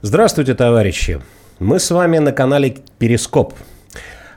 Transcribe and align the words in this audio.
Здравствуйте, 0.00 0.54
товарищи! 0.54 1.20
Мы 1.58 1.80
с 1.80 1.90
вами 1.90 2.18
на 2.18 2.30
канале 2.30 2.76
Перископ. 3.00 3.54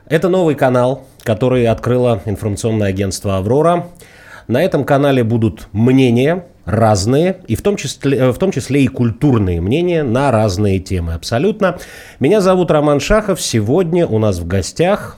Это 0.06 0.28
новый 0.28 0.56
канал, 0.56 1.06
который 1.22 1.68
открыло 1.68 2.20
информационное 2.24 2.88
агентство 2.88 3.36
«Аврора». 3.36 3.86
На 4.48 4.60
этом 4.60 4.82
канале 4.84 5.22
будут 5.22 5.68
мнения 5.70 6.46
разные, 6.64 7.42
и 7.46 7.54
в 7.54 7.62
том, 7.62 7.76
числе, 7.76 8.32
в 8.32 8.38
том 8.38 8.50
числе 8.50 8.82
и 8.82 8.88
культурные 8.88 9.60
мнения 9.60 10.02
на 10.02 10.32
разные 10.32 10.80
темы 10.80 11.14
абсолютно. 11.14 11.78
Меня 12.18 12.40
зовут 12.40 12.72
Роман 12.72 12.98
Шахов. 12.98 13.40
Сегодня 13.40 14.04
у 14.04 14.18
нас 14.18 14.40
в 14.40 14.46
гостях 14.48 15.16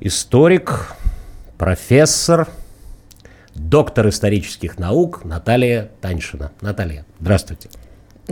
историк, 0.00 0.94
профессор, 1.56 2.48
доктор 3.54 4.10
исторических 4.10 4.78
наук 4.78 5.24
Наталья 5.24 5.88
Таньшина. 6.02 6.52
Наталья, 6.60 7.06
здравствуйте. 7.18 7.70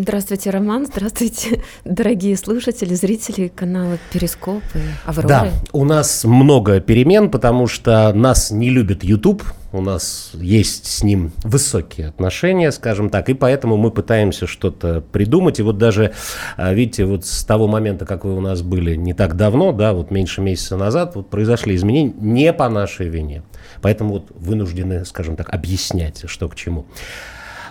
Здравствуйте, 0.01 0.51
Роман. 0.51 0.87
Здравствуйте, 0.87 1.61
дорогие 1.85 2.37
слушатели, 2.37 2.95
зрители 2.95 3.49
канала 3.49 3.99
Перископ 4.13 4.63
и 4.77 4.79
Авроры. 5.05 5.29
Да, 5.29 5.51
у 5.73 5.85
нас 5.85 6.23
много 6.23 6.79
перемен, 6.79 7.33
потому 7.33 7.67
что 7.67 8.13
нас 8.13 8.53
не 8.53 8.71
любит 8.71 9.03
YouTube. 9.03 9.43
У 9.73 9.81
нас 9.81 10.31
есть 10.35 10.87
с 10.87 11.03
ним 11.03 11.33
высокие 11.43 12.07
отношения, 12.07 12.71
скажем 12.71 13.11
так, 13.11 13.29
и 13.29 13.35
поэтому 13.35 13.77
мы 13.77 13.91
пытаемся 13.91 14.47
что-то 14.47 15.01
придумать. 15.01 15.59
И 15.59 15.63
вот 15.63 15.79
даже, 15.79 16.15
а, 16.57 16.73
видите, 16.73 17.05
вот 17.05 17.27
с 17.27 17.45
того 17.45 17.67
момента, 17.67 18.07
как 18.07 18.25
вы 18.25 18.37
у 18.37 18.41
нас 18.41 18.63
были 18.63 18.95
не 18.95 19.15
так 19.15 19.37
давно, 19.37 19.73
да, 19.73 19.95
вот 19.95 20.13
меньше 20.13 20.41
месяца 20.41 20.77
назад, 20.77 21.17
вот 21.17 21.29
произошли 21.29 21.75
изменения 21.75 22.15
не 22.21 22.53
по 22.53 22.69
нашей 22.69 23.09
вине. 23.09 23.43
Поэтому 23.83 24.15
вот 24.15 24.29
вынуждены, 24.31 25.05
скажем 25.05 25.35
так, 25.35 25.53
объяснять, 25.53 26.23
что 26.29 26.49
к 26.49 26.55
чему. 26.55 26.87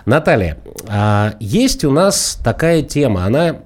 Наталья, 0.06 0.58
а 0.88 1.34
есть 1.40 1.84
у 1.84 1.90
нас 1.90 2.38
такая 2.42 2.82
тема, 2.82 3.24
она 3.24 3.56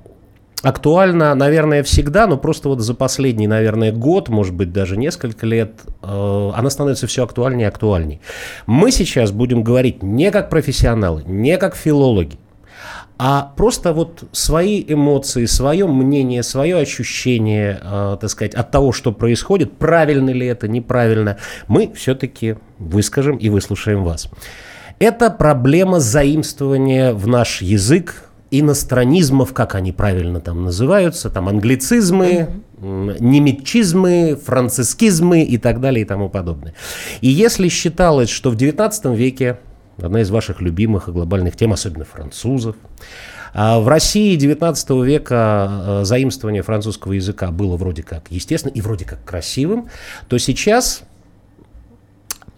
актуальна, 0.63 1.35
наверное, 1.35 1.83
всегда, 1.83 2.27
но 2.27 2.37
просто 2.37 2.69
вот 2.69 2.81
за 2.81 2.95
последний, 2.95 3.47
наверное, 3.47 3.93
год, 3.93 4.29
может 4.29 4.55
быть, 4.55 4.73
даже 4.73 4.97
несколько 4.97 5.45
лет, 5.45 5.73
э, 6.03 6.51
она 6.55 6.71
становится 6.71 7.07
все 7.07 7.25
актуальнее 7.25 7.67
и 7.67 7.69
актуальнее. 7.69 8.21
Мы 8.67 8.93
сейчас 8.93 9.33
будем 9.33 9.63
говорить 9.63 10.03
не 10.03 10.31
как 10.31 10.51
профессионалы, 10.51 11.25
не 11.27 11.59
как 11.59 11.75
филологи, 11.75 12.39
а 13.19 13.53
просто 13.57 13.93
вот 13.93 14.25
свои 14.33 14.85
эмоции, 14.87 15.45
свое 15.47 15.87
мнение, 15.87 16.43
свое 16.43 16.79
ощущение, 16.79 17.79
э, 17.83 18.17
так 18.21 18.31
сказать, 18.31 18.55
от 18.55 18.71
того, 18.71 18.93
что 18.93 19.13
происходит, 19.13 19.73
правильно 19.79 20.31
ли 20.31 20.47
это, 20.47 20.69
неправильно, 20.69 21.39
мы 21.69 21.93
все-таки 21.95 22.57
выскажем 22.79 23.37
и 23.37 23.49
выслушаем 23.49 24.05
вас. 24.05 24.29
Это 25.03 25.31
проблема 25.31 25.99
заимствования 25.99 27.13
в 27.13 27.27
наш 27.27 27.61
язык 27.61 28.31
иностранизмов, 28.53 29.53
как 29.53 29.75
они 29.75 29.91
правильно 29.91 30.41
там 30.41 30.63
называются, 30.63 31.29
там 31.29 31.49
англицизмы, 31.49 32.49
mm-hmm. 32.79 33.17
немецчизмы, 33.19 34.37
францискизмы 34.37 35.43
и 35.43 35.59
так 35.59 35.81
далее 35.81 36.03
и 36.03 36.05
тому 36.05 36.29
подобное. 36.29 36.75
И 37.21 37.27
если 37.27 37.67
считалось, 37.67 38.31
что 38.31 38.53
в 38.53 38.57
XIX 38.57 39.17
веке 39.17 39.59
одна 40.01 40.21
из 40.21 40.31
ваших 40.31 40.61
любимых 40.61 41.09
и 41.09 41.11
глобальных 41.11 41.57
тем, 41.57 41.73
особенно 41.73 42.05
французов, 42.05 42.77
а 43.55 43.81
в 43.81 43.89
России 43.89 44.39
XIX 44.39 45.05
века 45.05 45.69
э, 45.69 46.05
заимствование 46.05 46.63
французского 46.63 47.15
языка 47.15 47.51
было 47.51 47.77
вроде 47.77 48.05
как 48.05 48.27
естественно 48.31 48.71
и 48.73 48.81
вроде 48.81 49.05
как 49.05 49.25
красивым, 49.25 49.89
то 50.29 50.39
сейчас 50.39 51.03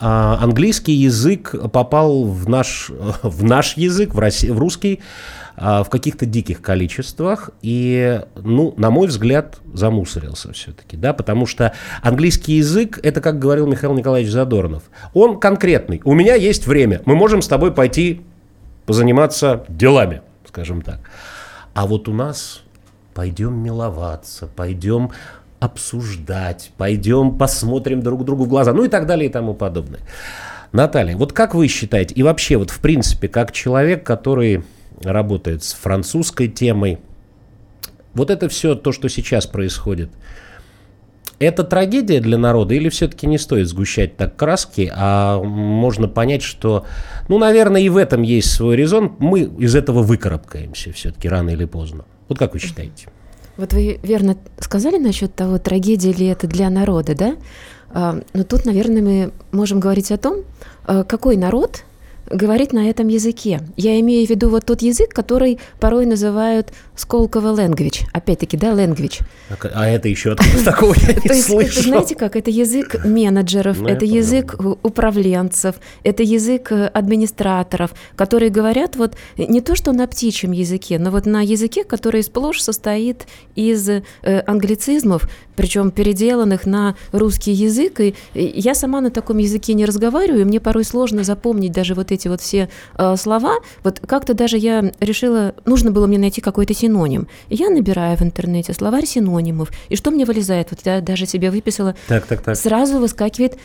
а, 0.00 0.38
английский 0.40 0.92
язык 0.92 1.54
попал 1.72 2.24
в 2.24 2.48
наш, 2.48 2.90
в 3.22 3.44
наш 3.44 3.76
язык, 3.76 4.14
в, 4.14 4.18
России, 4.18 4.50
в 4.50 4.58
русский, 4.58 5.00
а, 5.56 5.84
в 5.84 5.90
каких-то 5.90 6.26
диких 6.26 6.60
количествах 6.60 7.50
и, 7.62 8.20
ну, 8.34 8.74
на 8.76 8.90
мой 8.90 9.06
взгляд, 9.06 9.60
замусорился 9.72 10.52
все-таки, 10.52 10.96
да, 10.96 11.12
потому 11.12 11.46
что 11.46 11.74
английский 12.02 12.54
язык, 12.54 12.98
это, 13.02 13.20
как 13.20 13.38
говорил 13.38 13.66
Михаил 13.66 13.94
Николаевич 13.94 14.32
Задорнов, 14.32 14.82
он 15.12 15.38
конкретный. 15.38 16.00
У 16.04 16.14
меня 16.14 16.34
есть 16.34 16.66
время, 16.66 17.02
мы 17.04 17.14
можем 17.14 17.40
с 17.40 17.46
тобой 17.46 17.72
пойти 17.72 18.22
позаниматься 18.86 19.64
делами, 19.68 20.22
скажем 20.46 20.82
так. 20.82 20.98
А 21.72 21.86
вот 21.86 22.08
у 22.08 22.12
нас 22.12 22.62
пойдем 23.14 23.54
миловаться, 23.54 24.48
пойдем 24.48 25.12
обсуждать, 25.64 26.72
пойдем 26.76 27.38
посмотрим 27.38 28.02
друг 28.02 28.24
другу 28.24 28.44
в 28.44 28.48
глаза, 28.48 28.72
ну 28.72 28.84
и 28.84 28.88
так 28.88 29.06
далее 29.06 29.28
и 29.28 29.32
тому 29.32 29.54
подобное. 29.54 30.00
Наталья, 30.72 31.16
вот 31.16 31.32
как 31.32 31.54
вы 31.54 31.68
считаете, 31.68 32.14
и 32.14 32.22
вообще 32.22 32.56
вот 32.56 32.70
в 32.70 32.80
принципе, 32.80 33.28
как 33.28 33.52
человек, 33.52 34.04
который 34.04 34.64
работает 35.02 35.64
с 35.64 35.72
французской 35.72 36.48
темой, 36.48 36.98
вот 38.12 38.30
это 38.30 38.48
все 38.48 38.74
то, 38.74 38.92
что 38.92 39.08
сейчас 39.08 39.46
происходит, 39.46 40.10
это 41.38 41.64
трагедия 41.64 42.20
для 42.20 42.38
народа 42.38 42.74
или 42.74 42.88
все-таки 42.88 43.26
не 43.26 43.38
стоит 43.38 43.66
сгущать 43.68 44.16
так 44.16 44.36
краски, 44.36 44.92
а 44.94 45.42
можно 45.42 46.08
понять, 46.08 46.42
что, 46.42 46.86
ну, 47.28 47.38
наверное, 47.38 47.80
и 47.80 47.88
в 47.88 47.96
этом 47.96 48.22
есть 48.22 48.50
свой 48.50 48.76
резон, 48.76 49.16
мы 49.18 49.40
из 49.40 49.74
этого 49.74 50.02
выкарабкаемся 50.02 50.92
все-таки 50.92 51.28
рано 51.28 51.50
или 51.50 51.64
поздно. 51.64 52.04
Вот 52.28 52.38
как 52.38 52.52
вы 52.52 52.60
считаете? 52.60 53.08
Вот 53.56 53.72
вы 53.72 54.00
верно 54.02 54.36
сказали 54.58 54.98
насчет 54.98 55.34
того, 55.34 55.58
трагедия 55.58 56.12
ли 56.12 56.26
это 56.26 56.46
для 56.46 56.70
народа, 56.70 57.14
да? 57.14 57.36
А, 57.90 58.20
но 58.32 58.44
тут, 58.44 58.64
наверное, 58.64 59.02
мы 59.02 59.32
можем 59.52 59.78
говорить 59.80 60.10
о 60.10 60.16
том, 60.16 60.38
а, 60.84 61.04
какой 61.04 61.36
народ 61.36 61.84
говорить 62.26 62.72
на 62.72 62.88
этом 62.88 63.08
языке. 63.08 63.60
Я 63.76 63.98
имею 64.00 64.26
в 64.26 64.30
виду 64.30 64.48
вот 64.48 64.64
тот 64.64 64.82
язык, 64.82 65.10
который 65.12 65.58
порой 65.80 66.06
называют 66.06 66.72
Сколково 66.96 67.54
language. 67.54 68.04
Опять-таки, 68.12 68.56
да, 68.56 68.68
language. 68.72 69.22
А, 69.50 69.56
а 69.74 69.86
это 69.88 70.08
еще 70.08 70.32
откуда 70.32 70.64
такого 70.64 70.94
я 70.94 71.34
не 71.34 71.40
слышал. 71.40 71.82
знаете 71.82 72.14
как, 72.14 72.36
это 72.36 72.50
язык 72.50 72.96
менеджеров, 73.04 73.80
ну, 73.80 73.88
это 73.88 74.04
язык 74.04 74.54
управленцев, 74.82 75.76
это 76.04 76.22
язык 76.22 76.70
э, 76.70 76.86
администраторов, 76.86 77.94
которые 78.14 78.50
говорят 78.50 78.94
вот 78.94 79.16
не 79.36 79.60
то, 79.60 79.74
что 79.74 79.92
на 79.92 80.06
птичьем 80.06 80.52
языке, 80.52 81.00
но 81.00 81.10
вот 81.10 81.26
на 81.26 81.40
языке, 81.42 81.82
который 81.82 82.22
сплошь 82.22 82.62
состоит 82.62 83.26
из 83.56 83.88
э, 83.88 84.02
англицизмов, 84.46 85.28
причем 85.56 85.90
переделанных 85.90 86.66
на 86.66 86.96
русский 87.12 87.52
язык. 87.52 88.00
И 88.00 88.14
я 88.34 88.74
сама 88.74 89.00
на 89.00 89.10
таком 89.10 89.38
языке 89.38 89.74
не 89.74 89.84
разговариваю, 89.84 90.42
и 90.42 90.44
мне 90.44 90.60
порой 90.60 90.84
сложно 90.84 91.24
запомнить 91.24 91.72
даже 91.72 91.94
вот 91.94 92.12
эти 92.14 92.28
вот 92.28 92.40
все 92.40 92.68
э, 92.96 93.16
слова. 93.16 93.56
Вот 93.82 94.00
как-то 94.00 94.34
даже 94.34 94.56
я 94.56 94.92
решила, 95.00 95.54
нужно 95.64 95.90
было 95.90 96.06
мне 96.06 96.18
найти 96.18 96.40
какой-то 96.40 96.74
синоним. 96.74 97.28
И 97.48 97.56
я 97.56 97.70
набираю 97.70 98.16
в 98.16 98.22
интернете 98.22 98.72
словарь 98.72 99.06
синонимов, 99.06 99.70
и 99.88 99.96
что 99.96 100.10
мне 100.10 100.24
вылезает? 100.24 100.68
Вот 100.70 100.80
я 100.84 101.00
даже 101.00 101.26
себе 101.26 101.50
выписала. 101.50 101.94
Так, 102.08 102.26
так, 102.26 102.42
так. 102.42 102.56
Сразу 102.56 102.98
выскакивает 102.98 103.58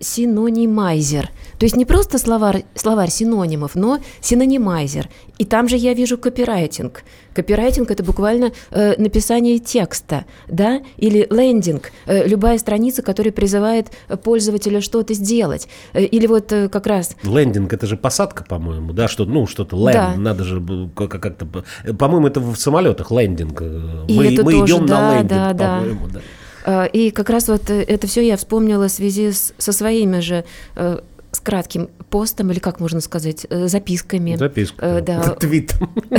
синонимайзер. 0.00 1.30
То 1.58 1.64
есть 1.64 1.76
не 1.76 1.84
просто 1.84 2.18
словарь, 2.18 2.64
словарь 2.74 3.10
синонимов, 3.10 3.74
но 3.74 3.98
синонимайзер. 4.20 5.08
И 5.38 5.44
там 5.44 5.68
же 5.68 5.76
я 5.76 5.94
вижу 5.94 6.18
копирайтинг. 6.18 7.02
Копирайтинг– 7.34 7.90
это 7.92 8.02
буквально 8.02 8.52
э, 8.70 8.94
написание 9.00 9.58
текста, 9.58 10.24
да, 10.48 10.80
или 10.96 11.26
лендинг, 11.30 11.92
э, 12.06 12.26
любая 12.26 12.58
страница, 12.58 13.02
которая 13.02 13.32
призывает 13.32 13.88
пользователя 14.22 14.80
что-то 14.80 15.14
сделать. 15.14 15.68
Э, 15.92 16.02
или 16.04 16.26
вот 16.26 16.52
э, 16.52 16.68
как 16.68 16.86
раз… 16.86 17.16
Лендинг– 17.22 17.72
это 17.74 17.86
же 17.86 17.96
посадка, 17.96 18.44
по-моему, 18.44 18.92
да, 18.92 19.08
что, 19.08 19.24
ну, 19.24 19.46
что-то 19.46 19.76
ленд, 19.76 19.92
да. 19.92 20.14
надо 20.16 20.44
же 20.44 20.62
как-то… 20.94 21.46
По-моему, 21.94 22.26
это 22.26 22.40
в 22.40 22.56
самолетах 22.56 23.10
лендинг. 23.10 23.60
И 23.60 24.16
мы, 24.16 24.32
это 24.32 24.44
мы 24.44 24.52
тоже, 24.52 24.74
идем 24.74 24.86
да, 24.86 25.00
на 25.00 25.14
лендинг, 25.18 25.56
да, 25.56 25.78
по-моему, 25.78 26.06
да. 26.08 26.14
да. 26.14 26.20
А, 26.66 26.84
и 26.84 27.10
как 27.12 27.30
раз 27.30 27.46
вот 27.48 27.70
э, 27.70 27.82
это 27.82 28.08
все 28.08 28.26
я 28.26 28.36
вспомнила 28.36 28.88
в 28.88 28.90
связи 28.90 29.30
с, 29.30 29.54
со 29.56 29.70
своими 29.70 30.18
же 30.18 30.44
э, 30.74 30.98
с 31.30 31.38
кратким 31.38 31.88
постом, 32.10 32.50
или 32.50 32.58
как 32.58 32.80
можно 32.80 33.00
сказать, 33.00 33.46
э, 33.48 33.68
записками. 33.68 34.34
Записка. 34.34 35.00
Да. 35.00 35.22
Твитом. 35.36 35.90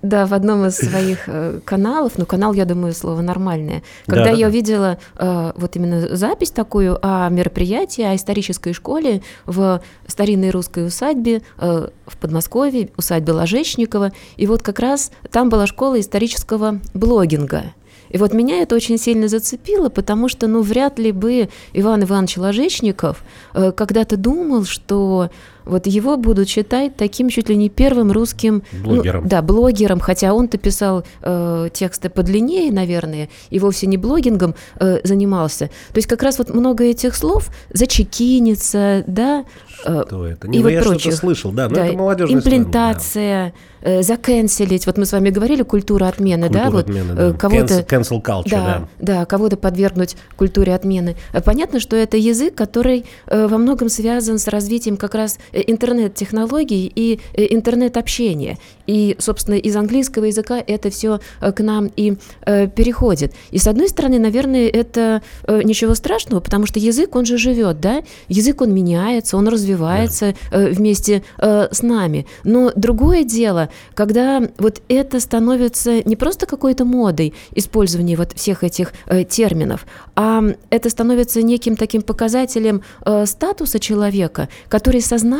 Да, 0.00 0.26
в 0.26 0.32
одном 0.32 0.64
из 0.64 0.76
своих 0.76 1.28
каналов, 1.64 2.12
ну, 2.16 2.24
канал, 2.24 2.54
я 2.54 2.64
думаю, 2.64 2.94
слово 2.94 3.20
нормальное. 3.20 3.82
Когда 4.06 4.30
я 4.30 4.46
увидела 4.46 4.96
вот 5.18 5.76
именно 5.76 6.16
запись 6.16 6.52
такую 6.52 6.98
о 7.02 7.28
мероприятии, 7.28 8.04
о 8.04 8.14
исторической 8.14 8.72
школе 8.72 9.22
в 9.44 9.82
старинной 10.06 10.50
русской 10.50 10.86
усадьбе 10.86 11.42
в 11.58 12.16
Подмосковье, 12.20 12.90
усадьбе 12.96 13.32
Ложечникова, 13.32 14.12
и 14.36 14.46
вот 14.46 14.62
как 14.62 14.78
раз 14.78 15.10
там 15.30 15.50
была 15.50 15.66
школа 15.66 16.00
исторического 16.00 16.80
блогинга– 16.94 17.64
и 18.10 18.18
вот 18.18 18.32
меня 18.32 18.62
это 18.62 18.74
очень 18.74 18.98
сильно 18.98 19.28
зацепило, 19.28 19.88
потому 19.88 20.28
что, 20.28 20.46
ну, 20.46 20.62
вряд 20.62 20.98
ли 20.98 21.12
бы 21.12 21.48
Иван 21.72 22.04
Иванович 22.04 22.38
Ложечников 22.38 23.22
э, 23.54 23.72
когда-то 23.72 24.16
думал, 24.16 24.64
что 24.64 25.30
вот 25.68 25.86
его 25.86 26.16
будут 26.16 26.48
считать 26.48 26.96
таким 26.96 27.28
чуть 27.28 27.48
ли 27.48 27.56
не 27.56 27.68
первым 27.68 28.10
русским 28.12 28.62
ну, 28.72 28.84
блогером. 28.84 29.22
Ну, 29.24 29.28
да, 29.28 29.42
блогером, 29.42 30.00
хотя 30.00 30.32
он-то 30.32 30.58
писал 30.58 31.04
э, 31.22 31.68
тексты 31.72 32.08
подлиннее, 32.08 32.72
наверное, 32.72 33.28
и 33.50 33.58
вовсе 33.58 33.86
не 33.86 33.96
блогингом 33.96 34.54
э, 34.80 35.00
занимался. 35.04 35.66
То 35.66 35.96
есть 35.96 36.08
как 36.08 36.22
раз 36.22 36.38
вот 36.38 36.50
много 36.50 36.84
этих 36.84 37.14
слов 37.14 37.48
зачекиниться, 37.72 39.04
да, 39.06 39.44
э, 39.84 40.02
что 40.06 40.26
это? 40.26 40.48
Не, 40.48 40.58
и 40.58 40.60
ну, 40.60 40.64
вот 40.64 40.72
я 40.72 40.82
что-то 40.82 41.12
слышал, 41.12 41.52
да, 41.52 41.68
но 41.68 41.74
да, 41.74 41.86
это 41.86 41.96
молодежный 41.96 42.38
Имплантация, 42.38 43.46
да. 43.46 43.52
Э, 43.80 44.02
заканцелить. 44.02 44.86
Вот 44.86 44.98
мы 44.98 45.06
с 45.06 45.12
вами 45.12 45.30
говорили 45.30 45.62
культура 45.62 46.06
отмены, 46.06 46.48
культура 46.48 46.70
да? 46.70 46.78
Отмены, 46.78 47.14
вот, 47.14 47.32
да. 47.32 47.32
Кого-то, 47.38 47.74
cancel, 47.80 48.22
culture, 48.22 48.50
да. 48.50 48.88
Да, 48.98 49.18
да 49.20 49.24
кого-то 49.24 49.56
подвергнуть 49.56 50.16
культуре 50.36 50.74
отмены. 50.74 51.16
Э, 51.32 51.40
понятно, 51.40 51.78
что 51.78 51.94
это 51.94 52.16
язык, 52.16 52.56
который 52.56 53.04
э, 53.26 53.46
во 53.46 53.56
многом 53.56 53.88
связан 53.88 54.38
с 54.38 54.48
развитием 54.48 54.96
как 54.96 55.14
раз 55.14 55.38
интернет-технологий 55.66 56.90
и 56.94 57.20
интернет-общения. 57.34 58.58
И, 58.86 59.16
собственно, 59.18 59.56
из 59.56 59.76
английского 59.76 60.24
языка 60.24 60.62
это 60.66 60.90
все 60.90 61.20
к 61.40 61.60
нам 61.60 61.90
и 61.94 62.14
переходит. 62.44 63.34
И, 63.50 63.58
с 63.58 63.66
одной 63.66 63.88
стороны, 63.88 64.18
наверное, 64.18 64.68
это 64.68 65.22
ничего 65.46 65.94
страшного, 65.94 66.40
потому 66.40 66.66
что 66.66 66.78
язык, 66.78 67.14
он 67.14 67.26
же 67.26 67.36
живет, 67.36 67.80
да? 67.80 68.02
Язык, 68.28 68.62
он 68.62 68.72
меняется, 68.72 69.36
он 69.36 69.48
развивается 69.48 70.34
да. 70.50 70.68
вместе 70.68 71.22
с 71.38 71.82
нами. 71.82 72.26
Но 72.44 72.72
другое 72.74 73.24
дело, 73.24 73.68
когда 73.94 74.42
вот 74.58 74.80
это 74.88 75.20
становится 75.20 76.02
не 76.08 76.16
просто 76.16 76.46
какой-то 76.46 76.84
модой 76.84 77.34
использования 77.54 78.16
вот 78.16 78.32
всех 78.32 78.64
этих 78.64 78.92
э, 79.06 79.24
терминов, 79.24 79.86
а 80.16 80.42
это 80.70 80.90
становится 80.90 81.42
неким 81.42 81.76
таким 81.76 82.02
показателем 82.02 82.82
э, 83.04 83.26
статуса 83.26 83.78
человека, 83.78 84.48
который 84.68 85.00
сознательно 85.00 85.37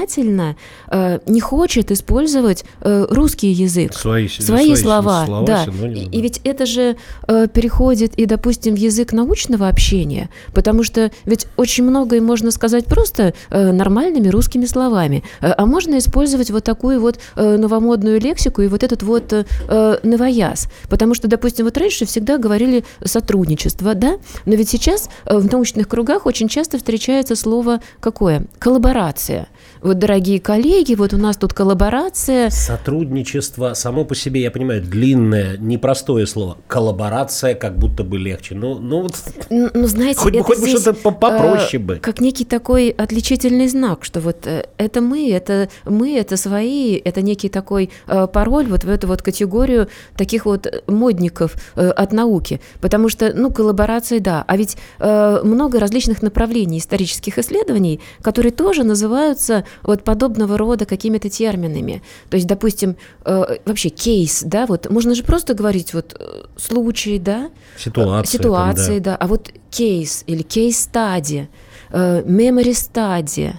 э, 0.91 1.19
не 1.27 1.41
хочет 1.41 1.91
использовать 1.91 2.65
э, 2.81 3.07
русский 3.11 3.49
язык, 3.49 3.95
свои, 3.95 4.29
свои, 4.29 4.47
свои 4.47 4.77
слова, 4.77 5.27
слова 5.27 5.47
да. 5.47 5.67
И, 5.87 6.09
и 6.19 6.21
ведь 6.21 6.41
это 6.45 6.67
же 6.67 6.97
э, 7.27 7.47
переходит 7.49 8.15
и, 8.15 8.27
допустим, 8.27 8.75
в 8.75 8.79
язык 8.79 9.13
научного 9.13 9.69
общения, 9.69 10.29
потому 10.53 10.83
что 10.83 11.11
ведь 11.25 11.47
очень 11.57 11.85
многое 11.85 12.21
можно 12.21 12.51
сказать 12.51 12.87
просто 12.87 13.35
э, 13.51 13.73
нормальными 13.73 14.29
русскими 14.29 14.67
словами, 14.67 15.25
э, 15.41 15.51
а 15.57 15.67
можно 15.67 15.99
использовать 15.99 16.51
вот 16.51 16.65
такую 16.65 17.01
вот 17.01 17.19
э, 17.37 17.57
новомодную 17.57 18.21
лексику 18.21 18.63
и 18.63 18.69
вот 18.69 18.83
этот 18.83 19.03
вот 19.03 19.33
э, 19.33 19.99
новояз. 20.03 20.69
Потому 20.89 21.15
что, 21.15 21.29
допустим, 21.29 21.65
вот 21.65 21.77
раньше 21.77 22.07
всегда 22.07 22.39
говорили 22.39 22.85
сотрудничество, 23.05 23.95
да, 23.95 24.19
но 24.47 24.55
ведь 24.55 24.69
сейчас 24.69 25.09
э, 25.25 25.37
в 25.37 25.51
научных 25.51 25.89
кругах 25.89 26.27
очень 26.27 26.49
часто 26.49 26.79
встречается 26.79 27.37
слово 27.37 27.81
какое? 28.01 28.45
Коллаборация. 28.59 29.49
Вот, 29.83 29.99
дорогие 29.99 30.41
коллеги, 30.41 30.95
вот 30.95 31.15
у 31.15 31.17
нас 31.17 31.37
тут 31.37 31.53
коллаборация. 31.53 32.51
Сотрудничество 32.51 33.75
само 33.75 34.05
по 34.05 34.15
себе, 34.15 34.43
я 34.43 34.51
понимаю, 34.51 34.83
длинное, 34.83 35.57
непростое 35.59 36.27
слово. 36.27 36.59
Коллаборация 36.67 37.55
как 37.55 37.79
будто 37.79 38.05
бы 38.05 38.19
легче. 38.19 38.55
Ну, 38.55 38.79
ну 38.79 39.03
вот. 39.03 39.15
Ну, 39.51 39.87
знаете, 39.87 40.19
хоть, 40.19 40.35
бы, 40.35 40.43
хоть 40.43 40.61
бы 40.61 40.69
что-то 40.69 40.93
попроще 40.95 41.83
э, 41.83 41.87
бы. 41.87 41.97
Как 41.97 42.21
некий 42.21 42.45
такой 42.45 42.91
отличительный 42.91 43.69
знак, 43.69 44.05
что 44.05 44.21
вот 44.21 44.47
э, 44.47 44.67
это 44.77 45.01
мы, 45.01 45.31
это 45.31 45.69
мы, 45.85 46.17
это 46.17 46.37
свои, 46.37 46.97
это 46.97 47.23
некий 47.23 47.49
такой 47.49 47.91
э, 48.07 48.27
пароль 48.27 48.67
вот 48.67 48.85
в 48.85 48.91
эту 48.91 49.07
вот 49.07 49.23
категорию 49.23 49.89
таких 50.17 50.47
вот 50.47 50.67
модников 50.87 51.55
э, 51.77 51.89
от 51.89 52.13
науки. 52.13 52.61
Потому 52.81 53.09
что, 53.09 53.33
ну, 53.35 53.51
коллаборация, 53.51 54.21
да. 54.21 54.45
А 54.47 54.57
ведь 54.57 54.77
э, 54.99 55.41
много 55.45 55.79
различных 55.79 56.23
направлений 56.23 56.79
исторических 56.79 57.39
исследований, 57.39 58.01
которые 58.23 58.53
тоже 58.53 58.85
называются 58.85 59.58
вот 59.83 60.05
подобного 60.05 60.59
рода 60.59 60.87
какими-то 60.87 61.29
терминами. 61.31 62.03
То 62.31 62.37
есть, 62.37 62.47
допустим, 62.47 62.97
э, 63.25 63.59
вообще 63.65 63.89
кейс, 63.89 64.43
да, 64.45 64.67
вот 64.67 64.91
можно 64.91 65.15
же 65.15 65.23
просто 65.23 65.55
говорить 65.55 65.95
вот 65.95 66.17
э, 66.19 66.45
случай, 66.57 67.19
да? 67.19 67.51
Ситуация. 67.77 68.39
Ситуации, 68.39 68.95
там, 68.95 69.03
да. 69.03 69.11
да. 69.13 69.17
А 69.17 69.27
вот 69.27 69.51
кейс 69.71 70.25
или 70.27 70.43
кейс-стади, 70.43 71.49
э, 71.91 72.23
memory-стади, 72.23 73.55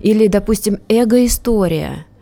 или, 0.00 0.26
допустим, 0.28 0.78
эго-история– 0.88 2.06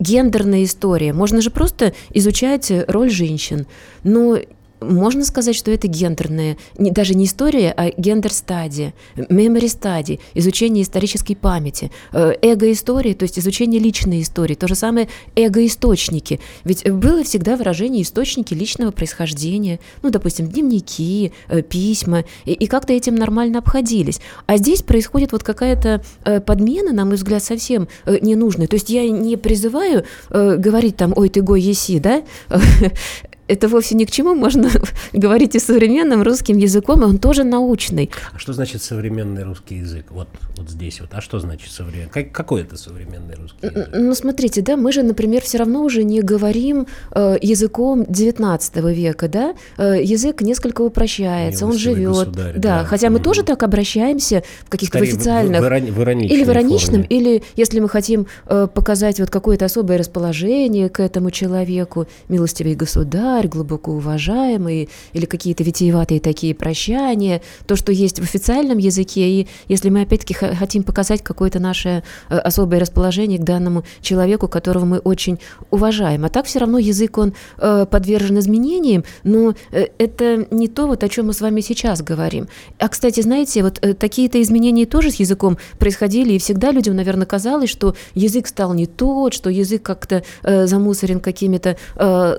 гендерная 0.00 0.64
история. 0.64 1.12
Можно 1.12 1.40
же 1.40 1.50
просто 1.50 1.92
изучать 2.12 2.72
роль 2.88 3.10
женщин. 3.10 3.66
Но 4.02 4.38
можно 4.80 5.24
сказать, 5.24 5.56
что 5.56 5.70
это 5.70 5.88
гендерная, 5.88 6.56
не, 6.78 6.90
даже 6.90 7.14
не 7.14 7.26
история, 7.26 7.72
а 7.76 7.90
гендер-стадия, 7.96 8.94
мемори-стадии, 9.28 10.20
изучение 10.34 10.82
исторической 10.82 11.34
памяти, 11.34 11.90
э, 12.12 12.34
эго-истории, 12.42 13.14
то 13.14 13.24
есть 13.24 13.38
изучение 13.38 13.80
личной 13.80 14.22
истории, 14.22 14.54
то 14.54 14.68
же 14.68 14.74
самое 14.74 15.08
эго-источники. 15.36 16.40
Ведь 16.64 16.90
было 16.90 17.22
всегда 17.24 17.56
выражение 17.56 18.02
источники 18.02 18.54
личного 18.54 18.90
происхождения, 18.90 19.80
ну, 20.02 20.10
допустим, 20.10 20.48
дневники, 20.48 21.32
э, 21.48 21.62
письма, 21.62 22.24
и, 22.44 22.52
и 22.52 22.66
как-то 22.66 22.92
этим 22.92 23.14
нормально 23.14 23.58
обходились. 23.58 24.20
А 24.46 24.56
здесь 24.56 24.82
происходит 24.82 25.32
вот 25.32 25.42
какая-то 25.42 26.02
э, 26.24 26.40
подмена, 26.40 26.92
на 26.92 27.04
мой 27.04 27.16
взгляд, 27.16 27.42
совсем 27.42 27.88
ненужная. 28.06 28.66
То 28.66 28.74
есть 28.74 28.90
я 28.90 29.08
не 29.08 29.36
призываю 29.36 30.04
говорить 30.30 30.96
там, 30.96 31.12
ой, 31.16 31.28
ты 31.28 31.42
гой 31.42 31.60
еси, 31.60 31.98
да, 31.98 32.22
это 33.50 33.68
вовсе 33.68 33.96
ни 33.96 34.04
к 34.04 34.10
чему, 34.10 34.34
можно 34.34 34.70
говорить 35.12 35.54
и 35.54 35.58
современным 35.58 36.22
русским 36.22 36.56
языком, 36.56 37.02
и 37.02 37.04
он 37.04 37.18
тоже 37.18 37.44
научный. 37.44 38.10
А 38.32 38.38
что 38.38 38.52
значит 38.52 38.82
современный 38.82 39.42
русский 39.42 39.76
язык? 39.76 40.06
Вот, 40.10 40.28
вот 40.56 40.70
здесь 40.70 41.00
вот. 41.00 41.10
А 41.12 41.20
что 41.20 41.40
значит 41.40 41.72
современный? 41.72 42.10
Как, 42.10 42.32
какой 42.32 42.62
это 42.62 42.76
современный 42.76 43.34
русский 43.34 43.66
язык? 43.66 43.88
Ну, 43.92 44.14
смотрите, 44.14 44.62
да, 44.62 44.76
мы 44.76 44.92
же, 44.92 45.02
например, 45.02 45.42
все 45.42 45.58
равно 45.58 45.82
уже 45.82 46.04
не 46.04 46.20
говорим 46.20 46.86
э, 47.12 47.36
языком 47.42 48.04
19 48.08 48.76
века, 48.76 49.28
да? 49.28 49.54
Э, 49.78 50.00
язык 50.02 50.42
несколько 50.42 50.82
упрощается, 50.82 51.66
он 51.66 51.76
живет. 51.76 52.30
да, 52.32 52.52
да, 52.56 52.84
хотя 52.84 53.10
мы 53.10 53.18
тоже 53.18 53.42
так 53.42 53.62
обращаемся 53.62 54.42
в 54.64 54.70
каких-то 54.70 54.98
Скорее, 54.98 55.12
официальных... 55.12 55.60
В, 55.60 55.64
в, 55.64 56.04
в 56.04 56.08
или 56.08 56.44
в 56.44 56.48
ироничном, 56.48 57.02
форме. 57.02 57.06
или 57.08 57.42
если 57.56 57.80
мы 57.80 57.88
хотим 57.88 58.26
э, 58.46 58.68
показать 58.72 59.18
вот 59.18 59.30
какое-то 59.30 59.64
особое 59.64 59.98
расположение 59.98 60.88
к 60.88 61.00
этому 61.00 61.30
человеку, 61.30 62.06
милостивый 62.28 62.74
государь, 62.74 63.39
государь, 63.40 63.48
глубоко 63.48 63.92
уважаемый, 63.92 64.88
или 65.12 65.24
какие-то 65.26 65.64
витиеватые 65.64 66.20
такие 66.20 66.54
прощания, 66.54 67.40
то, 67.66 67.76
что 67.76 67.92
есть 67.92 68.18
в 68.18 68.22
официальном 68.22 68.78
языке, 68.78 69.28
и 69.28 69.48
если 69.68 69.90
мы 69.90 70.02
опять-таки 70.02 70.34
хотим 70.34 70.82
показать 70.82 71.22
какое-то 71.22 71.58
наше 71.58 72.02
э, 72.28 72.38
особое 72.38 72.80
расположение 72.80 73.38
к 73.38 73.44
данному 73.44 73.84
человеку, 74.00 74.48
которого 74.48 74.84
мы 74.84 74.98
очень 74.98 75.38
уважаем. 75.70 76.24
А 76.24 76.28
так 76.28 76.46
все 76.46 76.58
равно 76.58 76.78
язык, 76.78 77.18
он 77.18 77.32
э, 77.58 77.86
подвержен 77.90 78.38
изменениям, 78.38 79.04
но 79.24 79.54
э, 79.72 79.86
это 79.98 80.46
не 80.50 80.68
то, 80.68 80.86
вот 80.86 81.04
о 81.04 81.08
чем 81.08 81.26
мы 81.26 81.32
с 81.32 81.40
вами 81.40 81.60
сейчас 81.60 82.02
говорим. 82.02 82.48
А, 82.78 82.88
кстати, 82.88 83.20
знаете, 83.22 83.62
вот 83.62 83.80
такие-то 83.98 84.40
изменения 84.40 84.86
тоже 84.86 85.10
с 85.10 85.16
языком 85.16 85.58
происходили, 85.78 86.34
и 86.34 86.38
всегда 86.38 86.72
людям, 86.72 86.96
наверное, 86.96 87.26
казалось, 87.26 87.70
что 87.70 87.94
язык 88.14 88.46
стал 88.46 88.74
не 88.74 88.86
тот, 88.86 89.34
что 89.34 89.50
язык 89.50 89.82
как-то 89.82 90.22
замусорен 90.42 91.20
какими-то 91.20 91.76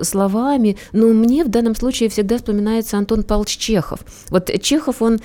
словами, 0.02 0.76
но 0.92 1.08
мне 1.08 1.44
в 1.44 1.48
данном 1.48 1.74
случае 1.74 2.08
всегда 2.08 2.36
вспоминается 2.36 2.98
Антон 2.98 3.22
Павлович 3.22 3.56
Чехов. 3.56 4.00
Вот 4.30 4.50
Чехов, 4.60 5.02
он, 5.02 5.20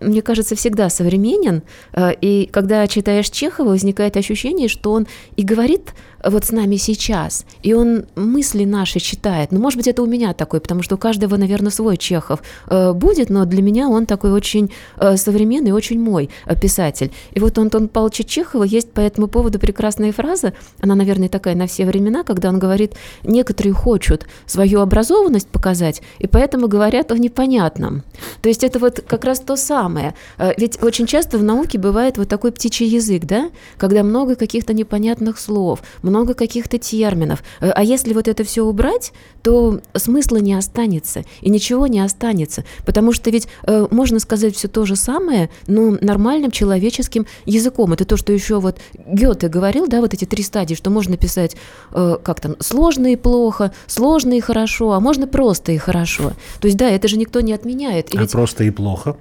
мне 0.00 0.22
кажется, 0.22 0.54
всегда 0.56 0.88
современен, 0.88 1.62
э, 1.92 2.12
и 2.20 2.48
когда 2.52 2.86
читаешь 2.86 3.30
Чехова, 3.30 3.70
возникает 3.70 4.16
ощущение, 4.16 4.68
что 4.68 4.92
он 4.92 5.06
и 5.36 5.42
говорит 5.42 5.92
вот 6.24 6.44
с 6.44 6.52
нами 6.52 6.76
сейчас, 6.76 7.44
и 7.62 7.74
он 7.74 8.06
мысли 8.14 8.64
наши 8.64 9.00
читает. 9.00 9.52
Ну, 9.52 9.60
может 9.60 9.76
быть, 9.76 9.88
это 9.88 10.02
у 10.02 10.06
меня 10.06 10.32
такой, 10.34 10.60
потому 10.60 10.82
что 10.82 10.94
у 10.94 10.98
каждого, 10.98 11.36
наверное, 11.36 11.70
свой 11.70 11.96
Чехов 11.96 12.42
э, 12.68 12.92
будет, 12.92 13.30
но 13.30 13.44
для 13.44 13.62
меня 13.62 13.88
он 13.88 14.06
такой 14.06 14.32
очень 14.32 14.72
э, 14.96 15.16
современный, 15.16 15.72
очень 15.72 16.00
мой 16.00 16.30
э, 16.46 16.56
писатель. 16.56 17.10
И 17.32 17.40
вот 17.40 17.58
у 17.58 17.62
Антона 17.62 17.88
Павловича 17.88 18.24
Чехова 18.24 18.64
есть 18.64 18.92
по 18.92 19.00
этому 19.00 19.26
поводу 19.26 19.58
прекрасная 19.58 20.12
фраза, 20.12 20.52
она, 20.80 20.94
наверное, 20.94 21.28
такая 21.28 21.54
на 21.54 21.66
все 21.66 21.84
времена, 21.84 22.22
когда 22.22 22.48
он 22.48 22.58
говорит, 22.58 22.94
некоторые 23.24 23.72
хочут 23.72 24.26
свою 24.46 24.80
образованность 24.80 25.48
показать, 25.48 26.02
и 26.18 26.26
поэтому 26.26 26.68
говорят 26.68 27.10
о 27.10 27.18
непонятном. 27.18 28.02
То 28.42 28.48
есть 28.48 28.64
это 28.64 28.78
вот 28.78 29.04
как 29.06 29.24
раз 29.24 29.40
то 29.40 29.56
самое. 29.56 30.14
Ведь 30.56 30.82
очень 30.82 31.06
часто 31.06 31.38
в 31.38 31.42
науке 31.42 31.78
бывает 31.78 32.18
вот 32.18 32.28
такой 32.28 32.52
птичий 32.52 32.86
язык, 32.86 33.24
да, 33.24 33.50
когда 33.76 34.02
много 34.02 34.36
каких-то 34.36 34.74
непонятных 34.74 35.38
слов, 35.38 35.82
много 36.12 36.34
каких-то 36.34 36.76
терминов. 36.78 37.42
Э, 37.60 37.70
а 37.70 37.82
если 37.82 38.12
вот 38.12 38.28
это 38.28 38.44
все 38.44 38.62
убрать, 38.62 39.12
то 39.42 39.80
смысла 39.94 40.36
не 40.36 40.52
останется, 40.54 41.24
и 41.40 41.48
ничего 41.48 41.86
не 41.86 42.00
останется. 42.00 42.64
Потому 42.84 43.12
что 43.12 43.30
ведь 43.30 43.48
э, 43.64 43.86
можно 43.90 44.20
сказать 44.20 44.54
все 44.54 44.68
то 44.68 44.84
же 44.84 44.94
самое, 44.94 45.48
но 45.66 45.96
нормальным 46.00 46.50
человеческим 46.50 47.26
языком. 47.46 47.92
Это 47.94 48.04
то, 48.04 48.16
что 48.18 48.32
еще 48.32 48.60
вот 48.60 48.78
Гёте 49.06 49.48
говорил, 49.48 49.86
да, 49.88 50.00
вот 50.00 50.12
эти 50.12 50.26
три 50.26 50.42
стадии, 50.42 50.74
что 50.74 50.90
можно 50.90 51.16
писать 51.16 51.56
э, 51.92 52.16
как 52.22 52.40
там, 52.40 52.56
сложно 52.60 53.12
и 53.12 53.16
плохо, 53.16 53.72
сложно 53.86 54.34
и 54.34 54.40
хорошо, 54.40 54.92
а 54.92 55.00
можно 55.00 55.26
просто 55.26 55.72
и 55.72 55.78
хорошо. 55.78 56.32
То 56.60 56.66
есть, 56.66 56.76
да, 56.76 56.90
это 56.90 57.08
же 57.08 57.16
никто 57.16 57.40
не 57.40 57.54
отменяет. 57.54 58.14
И 58.14 58.18
а 58.18 58.20
ведь... 58.20 58.32
просто 58.32 58.64
и 58.64 58.70
плохо? 58.70 59.16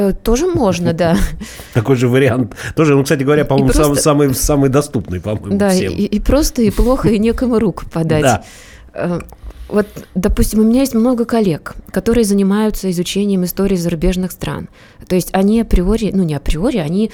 Э, 0.00 0.12
тоже 0.14 0.46
можно, 0.46 0.94
да. 0.94 1.16
Такой 1.74 1.96
же 1.96 2.08
вариант. 2.08 2.56
Тоже, 2.74 2.94
ну, 2.94 3.02
кстати 3.02 3.22
говоря, 3.22 3.44
по-моему, 3.44 3.70
просто... 3.70 3.94
самый, 3.96 4.34
самый 4.34 4.70
доступный, 4.70 5.20
по-моему, 5.20 5.58
Да, 5.58 5.68
всем. 5.70 5.92
И, 5.92 6.04
и 6.04 6.20
просто, 6.20 6.62
и 6.62 6.70
плохо, 6.70 7.10
и 7.10 7.18
некому 7.18 7.58
руку 7.58 7.84
подать. 7.92 8.22
Да. 8.22 8.44
Э, 8.94 9.20
вот, 9.68 9.86
допустим, 10.14 10.60
у 10.60 10.62
меня 10.62 10.80
есть 10.80 10.94
много 10.94 11.26
коллег, 11.26 11.74
которые 11.92 12.24
занимаются 12.24 12.90
изучением 12.90 13.44
истории 13.44 13.76
зарубежных 13.76 14.32
стран. 14.32 14.70
То 15.06 15.16
есть 15.16 15.28
они 15.32 15.60
априори, 15.60 16.12
ну 16.14 16.22
не 16.22 16.34
априори, 16.34 16.78
они 16.78 17.12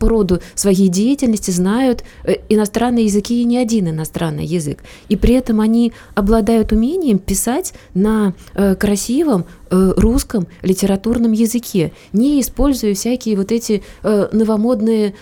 по 0.00 0.08
роду 0.08 0.40
своей 0.54 0.88
деятельности 0.88 1.52
знают 1.52 2.02
э, 2.24 2.36
иностранные 2.48 3.04
языки 3.04 3.40
и 3.40 3.44
не 3.44 3.58
один 3.58 3.90
иностранный 3.90 4.46
язык. 4.46 4.82
И 5.08 5.16
при 5.16 5.34
этом 5.34 5.60
они 5.60 5.92
обладают 6.14 6.72
умением 6.72 7.18
писать 7.18 7.74
на 7.92 8.32
э, 8.54 8.74
красивом 8.74 9.44
э, 9.70 9.92
русском 9.96 10.48
литературном 10.62 11.32
языке, 11.32 11.92
не 12.14 12.40
используя 12.40 12.94
всякие 12.94 13.36
вот 13.36 13.52
эти 13.52 13.82
новомодные 14.02 15.14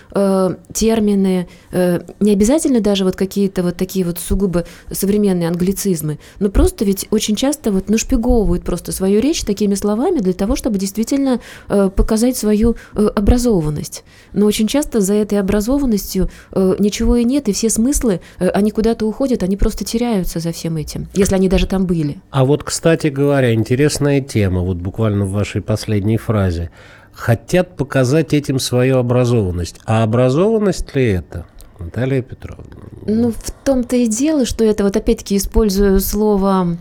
термины, 0.73 1.47
не 1.71 2.31
обязательно 2.31 2.79
даже 2.79 3.03
вот 3.03 3.15
какие-то 3.15 3.63
вот 3.63 3.75
такие 3.75 4.05
вот 4.05 4.17
сугубо 4.17 4.65
современные 4.89 5.49
англицизмы, 5.49 6.19
но 6.39 6.49
просто 6.49 6.85
ведь 6.85 7.07
очень 7.11 7.35
часто 7.35 7.71
вот 7.71 7.89
нашпиговывают 7.89 8.63
просто 8.63 8.91
свою 8.91 9.19
речь 9.19 9.43
такими 9.43 9.75
словами 9.75 10.19
для 10.19 10.33
того, 10.33 10.55
чтобы 10.55 10.77
действительно 10.77 11.41
показать 11.67 12.37
свою 12.37 12.75
образованность. 12.93 14.03
Но 14.31 14.45
очень 14.45 14.68
часто 14.69 15.01
за 15.01 15.15
этой 15.15 15.39
образованностью 15.39 16.29
э, 16.51 16.75
ничего 16.79 17.17
и 17.17 17.25
нет, 17.25 17.49
и 17.49 17.53
все 17.53 17.69
смыслы, 17.69 18.21
э, 18.39 18.47
они 18.49 18.71
куда-то 18.71 19.05
уходят, 19.05 19.43
они 19.43 19.57
просто 19.57 19.83
теряются 19.83 20.39
за 20.39 20.53
всем 20.53 20.77
этим, 20.77 21.09
если 21.13 21.35
они 21.35 21.49
даже 21.49 21.67
там 21.67 21.85
были. 21.85 22.21
А 22.29 22.45
вот, 22.45 22.63
кстати 22.63 23.07
говоря, 23.07 23.53
интересная 23.53 24.21
тема, 24.21 24.61
вот 24.61 24.77
буквально 24.77 25.25
в 25.25 25.31
вашей 25.31 25.61
последней 25.61 26.17
фразе. 26.17 26.69
Хотят 27.11 27.75
показать 27.75 28.33
этим 28.33 28.59
свою 28.59 28.97
образованность. 28.97 29.81
А 29.85 30.03
образованность 30.03 30.95
ли 30.95 31.05
это? 31.07 31.47
Наталья 31.77 32.21
Петровна. 32.21 32.65
Ну, 33.05 33.31
в 33.31 33.51
том-то 33.65 33.95
и 33.95 34.07
дело, 34.07 34.45
что 34.45 34.63
это 34.63 34.83
вот 34.83 34.95
опять-таки 34.95 35.35
использую 35.35 35.99
слово 35.99 36.77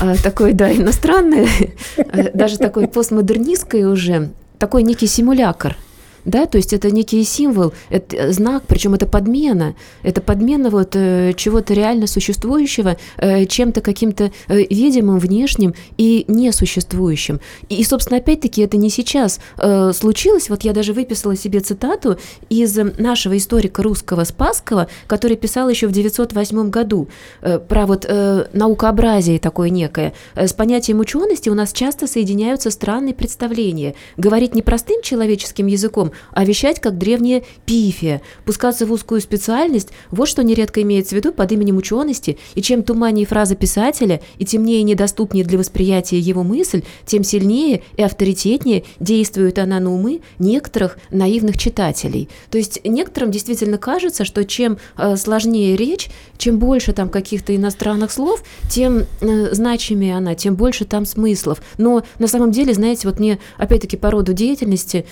э, 0.00 0.14
такое, 0.22 0.52
да, 0.52 0.72
иностранное, 0.72 1.48
э, 1.96 2.30
даже 2.32 2.58
такое 2.58 2.86
постмодернистское 2.86 3.88
уже, 3.88 4.30
такой 4.58 4.84
некий 4.84 5.06
симулятор– 5.06 5.76
да, 6.28 6.44
то 6.46 6.58
есть 6.58 6.72
это 6.72 6.90
некий 6.90 7.24
символ, 7.24 7.72
это 7.88 8.16
э, 8.16 8.32
знак, 8.32 8.64
причем 8.68 8.94
это 8.94 9.06
подмена, 9.06 9.74
это 10.02 10.20
подмена 10.20 10.68
вот 10.68 10.94
э, 10.94 11.32
чего-то 11.34 11.72
реально 11.72 12.06
существующего 12.06 12.98
э, 13.16 13.46
чем-то 13.46 13.80
каким-то 13.80 14.30
видимым, 14.48 15.18
внешним 15.18 15.74
и 15.96 16.26
несуществующим. 16.28 17.40
И, 17.70 17.76
и 17.76 17.84
собственно, 17.84 18.18
опять-таки 18.18 18.60
это 18.62 18.76
не 18.76 18.90
сейчас 18.90 19.40
случилось, 19.56 20.50
вот 20.50 20.62
я 20.64 20.72
даже 20.72 20.92
выписала 20.92 21.34
себе 21.36 21.60
цитату 21.60 22.18
из 22.50 22.76
нашего 22.98 23.36
историка 23.36 23.82
русского 23.82 24.24
Спасского, 24.24 24.88
который 25.06 25.36
писал 25.36 25.68
еще 25.68 25.86
в 25.86 25.92
908 25.92 26.70
году 26.70 27.08
про 27.40 27.86
вот 27.86 28.06
наукообразие 28.52 29.38
такое 29.38 29.70
некое. 29.70 30.12
С 30.34 30.52
понятием 30.52 31.00
учености 31.00 31.48
у 31.48 31.54
нас 31.54 31.72
часто 31.72 32.06
соединяются 32.06 32.70
странные 32.70 33.14
представления. 33.14 33.94
Говорить 34.16 34.54
непростым 34.54 35.02
человеческим 35.02 35.66
языком, 35.66 36.12
а 36.32 36.44
вещать 36.44 36.80
как 36.80 36.98
древняя 36.98 37.42
пифия, 37.66 38.22
пускаться 38.44 38.86
в 38.86 38.92
узкую 38.92 39.20
специальность, 39.20 39.88
вот 40.10 40.28
что 40.28 40.42
нередко 40.42 40.82
имеется 40.82 41.14
в 41.14 41.18
виду 41.18 41.32
под 41.32 41.52
именем 41.52 41.76
учености, 41.76 42.38
и 42.54 42.62
чем 42.62 42.82
туманнее 42.82 43.26
фраза 43.26 43.54
писателя, 43.54 44.20
и 44.38 44.44
темнее 44.44 44.80
и 44.80 44.84
недоступнее 44.84 45.44
для 45.44 45.58
восприятия 45.58 46.18
его 46.18 46.42
мысль, 46.42 46.82
тем 47.06 47.24
сильнее 47.24 47.82
и 47.96 48.02
авторитетнее 48.02 48.84
действует 49.00 49.58
она 49.58 49.80
на 49.80 49.92
умы 49.92 50.20
некоторых 50.38 50.98
наивных 51.10 51.58
читателей. 51.58 52.28
То 52.50 52.58
есть 52.58 52.80
некоторым 52.84 53.30
действительно 53.30 53.78
кажется, 53.78 54.24
что 54.24 54.44
чем 54.44 54.78
э, 54.96 55.16
сложнее 55.16 55.76
речь, 55.76 56.08
чем 56.36 56.58
больше 56.58 56.92
там 56.92 57.08
каких-то 57.08 57.54
иностранных 57.54 58.10
слов, 58.10 58.42
тем 58.70 59.04
э, 59.20 59.54
значимее 59.54 60.16
она, 60.16 60.34
тем 60.34 60.54
больше 60.54 60.84
там 60.84 61.04
смыслов. 61.04 61.60
Но 61.76 62.02
на 62.18 62.26
самом 62.26 62.50
деле, 62.50 62.74
знаете, 62.74 63.08
вот 63.08 63.18
мне 63.18 63.38
опять-таки 63.56 63.96
по 63.96 64.10
роду 64.10 64.32
деятельности 64.32 65.04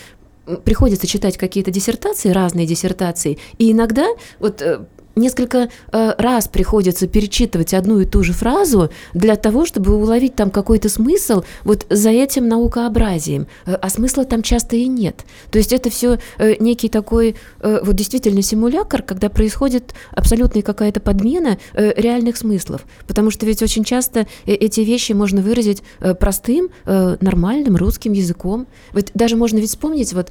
приходится 0.64 1.06
читать 1.06 1.36
какие-то 1.36 1.70
диссертации, 1.70 2.30
разные 2.30 2.66
диссертации, 2.66 3.38
и 3.58 3.72
иногда 3.72 4.06
вот 4.38 4.62
э, 4.62 4.86
несколько 5.16 5.68
э, 5.92 6.14
раз 6.18 6.46
приходится 6.46 7.08
перечитывать 7.08 7.74
одну 7.74 8.00
и 8.00 8.04
ту 8.04 8.22
же 8.22 8.32
фразу 8.32 8.90
для 9.14 9.36
того, 9.36 9.64
чтобы 9.64 9.96
уловить 9.96 10.36
там 10.36 10.50
какой-то 10.50 10.88
смысл 10.88 11.42
вот 11.64 11.86
за 11.88 12.10
этим 12.10 12.48
наукообразием, 12.48 13.46
э, 13.64 13.74
а 13.74 13.88
смысла 13.88 14.24
там 14.24 14.42
часто 14.42 14.76
и 14.76 14.86
нет. 14.86 15.24
То 15.50 15.58
есть 15.58 15.72
это 15.72 15.90
все 15.90 16.18
э, 16.38 16.54
некий 16.60 16.88
такой 16.88 17.36
э, 17.60 17.80
вот 17.82 17.96
действительно 17.96 18.42
симулятор, 18.42 19.02
когда 19.02 19.30
происходит 19.30 19.94
абсолютная 20.12 20.62
какая-то 20.62 21.00
подмена 21.00 21.58
э, 21.72 21.92
реальных 21.96 22.36
смыслов, 22.36 22.84
потому 23.06 23.30
что 23.30 23.46
ведь 23.46 23.62
очень 23.62 23.84
часто 23.84 24.26
э, 24.44 24.52
эти 24.52 24.80
вещи 24.82 25.12
можно 25.12 25.40
выразить 25.40 25.82
э, 26.00 26.14
простым, 26.14 26.68
э, 26.84 27.16
нормальным 27.20 27.76
русским 27.76 28.12
языком. 28.12 28.66
Вот 28.92 29.10
даже 29.14 29.36
можно 29.36 29.58
ведь 29.58 29.70
вспомнить 29.70 30.12
вот 30.12 30.30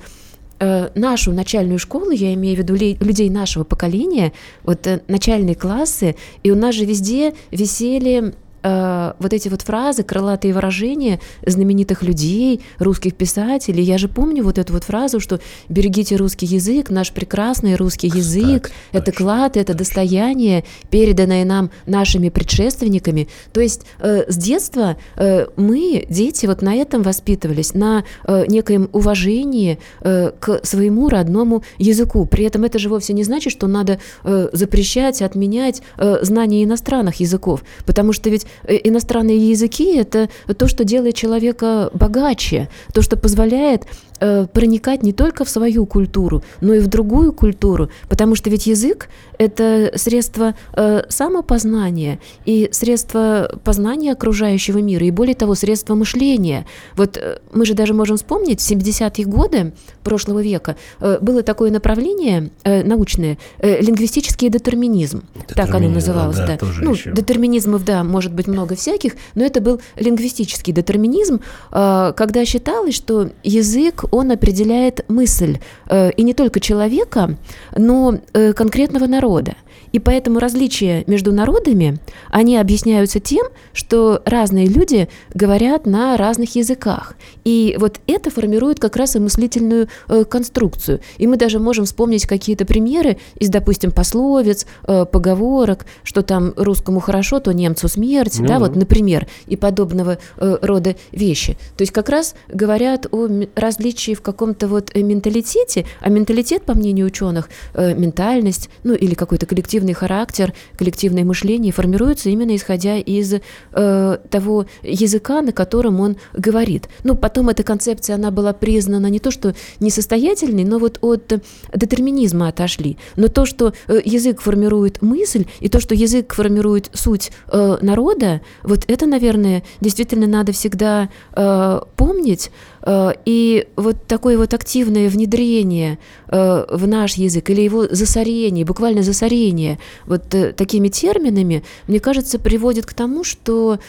Э, 0.57 0.89
нашу 0.95 1.33
начальную 1.33 1.79
школу, 1.79 2.12
я 2.12 2.33
имею 2.33 2.55
в 2.55 2.59
виду 2.59 2.75
людей 2.75 3.29
нашего 3.29 3.65
поколения, 3.65 4.31
вот 4.63 4.88
э, 4.88 5.01
начальные 5.09 5.55
классы, 5.55 6.15
и 6.43 6.51
у 6.51 6.55
нас 6.55 6.75
же 6.75 6.85
везде 6.85 7.33
висели 7.51 8.33
э, 8.65 9.13
вот 9.19 9.34
эти 9.34 9.48
вот 9.50 9.62
фразы, 9.62 10.03
крылатые 10.03 10.53
выражения 10.53 11.19
знаменитых 11.45 12.01
людей, 12.01 12.62
русских 12.79 13.15
писателей. 13.15 13.84
Я 13.84 13.98
же 13.98 14.07
помню 14.07 14.43
вот 14.43 14.57
эту 14.57 14.74
вот 14.74 14.84
фразу, 14.84 15.19
что 15.19 15.39
«берегите 15.69 16.15
русский 16.15 16.48
язык, 16.48 16.89
наш 16.89 17.12
прекрасный 17.12 17.75
русский 17.75 18.07
язык, 18.07 18.72
это 18.91 19.12
клад, 19.12 19.57
это 19.57 19.74
достояние, 19.74 20.63
переданное 20.89 21.45
нам 21.45 21.69
нашими 21.86 22.29
предшественниками». 22.29 23.27
То 23.53 23.62
есть 23.62 23.81
э, 24.00 24.31
с 24.31 24.38
детства 24.38 24.98
э, 25.15 25.45
мы, 25.55 26.05
дети, 26.10 26.48
вот 26.48 26.62
на 26.62 26.75
этом 26.75 27.03
воспитывались, 27.03 27.74
на 27.74 28.03
э, 28.24 28.45
некоем 28.48 28.89
уважении 28.91 29.77
э, 30.01 30.31
к 30.39 30.65
своему 30.65 31.10
родному 31.10 31.63
языку. 31.77 32.25
При 32.25 32.45
этом 32.45 32.63
это 32.63 32.79
же 32.79 32.89
вовсе 32.89 33.13
не 33.13 33.24
значит, 33.24 33.51
что 33.51 33.67
надо 33.67 34.00
э, 34.24 34.50
запрещать, 34.51 35.22
отменять 35.22 35.81
э, 35.98 36.17
знание 36.22 36.63
иностранных 36.63 37.19
языков, 37.19 37.63
потому 37.86 38.13
что 38.13 38.29
ведь 38.29 38.48
иностранные 38.67 39.50
языки– 39.50 39.95
это 39.97 40.29
то, 40.57 40.67
что 40.67 40.83
делает 40.83 41.15
человека 41.15 41.89
богаче, 41.93 42.69
то, 42.93 43.01
что 43.01 43.17
позволяет 43.17 43.83
Э, 44.21 44.47
проникать 44.51 45.03
не 45.03 45.12
только 45.12 45.43
в 45.43 45.50
свою 45.50 45.85
культуру, 45.85 46.41
но 46.62 46.74
и 46.74 46.79
в 46.79 46.88
другую 46.88 47.33
культуру, 47.33 47.89
потому 48.07 48.35
что 48.35 48.50
ведь 48.50 48.65
язык– 48.65 49.09
это 49.38 49.91
средство 49.95 50.55
э, 50.74 51.03
самопознания 51.09 52.19
и 52.45 52.69
средство 52.71 53.59
познания 53.65 54.13
окружающего 54.13 54.77
мира, 54.77 55.05
и 55.05 55.12
более 55.12 55.35
того, 55.35 55.53
средство 55.53 55.95
мышления. 55.95 56.65
Вот 56.95 57.17
э, 57.17 57.39
мы 57.51 57.65
же 57.65 57.74
даже 57.74 57.93
можем 57.93 58.15
вспомнить, 58.15 58.62
в 58.62 58.71
70-е 58.71 59.25
годы 59.25 59.74
прошлого 60.01 60.41
века 60.41 60.77
было 61.00 61.43
такое 61.43 61.71
направление 61.71 62.51
научное– 62.63 63.38
лингвистический 63.62 64.50
детерминизм, 64.50 65.24
так 65.47 65.74
оно 65.75 65.89
называлось. 65.89 66.38
Да, 66.38 66.47
да. 66.47 66.57
Ну, 66.81 66.93
еще. 66.93 67.12
детерминизмов, 67.12 67.83
да, 67.83 68.03
может 68.03 68.33
быть 68.33 68.44
много 68.47 68.75
всяких, 68.75 69.13
но 69.35 69.43
это 69.43 69.61
был 69.61 69.81
лингвистический 69.97 70.73
детерминизм, 70.73 71.41
когда 71.71 72.45
считалось, 72.45 72.95
что 72.95 73.29
язык 73.43 74.05
он 74.11 74.31
определяет 74.31 75.05
мысль 75.07 75.59
э, 75.87 76.11
и 76.11 76.23
не 76.23 76.33
только 76.33 76.59
человека, 76.59 77.37
но 77.75 78.19
э, 78.33 78.53
конкретного 78.53 79.07
народа. 79.07 79.55
И 79.95 79.99
поэтому 79.99 80.39
различия 80.39 81.05
между 81.07 81.31
народами, 81.31 81.99
они 82.29 82.57
объясняются 82.57 83.21
тем, 83.21 83.45
что 83.71 84.21
разные 84.25 84.67
люди 84.67 85.07
говорят 85.33 85.85
на 85.85 86.17
разных 86.17 86.57
языках. 86.57 87.15
И 87.45 87.77
вот 87.79 88.01
это 88.05 88.29
формирует 88.29 88.77
как 88.77 88.97
раз 88.97 89.15
и 89.15 89.19
мыслительную 89.19 89.87
э, 90.09 90.25
конструкцию. 90.25 90.99
И 91.17 91.27
мы 91.27 91.37
даже 91.37 91.59
можем 91.59 91.85
вспомнить 91.85 92.25
какие-то 92.25 92.65
примеры 92.65 93.19
из, 93.39 93.47
допустим, 93.47 93.91
пословиц, 93.93 94.67
э, 94.85 95.05
поговорок, 95.05 95.85
что 96.03 96.23
там 96.23 96.51
русскому 96.57 96.99
хорошо, 96.99 97.39
то 97.39 97.53
немцу 97.53 97.87
смерть, 97.87 98.39
ну, 98.39 98.47
да, 98.47 98.59
вот, 98.59 98.75
например, 98.75 99.27
и 99.47 99.55
подобного 99.55 100.17
э, 100.35 100.57
рода 100.61 100.97
вещи. 101.13 101.53
То 101.77 101.83
есть 101.83 101.93
как 101.93 102.09
раз 102.09 102.35
говорят 102.49 103.07
о 103.11 103.29
различии 103.55 104.13
в 104.13 104.21
каком-то 104.21 104.67
вот 104.67 104.93
менталитете, 104.93 105.85
а 106.01 106.09
менталитет, 106.09 106.63
по 106.63 106.73
мнению 106.73 107.05
ученых, 107.05 107.47
э, 107.75 107.93
ментальность, 107.93 108.69
ну 108.83 108.93
или 108.93 109.13
какой-то 109.13 109.45
коллективный 109.45 109.84
коллективный 109.85 109.93
характер, 109.93 110.53
коллективное 110.77 111.23
мышление 111.23 111.71
формируется 111.71 112.29
именно 112.29 112.55
исходя 112.55 112.97
из 112.97 113.33
э, 113.33 114.17
того 114.29 114.65
языка, 114.83 115.41
на 115.41 115.51
котором 115.51 115.99
он 115.99 116.15
говорит. 116.33 116.89
Ну, 117.03 117.15
потом 117.15 117.49
эта 117.49 117.63
концепция, 117.63 118.15
она 118.15 118.31
была 118.31 118.53
признана 118.53 119.07
не 119.07 119.19
то, 119.19 119.31
что 119.31 119.53
несостоятельной, 119.79 120.63
но 120.63 120.79
вот 120.79 120.99
от 121.01 121.33
детерминизма 121.73 122.47
отошли. 122.47 122.97
Но 123.15 123.27
то, 123.27 123.45
что 123.45 123.73
э, 123.87 124.01
язык 124.05 124.41
формирует 124.41 125.01
мысль, 125.01 125.45
и 125.61 125.69
то, 125.69 125.79
что 125.79 125.95
язык 125.95 126.33
формирует 126.33 126.89
суть 126.93 127.31
э, 127.51 127.77
народа, 127.81 128.41
вот 128.63 128.85
это, 128.87 129.05
наверное, 129.05 129.63
действительно 129.81 130.27
надо 130.27 130.51
всегда 130.51 131.09
э, 131.35 131.79
помнить, 131.95 132.51
И 132.87 133.67
вот 133.75 134.05
такое 134.07 134.37
вот 134.37 134.53
активное 134.53 135.09
внедрение 135.09 135.97
в 136.27 136.87
наш 136.87 137.15
язык 137.15 137.49
или 137.49 137.61
его 137.61 137.87
засорение, 137.89 138.63
буквально 138.63 139.01
засорение 139.01 139.79
вот 140.05 140.23
такими 140.55 140.89
терминами, 140.89 141.63
мне 141.87 141.99
кажется, 141.99 142.37
приводит 142.37 142.85
к 142.85 142.93
тому, 142.93 143.23
что 143.23 143.79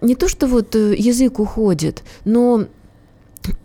не 0.00 0.14
то, 0.14 0.28
что 0.28 0.46
вот 0.46 0.74
язык 0.74 1.40
уходит, 1.40 2.02
но 2.24 2.66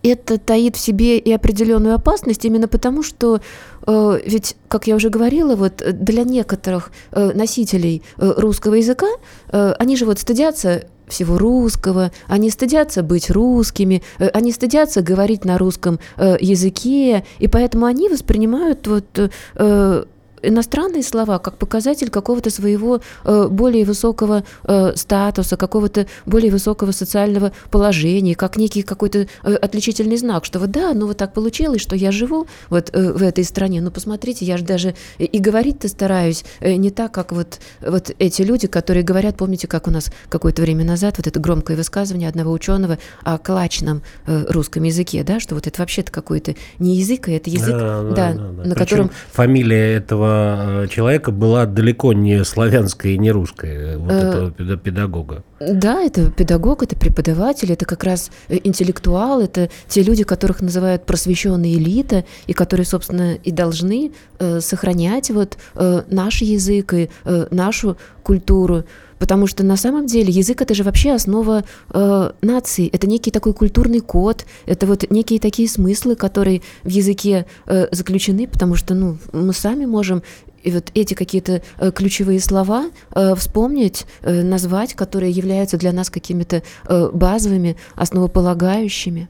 это 0.03 0.37
таит 0.37 0.75
в 0.75 0.79
себе 0.79 1.17
и 1.17 1.31
определенную 1.31 1.95
опасность 1.95 2.45
именно 2.45 2.67
потому, 2.67 3.03
что 3.03 3.41
э, 3.85 4.19
ведь, 4.25 4.55
как 4.67 4.87
я 4.87 4.95
уже 4.95 5.09
говорила, 5.09 5.55
вот 5.55 5.83
для 5.91 6.23
некоторых 6.23 6.91
э, 7.11 7.31
носителей 7.33 8.03
э, 8.17 8.33
русского 8.37 8.75
языка, 8.75 9.07
э, 9.49 9.73
они 9.77 9.97
же 9.97 10.05
вот 10.05 10.19
стыдятся 10.19 10.85
всего 11.07 11.37
русского, 11.37 12.11
они 12.27 12.49
стыдятся 12.49 13.03
быть 13.03 13.29
русскими, 13.29 14.01
э, 14.19 14.27
они 14.29 14.51
стыдятся 14.51 15.01
говорить 15.01 15.45
на 15.45 15.57
русском 15.57 15.99
э, 16.17 16.37
языке, 16.39 17.25
и 17.39 17.47
поэтому 17.47 17.85
они 17.85 18.09
воспринимают 18.09 18.87
вот 18.87 19.31
э, 19.55 20.05
иностранные 20.41 21.03
слова 21.03 21.39
как 21.39 21.57
показатель 21.57 22.09
какого-то 22.09 22.49
своего 22.49 23.01
э, 23.23 23.47
более 23.49 23.85
высокого 23.85 24.43
э, 24.63 24.93
статуса, 24.95 25.57
какого-то 25.57 26.07
более 26.25 26.51
высокого 26.51 26.91
социального 26.91 27.51
положения, 27.71 28.35
как 28.35 28.57
некий 28.57 28.81
какой-то 28.81 29.27
э, 29.43 29.53
отличительный 29.55 30.17
знак, 30.17 30.45
что 30.45 30.59
вот 30.59 30.71
да, 30.71 30.93
ну 30.93 31.07
вот 31.07 31.17
так 31.17 31.33
получилось, 31.33 31.81
что 31.81 31.95
я 31.95 32.11
живу 32.11 32.47
вот 32.69 32.91
в 32.93 33.23
этой 33.23 33.43
стране, 33.43 33.81
ну 33.81 33.91
посмотрите, 33.91 34.45
я 34.45 34.57
же 34.57 34.65
даже 34.65 34.95
и 35.17 35.39
говорить-то 35.39 35.87
стараюсь 35.87 36.43
не 36.61 36.91
так, 36.91 37.11
как 37.11 37.31
вот, 37.31 37.59
вот 37.81 38.11
эти 38.19 38.41
люди, 38.41 38.67
которые 38.67 39.03
говорят, 39.03 39.37
помните, 39.37 39.67
как 39.67 39.87
у 39.87 39.91
нас 39.91 40.11
какое-то 40.29 40.61
время 40.61 40.83
назад 40.83 41.15
вот 41.17 41.27
это 41.27 41.39
громкое 41.39 41.77
высказывание 41.77 42.29
одного 42.29 42.51
ученого 42.51 42.97
о 43.23 43.37
клачном 43.37 44.01
русском 44.25 44.83
языке, 44.83 45.23
да, 45.23 45.39
что 45.39 45.55
вот 45.55 45.67
это 45.67 45.81
вообще-то 45.81 46.11
какой-то 46.11 46.55
не 46.79 46.97
язык, 46.97 47.27
а 47.27 47.31
это 47.31 47.49
язык, 47.49 47.75
да, 47.75 48.03
да, 48.03 48.11
да, 48.11 48.33
да. 48.33 48.39
на 48.41 48.75
Причем 48.75 48.75
котором... 48.75 49.11
Фамилия 49.31 49.95
этого 49.95 50.34
Э, 50.35 50.87
человека 50.89 51.31
была 51.31 51.65
далеко 51.65 52.13
не 52.13 52.43
славянская 52.43 53.13
и 53.13 53.17
не 53.17 53.31
русская, 53.31 53.97
вот 53.97 54.11
э, 54.11 54.51
этого 54.57 54.77
педагога. 54.77 55.43
Да, 55.59 56.01
это 56.01 56.29
педагог, 56.31 56.83
это 56.83 56.95
преподаватель, 56.95 57.71
это 57.71 57.85
как 57.85 58.03
раз 58.03 58.31
э, 58.47 58.59
интеллектуал, 58.63 59.41
это 59.41 59.69
те 59.87 60.03
люди, 60.03 60.23
которых 60.23 60.61
называют 60.61 61.05
просвещенные 61.05 61.75
элита, 61.75 62.25
и 62.47 62.53
которые, 62.53 62.85
собственно, 62.85 63.35
и 63.35 63.51
должны 63.51 64.11
э, 64.39 64.59
сохранять 64.59 65.29
вот 65.31 65.57
э, 65.75 66.03
наш 66.09 66.41
язык 66.41 66.93
и 66.93 67.09
э, 67.23 67.47
нашу 67.51 67.97
культуру. 68.23 68.83
Потому 69.25 69.47
что 69.47 69.63
на 69.63 69.75
самом 69.75 70.05
деле 70.05 70.31
язык 70.31 70.61
это 70.61 70.75
же 70.75 70.83
вообще 70.83 71.11
основа 71.11 71.63
э, 71.89 72.31
нации, 72.43 72.87
это 72.93 73.07
некий 73.07 73.31
такой 73.31 73.55
культурный 73.55 73.99
код, 73.99 74.45
это 74.67 74.85
вот 74.85 75.09
некие 75.09 75.39
такие 75.39 75.67
смыслы, 75.67 76.15
которые 76.15 76.61
в 76.83 76.89
языке 76.89 77.47
э, 77.65 77.87
заключены, 77.89 78.47
потому 78.47 78.75
что 78.75 78.93
ну, 78.93 79.17
мы 79.33 79.51
сами 79.53 79.87
можем 79.87 80.21
и 80.61 80.69
вот 80.69 80.91
эти 80.93 81.15
какие-то 81.15 81.63
э, 81.79 81.91
ключевые 81.91 82.39
слова 82.39 82.91
э, 83.15 83.33
вспомнить, 83.33 84.05
э, 84.21 84.43
назвать, 84.43 84.93
которые 84.93 85.31
являются 85.31 85.77
для 85.77 85.91
нас 85.91 86.11
какими-то 86.11 86.61
э, 86.87 87.09
базовыми, 87.11 87.77
основополагающими. 87.95 89.27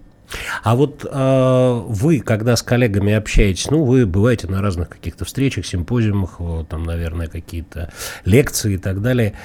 А 0.64 0.76
вот 0.76 1.06
э, 1.10 1.82
вы, 1.88 2.20
когда 2.20 2.58
с 2.58 2.64
коллегами 2.64 3.14
общаетесь, 3.14 3.72
ну, 3.72 3.86
вы 3.86 4.06
бываете 4.06 4.48
на 4.48 4.62
разных 4.62 4.90
каких-то 4.90 5.24
встречах, 5.24 5.66
симпозиумах, 5.66 6.42
там, 6.68 6.84
наверное, 6.84 7.28
какие-то 7.28 7.94
лекции 8.26 8.74
и 8.74 8.78
так 8.78 9.02
далее. 9.02 9.36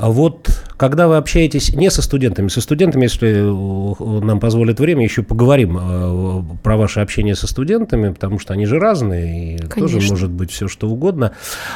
А 0.00 0.08
вот 0.08 0.48
когда 0.78 1.08
вы 1.08 1.18
общаетесь 1.18 1.74
не 1.74 1.90
со 1.90 2.00
студентами, 2.00 2.48
со 2.48 2.62
студентами, 2.62 3.02
если 3.02 3.42
э, 3.42 4.24
нам 4.24 4.40
позволит 4.40 4.80
время, 4.80 5.04
еще 5.04 5.22
поговорим 5.22 5.76
э, 5.78 6.42
про 6.62 6.78
ваше 6.78 7.00
общение 7.00 7.34
со 7.34 7.46
студентами, 7.46 8.10
потому 8.10 8.38
что 8.38 8.54
они 8.54 8.64
же 8.64 8.78
разные, 8.78 9.56
и 9.56 9.58
Конечно. 9.58 9.80
тоже 9.80 10.10
может 10.10 10.30
быть 10.30 10.50
все 10.50 10.68
что 10.68 10.88
угодно. 10.88 11.32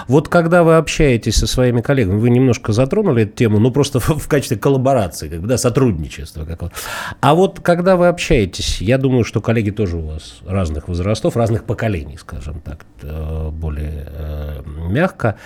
Вот 0.09 0.31
когда 0.31 0.62
вы 0.62 0.76
общаетесь 0.76 1.37
со 1.37 1.47
своими 1.47 1.83
коллегами, 1.83 2.19
вы 2.19 2.31
немножко 2.31 2.73
затронули 2.73 3.25
эту 3.25 3.37
тему, 3.37 3.59
ну 3.59 3.71
просто 3.71 4.00
в 4.00 4.26
качестве 4.26 4.57
коллаборации, 4.57 5.28
как 5.28 5.43
бы, 5.43 5.47
да, 5.47 5.59
сотрудничества. 5.59 6.47
Какого. 6.47 6.73
А 7.21 7.35
вот 7.35 7.61
когда 7.61 7.97
вы 7.97 8.09
общаетесь, 8.09 8.81
я 8.81 8.97
думаю, 8.97 9.25
что 9.25 9.43
коллеги 9.43 9.69
тоже 9.69 9.99
у 9.99 10.07
вас 10.07 10.37
разных 10.47 10.88
возрастов, 10.88 11.37
разных 11.37 11.64
поколений, 11.64 12.16
скажем 12.16 12.62
так, 12.62 12.87
э, 13.02 13.50
более 13.50 14.09
мягко. 14.88 15.37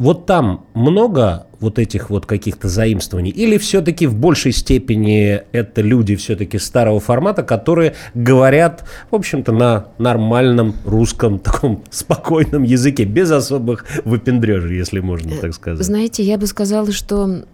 Вот 0.00 0.24
там 0.24 0.64
много 0.72 1.46
вот 1.60 1.78
этих 1.78 2.08
вот 2.08 2.24
каких-то 2.24 2.70
заимствований? 2.70 3.30
Или 3.30 3.58
все-таки 3.58 4.06
в 4.06 4.14
большей 4.14 4.52
степени 4.52 5.42
это 5.52 5.82
люди 5.82 6.16
все-таки 6.16 6.58
старого 6.58 7.00
формата, 7.00 7.42
которые 7.42 7.94
говорят, 8.14 8.84
в 9.10 9.14
общем-то, 9.14 9.52
на 9.52 9.88
нормальном 9.98 10.74
русском 10.86 11.38
таком 11.38 11.84
спокойном 11.90 12.62
языке, 12.62 13.04
без 13.04 13.30
особых 13.30 13.84
выпендрежей, 14.06 14.78
если 14.78 15.00
можно 15.00 15.36
так 15.36 15.52
сказать? 15.52 15.84
Знаете, 15.84 16.22
я 16.22 16.38
бы 16.38 16.46
сказала, 16.46 16.90
что 16.92 17.44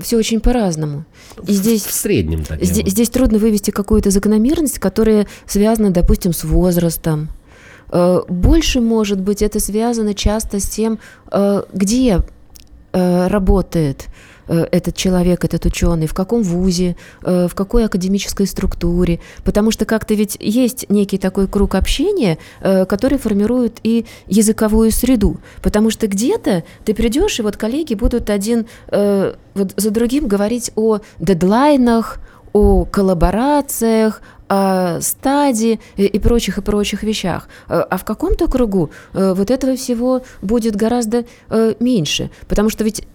все 0.00 0.18
очень 0.18 0.38
по-разному. 0.38 1.04
И 1.48 1.52
здесь, 1.52 1.82
в 1.82 1.92
среднем 1.92 2.44
так. 2.44 2.62
Здесь, 2.62 2.92
здесь 2.92 3.10
трудно 3.10 3.38
вывести 3.38 3.72
какую-то 3.72 4.10
закономерность, 4.10 4.78
которая 4.78 5.26
связана, 5.46 5.90
допустим, 5.90 6.32
с 6.32 6.44
возрастом, 6.44 7.28
больше, 7.92 8.80
может 8.80 9.20
быть, 9.20 9.42
это 9.42 9.60
связано 9.60 10.14
часто 10.14 10.60
с 10.60 10.68
тем, 10.68 10.98
э, 11.30 11.62
где 11.72 12.22
э, 12.92 13.26
работает 13.28 14.06
этот 14.48 14.96
человек, 14.96 15.44
этот 15.44 15.64
ученый, 15.66 16.08
в 16.08 16.14
каком 16.14 16.42
вузе, 16.42 16.96
в 17.22 17.52
какой 17.54 17.84
академической 17.86 18.44
структуре, 18.46 19.20
потому 19.44 19.70
что 19.70 19.84
как-то 19.84 20.14
ведь 20.14 20.36
есть 20.40 20.90
некий 20.90 21.16
такой 21.16 21.46
круг 21.46 21.76
общения, 21.76 22.38
который 22.60 23.18
формирует 23.18 23.78
и 23.84 24.04
языковую 24.26 24.90
среду, 24.90 25.38
потому 25.62 25.90
что 25.90 26.08
где-то 26.08 26.64
ты 26.84 26.92
придешь, 26.92 27.38
и 27.38 27.42
вот 27.42 27.56
коллеги 27.56 27.94
будут 27.94 28.30
один 28.30 28.66
вот 28.90 29.74
за 29.76 29.90
другим 29.90 30.26
говорить 30.26 30.72
о 30.74 30.98
дедлайнах, 31.20 32.18
о 32.52 32.84
коллаборациях, 32.84 34.20
о 34.52 35.00
стадии 35.00 35.80
и 35.96 36.18
прочих, 36.18 36.58
и 36.58 36.60
прочих 36.60 37.02
вещах. 37.02 37.48
Э, 37.68 37.80
а 37.88 37.96
в 37.96 38.04
каком-то 38.04 38.48
кругу 38.48 38.90
э, 39.14 39.32
вот 39.34 39.50
этого 39.50 39.76
всего 39.76 40.22
будет 40.42 40.76
гораздо 40.76 41.24
э, 41.48 41.74
меньше, 41.80 42.30
потому 42.48 42.68
что 42.68 42.84
ведь 42.84 43.06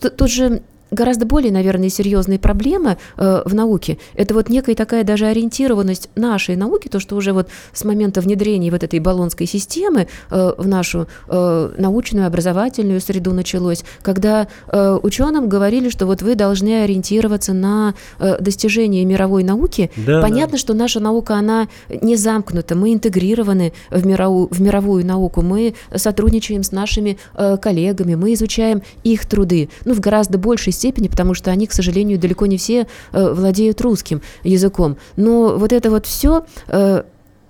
тут 0.00 0.30
же 0.30 0.62
гораздо 0.94 1.26
более, 1.26 1.52
наверное, 1.52 1.88
серьезные 1.88 2.38
проблемы 2.38 2.96
э, 3.16 3.42
в 3.44 3.54
науке. 3.54 3.98
Это 4.14 4.34
вот 4.34 4.48
некая 4.48 4.74
такая 4.74 5.04
даже 5.04 5.26
ориентированность 5.26 6.08
нашей 6.14 6.56
науки, 6.56 6.88
то, 6.88 7.00
что 7.00 7.16
уже 7.16 7.32
вот 7.32 7.48
с 7.72 7.84
момента 7.84 8.20
внедрения 8.20 8.70
вот 8.70 8.82
этой 8.82 9.00
баллонской 9.00 9.46
системы 9.46 10.06
э, 10.30 10.52
в 10.56 10.66
нашу 10.66 11.06
э, 11.28 11.70
научную, 11.78 12.26
образовательную 12.26 13.00
среду 13.00 13.32
началось, 13.32 13.84
когда 14.02 14.48
э, 14.68 14.98
ученым 15.02 15.48
говорили, 15.48 15.88
что 15.88 16.06
вот 16.06 16.22
вы 16.22 16.34
должны 16.34 16.82
ориентироваться 16.82 17.52
на 17.52 17.94
э, 18.18 18.38
достижения 18.40 19.04
мировой 19.04 19.44
науки. 19.44 19.90
Да, 19.96 20.20
Понятно, 20.22 20.52
да. 20.52 20.58
что 20.58 20.74
наша 20.74 21.00
наука, 21.00 21.34
она 21.34 21.68
не 21.88 22.16
замкнута, 22.16 22.74
мы 22.74 22.92
интегрированы 22.92 23.72
в 23.90 24.06
мировую, 24.06 24.48
в 24.50 24.60
мировую 24.60 25.04
науку, 25.04 25.42
мы 25.42 25.74
сотрудничаем 25.94 26.62
с 26.62 26.72
нашими 26.72 27.18
э, 27.34 27.56
коллегами, 27.56 28.14
мы 28.14 28.34
изучаем 28.34 28.82
их 29.02 29.26
труды, 29.26 29.68
ну, 29.84 29.94
в 29.94 30.00
гораздо 30.00 30.38
большей 30.38 30.72
степени, 30.72 30.83
потому 30.92 31.34
что 31.34 31.50
они, 31.50 31.66
к 31.66 31.72
сожалению, 31.72 32.18
далеко 32.18 32.46
не 32.46 32.56
все 32.56 32.86
э, 33.12 33.32
владеют 33.32 33.80
русским 33.80 34.22
языком. 34.42 34.96
Но 35.16 35.56
вот 35.56 35.72
это 35.72 35.90
вот 35.90 36.06
все, 36.06 36.44
э, 36.68 37.02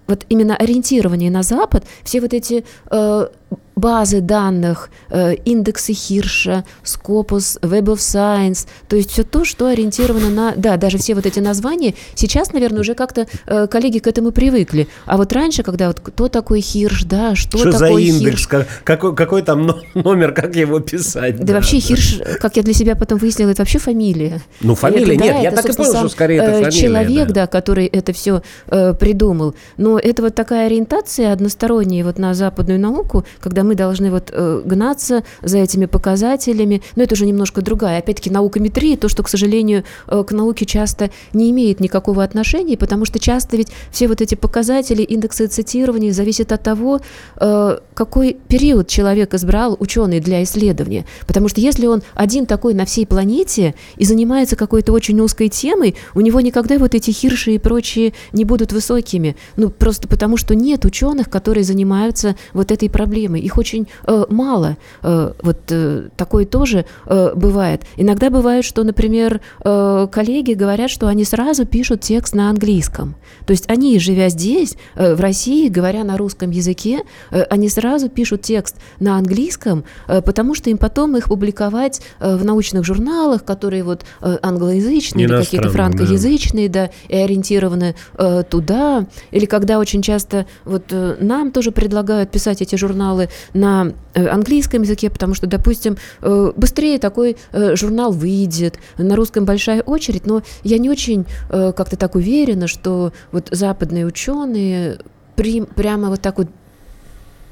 вот 0.06 0.26
именно 0.28 0.56
ориентирование 0.56 1.30
на 1.30 1.42
Запад, 1.42 1.84
все 2.02 2.20
вот 2.20 2.34
эти 2.34 2.64
э, 2.90 3.28
базы 3.76 4.20
данных, 4.20 4.90
э, 5.10 5.34
индексы 5.44 5.92
Хирша, 5.92 6.64
Scopus, 6.84 7.60
Web 7.60 7.86
of 7.86 7.96
Science, 7.96 8.66
то 8.88 8.96
есть 8.96 9.10
все 9.10 9.24
то, 9.24 9.44
что 9.44 9.66
ориентировано 9.66 10.30
на, 10.30 10.54
да, 10.56 10.76
даже 10.76 10.98
все 10.98 11.14
вот 11.14 11.26
эти 11.26 11.40
названия, 11.40 11.94
сейчас, 12.14 12.52
наверное, 12.52 12.80
уже 12.80 12.94
как-то 12.94 13.26
э, 13.46 13.66
коллеги 13.66 13.98
к 13.98 14.06
этому 14.06 14.30
привыкли. 14.30 14.88
А 15.06 15.16
вот 15.16 15.32
раньше, 15.32 15.62
когда 15.62 15.88
вот 15.88 16.00
кто 16.00 16.28
такой 16.28 16.60
Хирш, 16.60 17.04
да, 17.04 17.34
что, 17.34 17.58
что 17.58 17.72
такое 17.72 17.92
за 17.92 17.98
индекс, 17.98 18.46
Как, 18.46 18.66
какой, 18.84 19.14
какой 19.14 19.42
там 19.42 19.70
номер, 19.94 20.32
как 20.32 20.54
его 20.54 20.80
писать? 20.80 21.38
Да, 21.38 21.44
да 21.44 21.54
вообще 21.54 21.76
да. 21.76 21.82
Хирш, 21.82 22.20
как 22.40 22.56
я 22.56 22.62
для 22.62 22.74
себя 22.74 22.94
потом 22.94 23.18
выяснила, 23.18 23.50
это 23.50 23.62
вообще 23.62 23.78
фамилия. 23.78 24.40
Ну, 24.60 24.74
фамилия, 24.74 25.16
это, 25.16 25.24
нет, 25.24 25.34
да, 25.34 25.40
я 25.40 25.48
это, 25.50 25.62
так 25.62 25.72
и 25.72 25.76
понял, 25.76 25.98
что 25.98 26.08
скорее 26.08 26.36
это 26.38 26.50
э, 26.50 26.54
фамилия. 26.54 26.70
Человек, 26.70 27.28
да. 27.28 27.34
да, 27.34 27.46
который 27.48 27.86
это 27.86 28.12
все 28.12 28.42
э, 28.68 28.94
придумал. 28.94 29.54
Но 29.76 29.98
это 29.98 30.22
вот 30.22 30.34
такая 30.34 30.66
ориентация 30.66 31.32
односторонняя 31.32 32.04
вот 32.04 32.18
на 32.18 32.34
западную 32.34 32.78
науку, 32.78 33.24
когда 33.40 33.62
мы 33.64 33.74
должны 33.74 34.10
вот 34.10 34.30
э, 34.32 34.62
гнаться 34.64 35.24
за 35.42 35.58
этими 35.58 35.86
показателями, 35.86 36.82
но 36.96 37.02
это 37.02 37.14
уже 37.14 37.26
немножко 37.26 37.62
другая, 37.62 37.98
опять-таки, 37.98 38.30
наукометрия, 38.30 38.96
то, 38.96 39.08
что, 39.08 39.22
к 39.22 39.28
сожалению, 39.28 39.84
э, 40.06 40.24
к 40.26 40.32
науке 40.32 40.66
часто 40.66 41.10
не 41.32 41.50
имеет 41.50 41.80
никакого 41.80 42.22
отношения, 42.22 42.76
потому 42.76 43.04
что 43.04 43.18
часто 43.18 43.56
ведь 43.56 43.68
все 43.90 44.08
вот 44.08 44.20
эти 44.20 44.34
показатели, 44.34 45.02
индексы 45.02 45.46
цитирования 45.46 46.12
зависят 46.12 46.52
от 46.52 46.62
того, 46.62 47.00
э, 47.36 47.78
какой 47.94 48.36
период 48.48 48.88
человек 48.88 49.34
избрал 49.34 49.76
ученый 49.78 50.20
для 50.20 50.42
исследования. 50.42 51.04
Потому 51.26 51.48
что 51.48 51.60
если 51.60 51.86
он 51.86 52.02
один 52.14 52.46
такой 52.46 52.74
на 52.74 52.84
всей 52.84 53.06
планете 53.06 53.74
и 53.96 54.04
занимается 54.04 54.56
какой-то 54.56 54.92
очень 54.92 55.20
узкой 55.20 55.48
темой, 55.48 55.94
у 56.14 56.20
него 56.20 56.40
никогда 56.40 56.78
вот 56.78 56.94
эти 56.94 57.10
хирши 57.10 57.52
и 57.52 57.58
прочие 57.58 58.12
не 58.32 58.44
будут 58.44 58.72
высокими. 58.72 59.36
Ну, 59.56 59.70
просто 59.70 60.08
потому 60.08 60.36
что 60.36 60.54
нет 60.54 60.84
ученых, 60.84 61.30
которые 61.30 61.64
занимаются 61.64 62.36
вот 62.52 62.70
этой 62.72 62.90
проблемой. 62.90 63.23
Их 63.26 63.58
очень 63.58 63.88
э, 64.06 64.24
мало. 64.28 64.76
Э, 65.02 65.32
вот 65.42 65.58
э, 65.70 66.08
такое 66.16 66.44
тоже 66.44 66.84
э, 67.06 67.32
бывает. 67.34 67.82
Иногда 67.96 68.30
бывает, 68.30 68.64
что, 68.64 68.82
например, 68.84 69.40
э, 69.64 70.08
коллеги 70.10 70.52
говорят, 70.52 70.90
что 70.90 71.06
они 71.06 71.24
сразу 71.24 71.66
пишут 71.66 72.00
текст 72.00 72.34
на 72.34 72.50
английском. 72.50 73.14
То 73.46 73.52
есть 73.52 73.68
они, 73.68 73.98
живя 73.98 74.28
здесь, 74.28 74.76
э, 74.94 75.14
в 75.14 75.20
России, 75.20 75.68
говоря 75.68 76.04
на 76.04 76.16
русском 76.16 76.50
языке, 76.50 77.02
э, 77.30 77.42
они 77.44 77.68
сразу 77.68 78.08
пишут 78.08 78.42
текст 78.42 78.76
на 79.00 79.16
английском, 79.16 79.84
э, 80.08 80.20
потому 80.22 80.54
что 80.54 80.70
им 80.70 80.78
потом 80.78 81.16
их 81.16 81.28
публиковать 81.28 82.00
э, 82.20 82.36
в 82.36 82.44
научных 82.44 82.84
журналах, 82.84 83.44
которые 83.44 83.84
вот 83.84 84.04
э, 84.20 84.38
англоязычные 84.42 85.26
или 85.26 85.36
какие-то 85.36 85.70
франкоязычные, 85.70 86.68
да. 86.68 86.86
да, 86.86 86.90
и 87.08 87.16
ориентированы 87.16 87.94
э, 88.18 88.42
туда. 88.48 89.06
Или 89.30 89.46
когда 89.46 89.78
очень 89.78 90.02
часто 90.02 90.46
вот 90.64 90.84
э, 90.90 91.16
нам 91.20 91.50
тоже 91.50 91.70
предлагают 91.70 92.30
писать 92.30 92.62
эти 92.62 92.76
журналы 92.76 93.13
на 93.52 93.92
э, 94.14 94.26
английском 94.26 94.82
языке, 94.82 95.10
потому 95.10 95.34
что, 95.34 95.46
допустим, 95.46 95.96
э, 96.22 96.52
быстрее 96.56 96.98
такой 96.98 97.36
э, 97.52 97.76
журнал 97.76 98.12
выйдет, 98.12 98.78
на 98.98 99.16
русском 99.16 99.44
большая 99.44 99.82
очередь, 99.82 100.26
но 100.26 100.42
я 100.62 100.78
не 100.78 100.90
очень 100.90 101.26
как-то 101.48 101.96
так 101.96 102.14
уверена, 102.14 102.66
что 102.66 103.12
вот 103.32 103.48
западные 103.50 104.06
ученые 104.06 104.98
прямо 105.36 106.08
вот 106.08 106.20
так 106.20 106.38
вот 106.38 106.48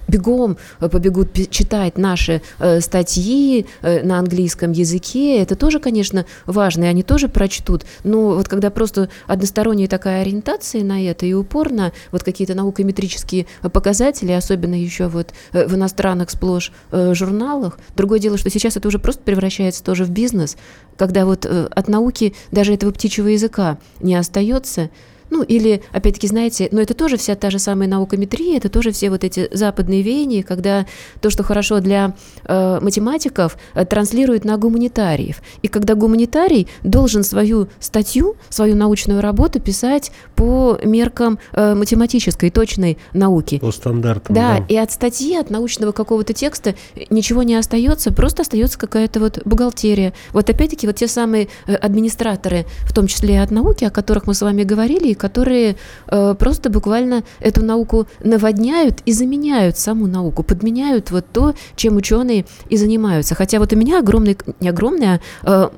бегом 0.08 0.56
э, 0.80 0.88
побегут 0.88 1.32
читать 1.50 1.98
наши 1.98 2.42
э, 2.58 2.80
статьи 2.80 3.66
э, 3.82 4.02
на 4.02 4.18
английском 4.18 4.72
языке. 4.72 5.38
Это 5.38 5.56
тоже, 5.56 5.80
конечно, 5.80 6.26
важно, 6.46 6.84
и 6.84 6.86
они 6.86 7.02
тоже 7.02 7.28
прочтут. 7.28 7.84
Но 8.04 8.34
вот 8.34 8.48
когда 8.48 8.70
просто 8.70 9.08
односторонняя 9.26 9.88
такая 9.88 10.22
ориентация 10.22 10.84
на 10.84 11.04
это 11.04 11.26
и 11.26 11.32
упор 11.32 11.70
на 11.70 11.92
вот 12.10 12.22
какие-то 12.22 12.54
наукометрические 12.54 13.46
показатели, 13.72 14.32
особенно 14.32 14.80
еще 14.80 15.08
вот 15.08 15.32
в 15.52 15.74
иностранных 15.74 16.30
сплошь 16.30 16.72
журналах. 16.92 17.78
Другое 17.96 18.18
дело, 18.18 18.36
что 18.36 18.50
сейчас 18.50 18.76
это 18.76 18.88
уже 18.88 18.98
просто 18.98 19.22
превращается 19.22 19.82
тоже 19.82 20.04
в 20.04 20.10
бизнес, 20.10 20.56
когда 20.96 21.24
вот 21.24 21.46
от 21.46 21.88
науки 21.88 22.34
даже 22.50 22.74
этого 22.74 22.92
птичьего 22.92 23.28
языка 23.28 23.78
не 24.00 24.14
остается, 24.14 24.90
ну, 25.32 25.42
или, 25.42 25.82
опять-таки, 25.92 26.26
знаете, 26.26 26.68
но 26.72 26.80
это 26.80 26.92
тоже 26.92 27.16
вся 27.16 27.34
та 27.34 27.48
же 27.48 27.58
самая 27.58 27.88
наукометрия, 27.88 28.58
это 28.58 28.68
тоже 28.68 28.92
все 28.92 29.08
вот 29.08 29.24
эти 29.24 29.48
западные 29.50 30.02
веяния, 30.02 30.42
когда 30.42 30.84
то, 31.20 31.30
что 31.30 31.42
хорошо 31.42 31.80
для 31.80 32.14
э, 32.44 32.80
математиков, 32.80 33.56
э, 33.74 33.86
транслирует 33.86 34.44
на 34.44 34.58
гуманитариев. 34.58 35.40
И 35.62 35.68
когда 35.68 35.94
гуманитарий 35.94 36.68
должен 36.82 37.24
свою 37.24 37.68
статью, 37.80 38.36
свою 38.50 38.76
научную 38.76 39.22
работу 39.22 39.58
писать 39.58 40.12
по 40.36 40.78
меркам 40.84 41.38
э, 41.52 41.74
математической, 41.74 42.50
точной 42.50 42.98
науки. 43.14 43.58
По 43.58 43.72
стандартам. 43.72 44.34
Да, 44.34 44.58
да, 44.58 44.66
и 44.68 44.76
от 44.76 44.92
статьи, 44.92 45.34
от 45.36 45.48
научного 45.48 45.92
какого-то 45.92 46.34
текста 46.34 46.74
ничего 47.08 47.42
не 47.42 47.54
остается, 47.54 48.12
просто 48.12 48.42
остается 48.42 48.78
какая-то 48.78 49.18
вот 49.18 49.40
бухгалтерия. 49.46 50.12
Вот 50.34 50.50
опять-таки 50.50 50.86
вот 50.86 50.96
те 50.96 51.08
самые 51.08 51.48
э, 51.66 51.74
администраторы, 51.74 52.66
в 52.84 52.92
том 52.92 53.06
числе 53.06 53.36
и 53.36 53.38
от 53.38 53.50
науки, 53.50 53.84
о 53.84 53.90
которых 53.90 54.26
мы 54.26 54.34
с 54.34 54.42
вами 54.42 54.62
говорили, 54.62 55.14
которые 55.22 55.76
э, 56.08 56.34
просто 56.36 56.68
буквально 56.68 57.22
эту 57.38 57.64
науку 57.64 58.06
наводняют 58.24 59.02
и 59.06 59.12
заменяют 59.12 59.78
саму 59.78 60.08
науку, 60.08 60.42
подменяют 60.42 61.12
вот 61.12 61.24
то, 61.32 61.54
чем 61.76 61.96
ученые 61.96 62.44
и 62.68 62.76
занимаются. 62.76 63.36
Хотя 63.36 63.58
вот 63.60 63.72
у 63.72 63.76
меня 63.76 64.00
огромный, 64.00 64.36
не 64.60 64.68
огромный, 64.68 65.06
а 65.14 65.20
э, 65.44 65.70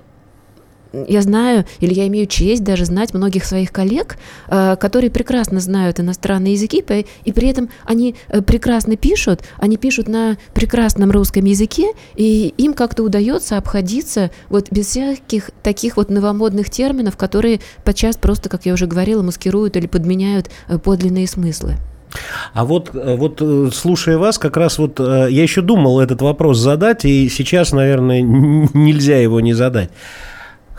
я 1.08 1.22
знаю, 1.22 1.64
или 1.80 1.92
я 1.94 2.06
имею 2.06 2.26
честь 2.26 2.64
даже 2.64 2.84
знать 2.84 3.14
многих 3.14 3.44
своих 3.44 3.72
коллег, 3.72 4.16
э, 4.48 4.76
которые 4.78 5.10
прекрасно 5.10 5.60
знают 5.60 6.00
иностранные 6.00 6.54
языки, 6.54 6.84
и 7.24 7.32
при 7.32 7.48
этом 7.48 7.70
они 7.84 8.14
э, 8.28 8.42
прекрасно 8.42 8.96
пишут, 8.96 9.42
они 9.58 9.76
пишут 9.76 10.08
на 10.08 10.36
прекрасном 10.52 11.10
русском 11.10 11.44
языке, 11.44 11.92
и 12.14 12.54
им 12.56 12.74
как-то 12.74 13.02
удается 13.02 13.56
обходиться 13.56 14.30
вот 14.48 14.70
без 14.70 14.86
всяких 14.86 15.50
таких 15.62 15.96
вот 15.96 16.10
новомодных 16.10 16.70
терминов, 16.70 17.16
которые 17.16 17.60
подчас 17.84 18.16
просто, 18.16 18.48
как 18.48 18.66
я 18.66 18.72
уже 18.72 18.86
говорила, 18.86 19.22
маскируют 19.22 19.76
или 19.76 19.86
подменяют 19.86 20.50
э, 20.68 20.78
подлинные 20.78 21.26
смыслы. 21.26 21.76
А 22.52 22.64
вот, 22.64 22.90
вот 22.92 23.42
слушая 23.74 24.18
вас, 24.18 24.38
как 24.38 24.56
раз 24.56 24.78
вот 24.78 25.00
я 25.00 25.26
еще 25.26 25.62
думал 25.62 25.98
этот 25.98 26.22
вопрос 26.22 26.58
задать, 26.58 27.04
и 27.04 27.28
сейчас, 27.28 27.72
наверное, 27.72 28.22
нельзя 28.22 29.18
его 29.18 29.40
не 29.40 29.52
задать. 29.52 29.90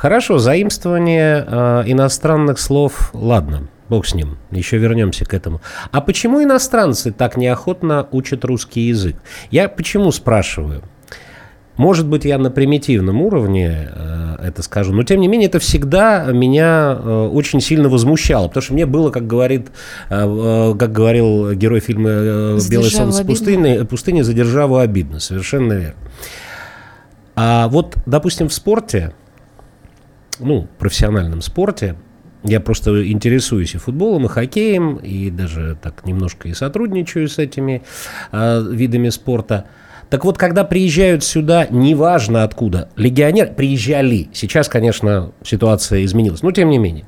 Хорошо, 0.05 0.37
заимствование 0.37 1.43
э, 1.47 1.83
иностранных 1.87 2.59
слов, 2.59 3.09
ладно, 3.13 3.69
бог 3.89 4.05
с 4.05 4.13
ним, 4.13 4.37
еще 4.51 4.77
вернемся 4.77 5.25
к 5.25 5.33
этому. 5.33 5.61
А 5.91 5.99
почему 5.99 6.43
иностранцы 6.43 7.11
так 7.11 7.37
неохотно 7.37 8.07
учат 8.11 8.45
русский 8.45 8.81
язык? 8.81 9.15
Я 9.49 9.67
почему 9.67 10.11
спрашиваю? 10.11 10.83
Может 11.77 12.05
быть, 12.05 12.23
я 12.23 12.37
на 12.37 12.51
примитивном 12.51 13.19
уровне 13.19 13.89
э, 13.95 14.35
это 14.43 14.61
скажу, 14.61 14.93
но 14.93 15.01
тем 15.01 15.21
не 15.21 15.27
менее 15.27 15.47
это 15.47 15.57
всегда 15.57 16.25
меня 16.25 16.99
э, 16.99 17.29
очень 17.33 17.59
сильно 17.59 17.89
возмущало, 17.89 18.47
потому 18.47 18.61
что 18.61 18.73
мне 18.75 18.85
было, 18.85 19.09
как 19.09 19.25
говорит, 19.25 19.69
э, 20.11 20.23
э 20.23 20.75
как 20.77 20.91
говорил 20.91 21.53
герой 21.53 21.79
фильма 21.79 22.09
э, 22.11 22.59
«Белое 22.69 22.91
солнце 22.91 23.25
пустыни», 23.25 23.83
пустыни 23.85 24.21
«За 24.21 24.33
державу 24.33 24.77
обидно», 24.77 25.19
совершенно 25.19 25.73
верно. 25.73 25.95
А 27.35 27.67
вот, 27.69 27.95
допустим, 28.05 28.49
в 28.49 28.53
спорте 28.53 29.11
ну, 30.39 30.67
профессиональном 30.79 31.41
спорте. 31.41 31.95
Я 32.43 32.59
просто 32.59 33.09
интересуюсь 33.09 33.73
и 33.73 33.77
футболом, 33.77 34.25
и 34.25 34.29
хоккеем, 34.29 34.97
и 34.97 35.31
даже 35.31 35.77
так 35.81 36.05
немножко 36.05 36.47
и 36.47 36.53
сотрудничаю 36.53 37.27
с 37.27 37.39
этими 37.39 37.81
э, 38.31 38.63
видами 38.71 39.09
спорта. 39.09 39.65
Так 40.09 40.23
вот, 40.25 40.37
когда 40.37 40.63
приезжают 40.63 41.23
сюда, 41.23 41.67
неважно 41.69 42.43
откуда, 42.43 42.89
легионеры 42.95 43.51
приезжали. 43.51 44.29
Сейчас, 44.33 44.69
конечно, 44.69 45.31
ситуация 45.43 46.05
изменилась, 46.05 46.43
но 46.43 46.51
тем 46.51 46.69
не 46.69 46.77
менее. 46.77 47.05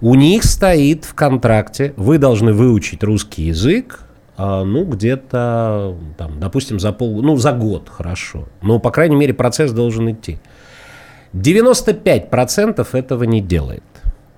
У 0.00 0.14
них 0.14 0.44
стоит 0.44 1.04
в 1.04 1.14
контракте, 1.14 1.92
вы 1.96 2.18
должны 2.18 2.52
выучить 2.52 3.04
русский 3.04 3.44
язык, 3.44 4.00
а, 4.36 4.64
ну, 4.64 4.84
где-то, 4.84 5.96
там, 6.18 6.40
допустим, 6.40 6.80
за 6.80 6.92
пол, 6.92 7.22
ну, 7.22 7.36
за 7.36 7.52
год, 7.52 7.88
хорошо. 7.88 8.48
Но, 8.62 8.78
по 8.78 8.90
крайней 8.90 9.16
мере, 9.16 9.32
процесс 9.32 9.72
должен 9.72 10.10
идти. 10.10 10.40
95% 11.34 12.86
этого 12.92 13.24
не 13.24 13.40
делает. 13.40 13.82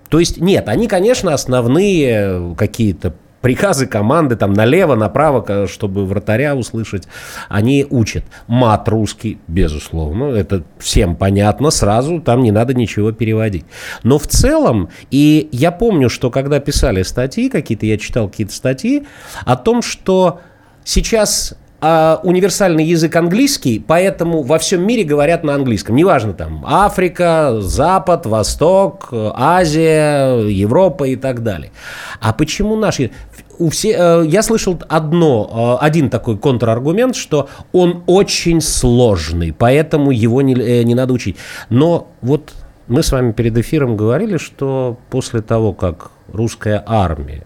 То 0.09 0.18
есть 0.18 0.40
нет, 0.40 0.68
они, 0.68 0.88
конечно, 0.88 1.35
основные 1.35 2.54
какие-то 2.56 3.14
приказы 3.40 3.87
команды 3.87 4.35
там 4.35 4.52
налево, 4.52 4.96
направо, 4.96 5.68
чтобы 5.68 6.04
вратаря 6.04 6.56
услышать, 6.56 7.06
они 7.48 7.87
учат. 7.88 8.24
Мат 8.48 8.88
русский, 8.88 9.38
безусловно, 9.46 10.24
это 10.35 10.64
всем 10.78 11.14
понятно 11.14 11.70
сразу, 11.70 12.20
там 12.20 12.42
не 12.42 12.50
надо 12.50 12.74
ничего 12.74 13.12
переводить. 13.12 13.64
Но 14.02 14.18
в 14.18 14.26
целом, 14.26 14.88
и 15.12 15.48
я 15.52 15.70
помню, 15.70 16.09
что 16.09 16.30
когда 16.30 16.59
писали 16.59 17.02
статьи 17.02 17.48
какие-то, 17.48 17.87
я 17.87 17.98
читал 17.98 18.28
какие-то 18.28 18.52
статьи 18.52 19.06
о 19.44 19.56
том, 19.56 19.80
что 19.82 20.40
сейчас 20.82 21.54
а, 21.88 22.20
универсальный 22.25 22.85
язык 22.85 23.14
английский, 23.14 23.79
поэтому 23.79 24.42
во 24.42 24.59
всем 24.59 24.85
мире 24.85 25.05
говорят 25.05 25.44
на 25.44 25.55
английском. 25.55 25.94
Неважно 25.94 26.33
там 26.33 26.64
Африка, 26.66 27.59
Запад, 27.61 28.27
Восток, 28.27 29.11
Азия, 29.12 30.37
Европа 30.49 31.05
и 31.05 31.14
так 31.14 31.44
далее. 31.44 31.70
А 32.20 32.33
почему 32.33 32.75
наши... 32.75 33.12
У 33.59 33.70
все, 33.70 33.92
э, 33.96 34.25
я 34.27 34.42
слышал 34.42 34.83
одно, 34.88 35.79
э, 35.81 35.85
один 35.85 36.11
такой 36.11 36.37
контраргумент, 36.37 37.14
что 37.14 37.49
он 37.72 38.03
очень 38.07 38.61
сложный, 38.61 39.53
поэтому 39.53 40.11
его 40.11 40.42
не, 40.42 40.55
э, 40.55 40.83
не 40.83 40.96
надо 40.96 41.12
учить. 41.12 41.37
Но 41.70 42.09
вот 42.20 42.53
мы 42.88 43.05
с 43.05 43.12
вами 43.12 43.31
перед 43.31 43.57
эфиром 43.57 43.96
говорили, 43.96 44.38
что 44.38 44.99
после 45.09 45.40
того, 45.40 45.72
как 45.72 46.11
русская 46.33 46.83
армия 46.85 47.45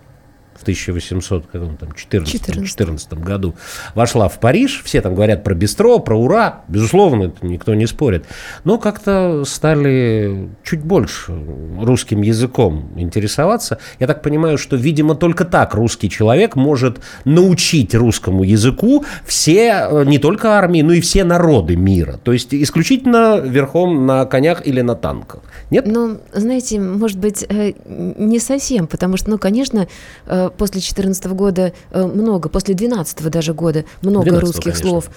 в 0.61 0.63
1814 0.63 3.13
году 3.15 3.55
вошла 3.95 4.29
в 4.29 4.39
Париж. 4.39 4.83
Все 4.85 5.01
там 5.01 5.15
говорят 5.15 5.43
про 5.43 5.55
бистро, 5.55 5.99
про 5.99 6.17
ура. 6.17 6.63
Безусловно, 6.69 7.25
это 7.25 7.47
никто 7.47 7.75
не 7.75 7.87
спорит. 7.87 8.27
Но 8.65 8.79
как-то 8.79 9.45
стали 9.47 10.51
чуть 10.63 10.81
больше 10.81 11.33
русским 11.81 12.21
языком 12.21 12.91
интересоваться. 12.97 13.79
Я 13.99 14.07
так 14.07 14.23
понимаю, 14.23 14.59
что, 14.59 14.77
видимо, 14.77 15.15
только 15.15 15.45
так 15.45 15.75
русский 15.75 16.11
человек 16.11 16.57
может 16.57 17.01
научить 17.25 17.95
русскому 17.95 18.43
языку 18.43 19.05
все, 19.25 19.89
э, 19.91 20.05
не 20.05 20.19
только 20.19 20.59
армии, 20.59 20.83
но 20.83 20.93
и 20.93 21.01
все 21.01 21.25
народы 21.25 21.77
мира. 21.77 22.21
То 22.23 22.33
есть 22.33 22.55
исключительно 22.55 23.39
верхом 23.39 24.07
на 24.07 24.27
конях 24.27 24.67
или 24.67 24.83
на 24.83 24.95
танках. 24.95 25.43
Нет? 25.71 25.87
Ну, 25.87 26.19
знаете, 26.33 26.79
может 26.79 27.19
быть, 27.19 27.45
э, 27.49 27.73
не 27.87 28.39
совсем, 28.39 28.87
потому 28.87 29.17
что, 29.17 29.31
ну, 29.31 29.39
конечно, 29.39 29.89
э, 30.27 30.50
после 30.57 30.81
2014 30.81 31.27
года 31.27 31.73
э, 31.91 32.07
много, 32.07 32.49
после 32.49 32.75
2012 32.75 33.31
даже 33.31 33.55
года 33.55 33.85
много 34.03 34.39
русских 34.41 34.75
конечно. 34.75 34.89
слов 34.89 35.11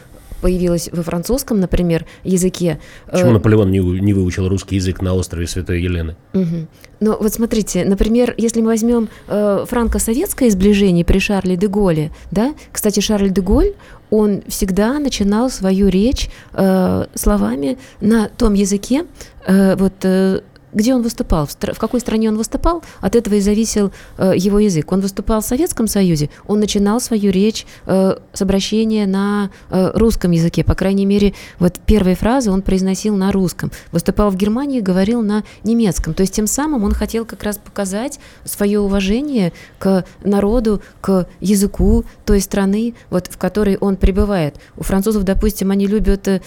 появилось 0.43 0.89
во 0.91 1.03
французском, 1.03 1.61
например, 1.61 2.05
языке. 2.25 2.79
Почему 3.09 3.29
э, 3.29 3.33
Наполеон 3.33 3.71
не, 3.71 3.79
не 3.79 4.13
выучил 4.13 4.49
русский 4.49 4.75
язык 4.75 5.01
на 5.01 5.13
острове 5.13 5.47
Святой 5.47 5.81
Елены? 5.81 6.17
Угу. 6.33 6.67
Ну 6.99 7.17
вот 7.17 7.33
смотрите, 7.33 7.85
например, 7.85 8.33
если 8.37 8.59
мы 8.59 8.67
возьмем 8.67 9.07
э, 9.27 9.65
франко-советское 9.67 10.49
сближение 10.49 11.05
при 11.05 11.19
Шарле 11.19 11.55
де 11.55 11.67
Голле, 11.67 12.11
да, 12.31 12.53
кстати, 12.73 12.99
Шарль 12.99 13.29
де 13.29 13.41
Голль, 13.41 13.73
он 14.09 14.43
всегда 14.47 14.99
начинал 14.99 15.49
свою 15.49 15.87
речь 15.87 16.29
э, 16.51 17.05
словами 17.15 17.77
на 18.01 18.27
том 18.27 18.53
языке, 18.53 19.05
э, 19.47 19.75
вот 19.77 19.93
э, 20.03 20.41
где 20.73 20.93
он 20.93 21.01
выступал, 21.01 21.45
в, 21.45 21.55
какой 21.77 21.99
стране 21.99 22.29
он 22.29 22.37
выступал, 22.37 22.83
от 23.01 23.15
этого 23.15 23.35
и 23.35 23.41
зависел 23.41 23.91
э, 24.17 24.33
его 24.35 24.59
язык. 24.59 24.91
Он 24.91 25.01
выступал 25.01 25.41
в 25.41 25.45
Советском 25.45 25.87
Союзе, 25.87 26.29
он 26.47 26.59
начинал 26.59 26.99
свою 26.99 27.31
речь 27.31 27.65
э, 27.85 28.17
с 28.33 28.41
обращения 28.41 29.05
на 29.05 29.49
э, 29.69 29.91
русском 29.95 30.31
языке, 30.31 30.63
по 30.63 30.75
крайней 30.75 31.05
мере, 31.05 31.33
вот 31.59 31.79
первые 31.85 32.15
фразы 32.15 32.51
он 32.51 32.61
произносил 32.61 33.15
на 33.15 33.31
русском. 33.31 33.71
Выступал 33.91 34.29
в 34.29 34.35
Германии, 34.35 34.79
говорил 34.79 35.21
на 35.21 35.43
немецком. 35.63 36.13
То 36.13 36.21
есть 36.21 36.33
тем 36.33 36.47
самым 36.47 36.83
он 36.83 36.93
хотел 36.93 37.25
как 37.25 37.43
раз 37.43 37.57
показать 37.57 38.19
свое 38.43 38.79
уважение 38.79 39.53
к 39.79 40.05
народу, 40.23 40.81
к 41.01 41.27
языку 41.39 42.05
той 42.25 42.41
страны, 42.41 42.95
вот, 43.09 43.27
в 43.27 43.37
которой 43.37 43.77
он 43.77 43.95
пребывает. 43.95 44.55
У 44.77 44.83
французов, 44.83 45.23
допустим, 45.23 45.71
они 45.71 45.87
любят 45.87 46.27
э, 46.27 46.41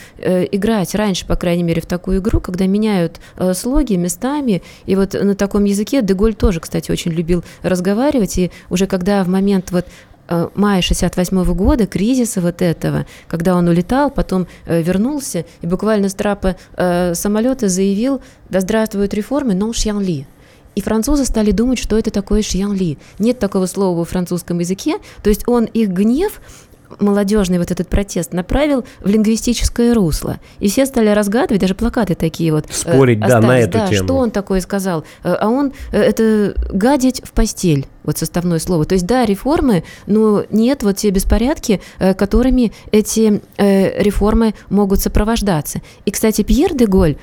играть 0.51 0.95
раньше, 0.95 1.27
по 1.27 1.37
крайней 1.37 1.63
мере, 1.63 1.81
в 1.81 1.87
такую 1.87 2.19
игру, 2.19 2.41
когда 2.41 2.67
меняют 2.67 3.21
э, 3.37 3.55
слоги, 3.55 3.95
места 3.97 4.16
местами. 4.17 4.63
И 4.87 4.97
вот 4.97 5.15
на 5.15 5.35
таком 5.35 5.65
языке 5.65 6.03
Деголь 6.03 6.35
тоже, 6.35 6.61
кстати, 6.61 6.91
очень 6.91 7.13
любил 7.13 7.45
разговаривать. 7.63 8.39
И 8.39 8.51
уже 8.71 8.87
когда 8.87 9.23
в 9.23 9.29
момент 9.29 9.71
вот 9.73 9.87
э, 10.29 10.49
мая 10.55 10.83
68 10.83 11.37
-го 11.37 11.55
года, 11.55 11.87
кризиса 11.87 12.41
вот 12.41 12.63
этого, 12.63 13.05
когда 13.29 13.55
он 13.55 13.69
улетал, 13.69 14.11
потом 14.11 14.47
э, 14.67 14.83
вернулся 14.83 15.45
и 15.63 15.67
буквально 15.67 16.09
с 16.09 16.15
трапа 16.15 16.57
э, 16.77 17.15
самолета 17.15 17.69
заявил 17.69 18.21
«Да 18.51 18.61
здравствуют 18.61 19.15
реформы, 19.15 19.55
но 19.55 19.73
шьян 19.73 20.01
ли». 20.01 20.27
И 20.77 20.83
французы 20.83 21.25
стали 21.25 21.53
думать, 21.53 21.79
что 21.79 21.97
это 21.97 22.11
такое 22.11 22.43
шьян 22.43 22.75
ли. 22.75 22.99
Нет 23.19 23.39
такого 23.39 23.67
слова 23.67 23.97
во 23.97 24.05
французском 24.05 24.59
языке. 24.59 24.99
То 25.23 25.31
есть 25.31 25.49
он 25.49 25.65
их 25.65 25.89
гнев 25.89 26.41
молодежный 26.99 27.59
вот 27.59 27.71
этот 27.71 27.89
протест 27.89 28.33
направил 28.33 28.85
в 29.01 29.09
лингвистическое 29.09 29.95
русло. 29.95 30.39
И 30.59 30.69
все 30.69 30.87
стали 30.87 31.09
разгадывать, 31.09 31.61
даже 31.61 31.75
плакаты 31.75 32.15
такие 32.15 32.53
вот. 32.53 32.67
Э, 32.67 32.73
Спорить, 32.73 33.19
э, 33.19 33.29
да, 33.29 33.41
на 33.41 33.59
эту 33.59 33.79
да, 33.79 33.89
тему. 33.89 34.05
Что 34.05 34.17
он 34.17 34.31
такое 34.31 34.61
сказал? 34.61 35.05
Э, 35.23 35.35
а 35.35 35.49
он, 35.49 35.73
э, 35.93 36.01
это 36.01 36.55
гадить 36.71 37.23
в 37.25 37.33
постель, 37.33 37.87
вот 38.05 38.19
составное 38.19 38.59
слово. 38.59 38.85
То 38.85 38.95
есть, 38.95 39.07
да, 39.07 39.25
реформы, 39.25 39.85
но 40.07 40.45
нет 40.51 40.83
вот 40.83 40.97
те 40.97 41.11
беспорядки, 41.11 41.81
которыми 41.99 42.73
эти 42.93 43.41
реформы 43.59 44.55
могут 44.69 45.01
сопровождаться. 45.01 45.81
И, 46.05 46.11
кстати, 46.11 46.43
Пьер 46.43 46.75
де 46.75 46.87
Голь, 46.87 47.17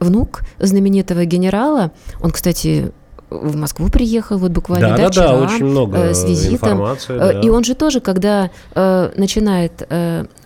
внук 0.00 0.42
знаменитого 0.58 1.24
генерала, 1.24 1.92
он, 2.20 2.30
кстати, 2.30 2.92
в 3.40 3.56
Москву 3.56 3.88
приехал 3.88 4.38
вот 4.38 4.50
буквально 4.52 4.90
да, 4.90 4.96
да, 4.96 5.10
вчера, 5.10 5.28
да, 5.28 5.34
очень 5.34 5.64
много 5.64 5.98
э, 5.98 6.14
с 6.14 6.24
визитом. 6.24 6.82
Э, 6.82 6.96
да. 7.08 7.40
И 7.40 7.48
он 7.48 7.64
же 7.64 7.74
тоже, 7.74 8.00
когда 8.00 8.50
э, 8.74 9.10
начинает 9.16 9.88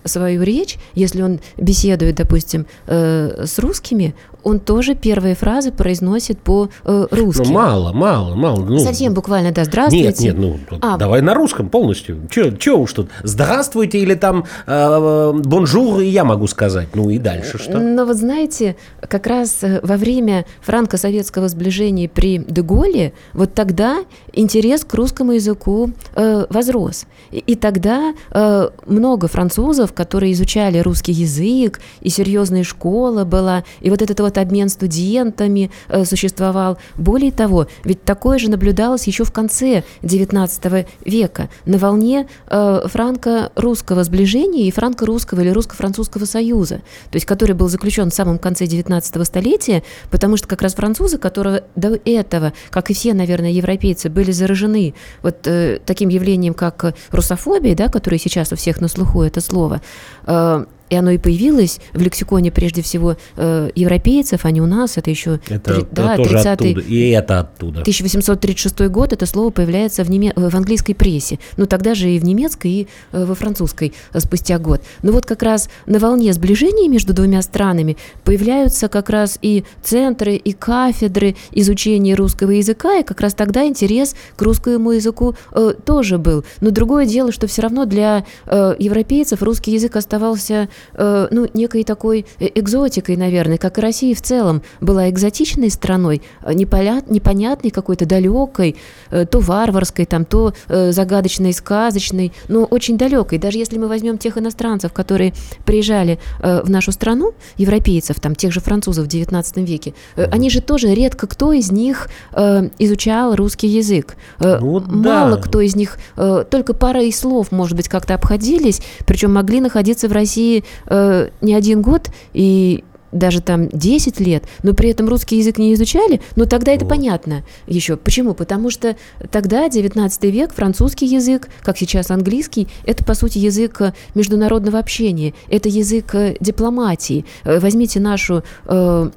свою 0.05 0.43
речь, 0.43 0.79
если 0.95 1.23
он 1.23 1.41
беседует, 1.57 2.15
допустим, 2.15 2.67
с 2.87 3.59
русскими, 3.59 4.15
он 4.47 4.61
тоже 4.61 4.95
первые 4.95 5.35
фразы 5.35 5.73
произносит 5.73 6.39
по-русски. 6.39 7.43
Ну, 7.49 7.53
мало, 7.53 7.93
мало, 7.93 8.37
мало. 8.37 8.65
Ну, 8.65 8.79
Совсем 8.79 9.13
буквально, 9.13 9.51
да, 9.51 9.65
здравствуйте. 9.65 10.07
Нет, 10.07 10.21
нет, 10.21 10.37
ну, 10.39 10.79
а. 10.81 10.97
давай 10.97 11.21
на 11.21 11.35
русском 11.35 11.69
полностью. 11.69 12.29
Че 12.31 12.77
уж 12.77 12.93
тут, 12.93 13.11
здравствуйте 13.25 13.99
или 13.99 14.15
там 14.15 14.45
э, 14.69 15.33
bonjour, 15.33 15.99
и 15.99 16.07
я 16.07 16.23
могу 16.23 16.47
сказать. 16.47 16.95
Ну 16.95 17.11
и 17.11 17.19
дальше 17.19 17.59
что? 17.59 17.81
Но 17.81 18.05
вот 18.05 18.19
знаете, 18.19 18.77
как 19.01 19.27
раз 19.27 19.65
во 19.83 19.97
время 19.97 20.45
франко-советского 20.61 21.49
сближения 21.49 22.09
при 22.09 22.39
де 22.77 22.86
Голле, 22.86 23.13
вот 23.33 23.55
тогда 23.55 24.05
интерес 24.33 24.85
к 24.85 24.95
русскому 24.95 25.33
языку 25.33 25.91
э, 26.15 26.47
возрос. 26.51 27.07
И, 27.31 27.39
и 27.39 27.55
тогда 27.55 28.15
э, 28.31 28.69
много 28.87 29.29
французов, 29.29 29.93
которые 29.93 30.33
изучали 30.33 30.79
русский 30.79 31.13
язык, 31.13 31.81
и 32.01 32.11
серьезная 32.11 32.65
школа 32.65 33.25
была, 33.25 33.65
и 33.81 33.91
вот 33.91 34.03
этот 34.03 34.21
вот 34.21 34.39
обмен 34.39 34.69
студентами 34.69 35.71
э, 35.89 36.05
существовал. 36.05 36.79
Более 36.97 37.33
того, 37.33 37.67
ведь 37.85 38.03
такое 38.05 38.39
же 38.39 38.51
наблюдалось 38.51 39.07
еще 39.07 39.25
в 39.25 39.33
конце 39.33 39.85
XIX 40.03 40.87
века, 41.05 41.49
на 41.65 41.79
волне 41.79 42.29
э, 42.49 42.81
франко-русского 42.87 44.05
сближения 44.05 44.67
и 44.67 44.71
франко-русского 44.71 45.41
или 45.41 45.51
русско-французского 45.51 46.25
союза, 46.25 46.77
то 47.11 47.17
есть 47.17 47.27
который 47.27 47.55
был 47.55 47.69
заключен 47.69 48.11
в 48.11 48.15
самом 48.15 48.39
конце 48.39 48.65
XIX 48.65 49.25
столетия, 49.25 49.83
потому 50.11 50.37
что 50.37 50.47
как 50.47 50.63
раз 50.63 50.75
французы, 50.75 51.19
которые 51.19 51.65
до 51.75 51.99
этого, 52.05 52.53
как 52.71 52.91
и 52.91 52.95
все, 52.95 53.15
наверное, 53.15 53.51
европейцы, 53.51 54.09
были 54.09 54.31
заражены 54.31 54.95
вот 55.23 55.47
э, 55.47 55.81
таким 55.85 56.09
явлением, 56.09 56.55
как 56.55 56.95
русофобия, 57.11 57.75
да, 57.75 57.89
которое 57.89 58.19
сейчас 58.19 58.53
у 58.53 58.57
всех 58.57 58.81
на 58.81 58.89
слуху 58.89 59.23
это 59.23 59.41
слово, 59.41 59.81
Э, 60.27 60.65
и 60.91 60.97
оно 60.97 61.11
и 61.11 61.19
появилось 61.19 61.81
в 61.93 62.01
лексиконе 62.01 62.51
прежде 62.51 62.83
всего 62.83 63.17
э, 63.37 63.71
европейцев, 63.75 64.45
а 64.45 64.51
не 64.51 64.61
у 64.61 64.67
нас. 64.67 64.97
Это 64.97 65.11
еще 65.11 65.41
это, 65.49 65.87
да, 65.91 66.17
тоже 66.17 66.31
30 66.31 66.47
оттуда. 66.47 66.81
И 66.81 67.11
это 67.11 67.41
оттуда. 67.41 67.81
1836 67.81 68.81
год 68.89 69.13
это 69.13 69.27
слово 69.27 69.51
появляется 69.51 70.05
в, 70.05 70.11
неме... 70.11 70.33
в 70.37 70.55
английской 70.55 70.95
прессе. 70.95 71.39
Ну 71.57 71.67
тогда 71.67 71.95
же 71.95 72.11
и 72.11 72.19
в 72.19 72.25
немецкой, 72.25 72.71
и 72.71 72.89
э, 73.13 73.25
во 73.25 73.35
французской 73.35 73.93
э, 74.13 74.21
спустя 74.21 74.59
год. 74.59 74.83
Но 75.03 75.13
вот 75.13 75.27
как 75.27 75.43
раз 75.43 75.69
на 75.87 75.99
волне 75.99 76.33
сближения 76.33 76.89
между 76.89 77.13
двумя 77.13 77.43
странами 77.43 77.97
появляются 78.25 78.89
как 78.89 79.11
раз 79.11 79.39
и 79.43 79.65
центры, 79.83 80.37
и 80.37 80.53
кафедры 80.53 81.37
изучения 81.53 82.15
русского 82.15 82.53
языка, 82.53 82.99
и 82.99 83.03
как 83.03 83.21
раз 83.21 83.35
тогда 83.35 83.67
интерес 83.67 84.15
к 84.37 84.43
русскому 84.43 84.93
языку 84.93 85.35
э, 85.53 85.75
тоже 85.85 86.19
был. 86.19 86.45
Но 86.61 86.71
другое 86.71 87.07
дело, 87.07 87.33
что 87.33 87.47
все 87.47 87.63
равно 87.63 87.85
для 87.85 88.25
э, 88.47 88.77
европейцев 88.79 89.43
русский 89.43 89.73
язык 89.73 89.97
оставался 89.97 90.69
э, 90.95 91.29
ну, 91.31 91.49
некой 91.55 91.85
такой 91.85 92.27
э, 92.39 92.49
экзотикой, 92.55 93.17
наверное, 93.17 93.59
как 93.59 93.79
и 93.79 93.81
Россия 93.81 94.15
в 94.15 94.23
целом 94.23 94.63
была 94.81 95.09
экзотичной 95.11 95.71
страной, 95.71 96.23
э, 96.43 96.53
непонят, 96.53 97.11
непонятной 97.11 97.71
какой-то 97.71 98.07
далекой, 98.07 98.77
э, 99.11 99.27
то 99.27 99.41
варварской, 99.41 100.07
там, 100.07 100.25
то 100.25 100.55
э, 100.69 100.93
загадочной, 100.93 101.53
сказочной, 101.53 102.33
но 102.49 102.65
очень 102.65 102.99
далекой. 102.99 103.39
Даже 103.39 103.59
если 103.59 103.79
мы 103.79 103.89
возьмем 103.89 104.19
тех 104.19 104.39
иностранцев, 104.39 104.93
которые 104.93 105.33
приезжали 105.65 106.19
э, 106.41 106.63
в 106.63 106.71
нашу 106.71 106.93
страну, 106.93 107.33
европейцев, 107.57 108.21
там, 108.21 108.35
тех 108.35 108.53
же 108.53 108.61
французов 108.61 109.07
в 109.07 109.09
XIX 109.09 109.65
веке, 109.65 109.95
э, 110.17 110.25
они 110.31 110.51
же 110.51 110.61
тоже 110.61 110.95
редко 110.95 111.27
кто 111.27 111.53
из 111.53 111.71
них 111.73 112.09
э, 112.33 112.69
изучал 112.79 113.35
русский 113.35 113.69
язык. 113.69 114.17
Э, 114.41 114.59
ну, 114.61 114.81
Мало 114.81 115.37
да. 115.37 115.43
кто 115.43 115.61
из 115.61 115.77
них, 115.77 115.99
э, 116.17 116.45
только 116.49 116.75
пара 116.75 117.03
и 117.03 117.13
слов, 117.13 117.53
может 117.53 117.77
быть, 117.77 117.89
как-то 117.89 118.15
обходились, 118.15 118.81
причем 119.07 119.33
могли 119.33 119.61
находиться 119.61 120.09
в 120.09 120.13
России 120.13 120.65
э, 120.87 121.29
не 121.41 121.55
один 121.55 121.83
год 121.83 122.11
и 122.33 122.85
даже 123.13 123.41
там 123.41 123.69
10 123.69 124.21
лет, 124.21 124.45
но 124.63 124.75
при 124.75 124.91
этом 124.91 125.09
русский 125.09 125.39
язык 125.39 125.59
не 125.59 125.75
изучали, 125.75 126.21
но 126.37 126.45
тогда 126.45 126.73
это 126.73 126.85
вот. 126.85 126.91
понятно 126.91 127.45
еще. 127.67 127.97
Почему? 127.97 128.35
Потому 128.35 128.71
что 128.71 128.97
тогда, 129.31 129.69
19 129.69 130.25
век, 130.25 130.53
французский 130.55 131.07
язык, 131.07 131.49
как 131.63 131.79
сейчас 131.79 132.11
английский, 132.11 132.69
это, 132.85 133.05
по 133.05 133.15
сути, 133.15 133.39
язык 133.39 133.81
международного 134.15 134.79
общения, 134.79 135.35
это 135.49 135.69
язык 135.69 136.15
э, 136.15 136.37
дипломатии. 136.41 137.25
Э, 137.45 137.59
возьмите 137.59 138.01
нашу 138.01 138.43
э, 138.67 139.11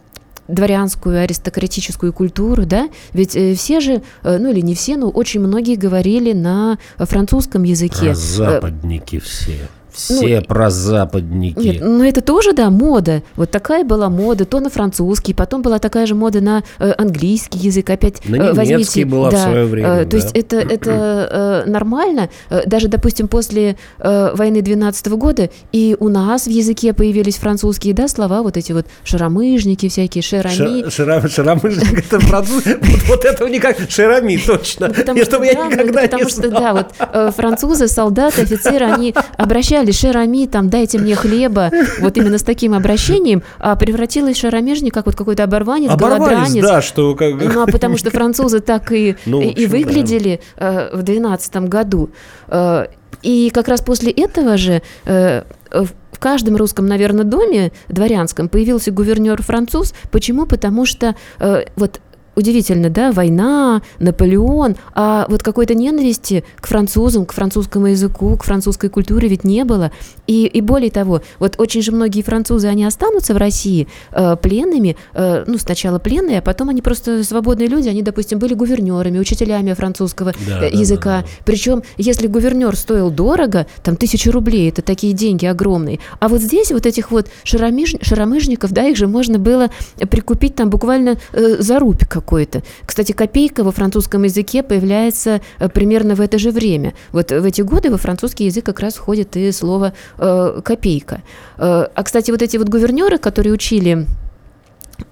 дворянскую 0.48 1.22
аристократическую 1.22 2.14
культуру, 2.14 2.66
да, 2.66 2.90
ведь 3.14 3.36
э, 3.36 3.54
все 3.56 3.80
же, 3.80 4.02
э, 4.24 4.38
ну 4.38 4.50
или 4.50 4.62
не 4.62 4.76
все, 4.76 4.98
но 4.98 5.10
очень 5.10 5.42
многие 5.42 5.76
говорили 5.76 6.34
на 6.34 6.78
французском 6.98 7.64
языке. 7.64 8.12
А 8.12 8.16
западники 8.16 9.20
все 9.20 9.70
Все 10.00 10.40
ну, 10.40 10.46
про 10.46 10.70
западники. 10.70 11.60
Нет, 11.60 11.82
ну 11.82 12.04
это 12.04 12.22
тоже, 12.22 12.54
да, 12.54 12.70
мода. 12.70 13.22
Вот 13.36 13.52
такая 13.52 13.84
была 13.84 14.10
мода, 14.10 14.46
то 14.46 14.60
на 14.60 14.70
французский, 14.70 15.34
потом 15.34 15.62
была 15.62 15.80
такая 15.80 16.06
же 16.06 16.16
мода 16.16 16.42
на 16.42 16.64
э, 16.80 16.94
английский 16.98 17.60
язык, 17.60 17.90
опять 17.90 18.28
на 18.28 18.36
э, 18.36 18.54
возьмите. 18.54 19.06
была 19.06 19.32
да, 19.32 19.38
в 19.38 19.42
свое 19.42 19.66
время. 19.66 19.90
Э, 19.90 20.06
то 20.06 20.12
да. 20.12 20.18
есть 20.18 20.32
это, 20.36 20.58
это 20.58 21.64
э, 21.66 21.70
нормально. 21.70 22.30
Э, 22.50 22.62
даже, 22.66 22.88
допустим, 22.88 23.28
после 23.28 23.78
э, 24.00 24.32
войны 24.34 24.62
12 24.62 25.08
-го 25.08 25.18
года 25.18 25.50
и 25.72 25.96
у 26.00 26.10
нас 26.10 26.46
в 26.46 26.50
языке 26.50 26.94
появились 26.94 27.36
французские, 27.38 27.94
да, 27.94 28.08
слова, 28.08 28.42
вот 28.42 28.58
эти 28.58 28.72
вот 28.72 28.86
шаромыжники 29.04 29.90
всякие, 29.90 30.22
шерами. 30.22 30.90
Шара, 30.90 31.28
шаромыжник, 31.28 32.00
это 32.00 32.20
француз, 32.20 32.64
вот 33.08 33.26
этого 33.26 33.48
никак, 33.48 33.78
шерами, 33.90 34.38
точно. 34.38 34.90
Потому 34.90 35.24
что, 35.24 35.44
я 35.44 35.54
никогда 35.54 36.02
потому 36.04 36.30
что, 36.30 36.50
да, 36.50 36.74
вот 36.74 36.88
э, 37.00 37.32
французы, 37.36 37.88
солдаты, 37.88 38.42
офицеры, 38.42 38.86
они 38.86 39.14
обращались 39.38 39.89
шерами, 39.92 40.46
там, 40.48 40.70
дайте 40.70 40.98
мне 41.00 41.16
хлеба, 41.16 41.72
вот 42.00 42.18
именно 42.18 42.38
с 42.38 42.44
таким 42.44 42.74
обращением, 42.74 43.44
а 43.60 43.76
превратилась 43.76 44.38
шаромежник 44.38 44.94
как 44.94 45.06
вот 45.06 45.16
какой-то 45.16 45.44
оборванец, 45.44 45.96
голодранец. 45.96 46.64
да, 46.64 46.82
что... 46.82 47.16
Как... 47.16 47.34
Ну, 47.36 47.62
а 47.62 47.68
потому 47.68 47.98
что 47.98 48.12
французы 48.12 48.60
так 48.60 48.92
и, 48.92 49.16
ну, 49.26 49.40
общем, 49.40 49.52
и 49.52 49.66
выглядели 49.66 50.42
да. 50.58 50.90
э, 50.92 50.98
в 50.98 51.04
12 51.04 51.56
году. 51.68 52.10
Э, 52.48 52.88
и 53.22 53.50
как 53.54 53.68
раз 53.68 53.82
после 53.82 54.12
этого 54.12 54.58
же 54.58 54.82
э, 55.06 55.44
в 55.72 56.20
каждом 56.20 56.56
русском, 56.56 56.86
наверное, 56.86 57.24
доме 57.24 57.72
дворянском 57.88 58.50
появился 58.50 58.92
гувернер 58.92 59.42
француз. 59.42 59.94
Почему? 60.12 60.46
Потому 60.46 60.86
что 60.86 61.16
э, 61.40 61.64
вот 61.76 62.00
удивительно, 62.36 62.90
да, 62.90 63.12
война, 63.12 63.82
Наполеон, 64.00 64.76
а 64.96 65.26
вот 65.30 65.44
какой-то 65.44 65.74
ненависти 65.74 66.44
к 66.60 66.68
французам, 66.68 67.26
к 67.26 67.34
французскому 67.34 67.88
языку, 67.88 68.36
к 68.38 68.44
французской 68.44 68.90
культуре 68.90 69.28
ведь 69.28 69.44
не 69.44 69.64
было. 69.64 69.92
И, 70.28 70.46
и 70.46 70.62
более 70.62 70.92
того, 70.92 71.22
вот 71.40 71.56
очень 71.58 71.82
же 71.82 71.92
многие 71.92 72.22
французы, 72.22 72.68
они 72.68 72.86
останутся 72.86 73.34
в 73.34 73.38
России 73.38 73.88
э, 74.12 74.36
пленными, 74.42 74.96
э, 75.14 75.44
ну, 75.48 75.58
сначала 75.58 76.00
пленные, 76.00 76.40
а 76.40 76.42
потом 76.42 76.70
они 76.70 76.82
просто 76.82 77.24
свободные 77.24 77.68
люди, 77.68 77.90
они, 77.90 78.02
допустим, 78.02 78.40
были 78.40 78.54
гувернерами, 78.54 79.20
учителями 79.20 79.74
французского 79.74 80.34
да, 80.48 80.66
э, 80.66 80.72
языка. 80.72 81.10
Да, 81.10 81.22
да, 81.22 81.22
да. 81.22 81.28
Причем, 81.46 81.84
если 81.98 82.28
гувернер 82.28 82.76
стоил 82.76 83.10
дорого, 83.10 83.68
там, 83.84 83.96
тысячу 83.96 84.32
рублей, 84.32 84.70
это 84.70 84.82
такие 84.82 85.14
деньги 85.14 85.46
огромные, 85.46 86.00
а 86.20 86.28
вот 86.28 86.42
здесь 86.42 86.72
вот 86.72 86.86
этих 86.86 87.12
вот 87.12 87.28
шаромиж, 87.44 87.96
шаромыжников, 88.02 88.72
да, 88.72 88.88
их 88.88 88.98
же 88.98 89.08
можно 89.08 89.40
было 89.40 89.70
прикупить 90.10 90.56
там 90.56 90.70
буквально 90.70 91.18
э, 91.34 91.58
за 91.60 91.80
рубь 91.80 92.04
какой-то. 92.20 92.64
Кстати, 92.86 93.12
копейка 93.12 93.64
во 93.64 93.72
французском 93.72 94.24
языке 94.24 94.64
появляется 94.64 95.42
э, 95.60 95.70
примерно 95.70 96.16
в 96.16 96.22
это 96.22 96.38
же 96.38 96.52
время. 96.52 96.94
Вот 97.12 97.32
в 97.32 97.46
эти 97.46 97.62
годы 97.62 97.90
во 97.90 97.98
французский 97.98 98.46
язык 98.46 98.66
как 98.66 98.80
раз 98.80 98.96
входит 98.96 99.38
и 99.38 99.52
слово 99.52 99.94
э, 100.18 100.62
копейка. 100.64 101.22
Э, 101.58 101.88
а, 101.96 102.04
кстати, 102.04 102.32
вот 102.32 102.42
эти 102.42 102.58
вот 102.58 102.70
гувернеры, 102.70 103.18
которые 103.18 103.54
учили 103.54 104.06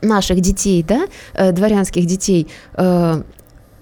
наших 0.02 0.41
детей, 0.41 0.84
да, 0.84 1.08
э, 1.34 1.52
дворянских 1.52 2.06
детей, 2.06 2.48
э, 2.74 3.24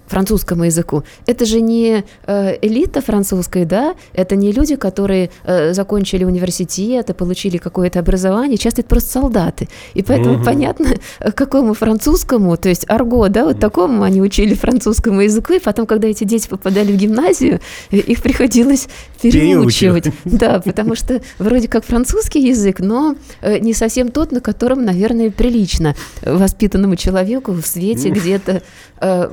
французскому 0.06 0.64
языку. 0.64 1.02
Это 1.26 1.44
же 1.44 1.60
не 1.60 2.04
э, 2.26 2.58
элита 2.62 3.00
французская, 3.00 3.64
да, 3.64 3.94
это 4.12 4.36
не 4.36 4.52
люди, 4.52 4.76
которые 4.76 5.30
э, 5.44 5.72
закончили 5.72 6.24
университет 6.24 7.10
и 7.10 7.12
получили 7.12 7.58
какое-то 7.58 8.00
образование, 8.00 8.56
часто 8.56 8.82
это 8.82 8.90
просто 8.90 9.10
солдаты. 9.10 9.68
И 9.94 10.02
поэтому 10.02 10.36
угу. 10.36 10.44
понятно, 10.44 10.86
какому 11.34 11.74
французскому, 11.74 12.56
то 12.56 12.68
есть 12.68 12.84
арго, 12.88 13.28
да, 13.28 13.44
вот 13.44 13.60
такому 13.60 14.02
они 14.02 14.22
учили 14.22 14.54
французскому 14.54 15.22
языку, 15.22 15.54
и 15.54 15.58
потом, 15.58 15.86
когда 15.86 16.08
эти 16.08 16.24
дети 16.24 16.48
попадали 16.48 16.92
в 16.92 16.96
гимназию, 16.96 17.60
э, 17.90 17.96
их 17.96 18.22
приходилось 18.22 18.88
переучивать. 19.20 20.06
Да, 20.36 20.60
потому 20.60 20.94
что 20.94 21.22
вроде 21.38 21.66
как 21.66 21.84
французский 21.84 22.46
язык, 22.48 22.80
но 22.80 23.16
не 23.42 23.72
совсем 23.72 24.10
тот, 24.10 24.32
на 24.32 24.40
котором, 24.40 24.84
наверное, 24.84 25.30
прилично 25.30 25.94
воспитанному 26.22 26.96
человеку 26.96 27.52
в 27.52 27.64
свете 27.64 28.10
где-то 28.10 28.62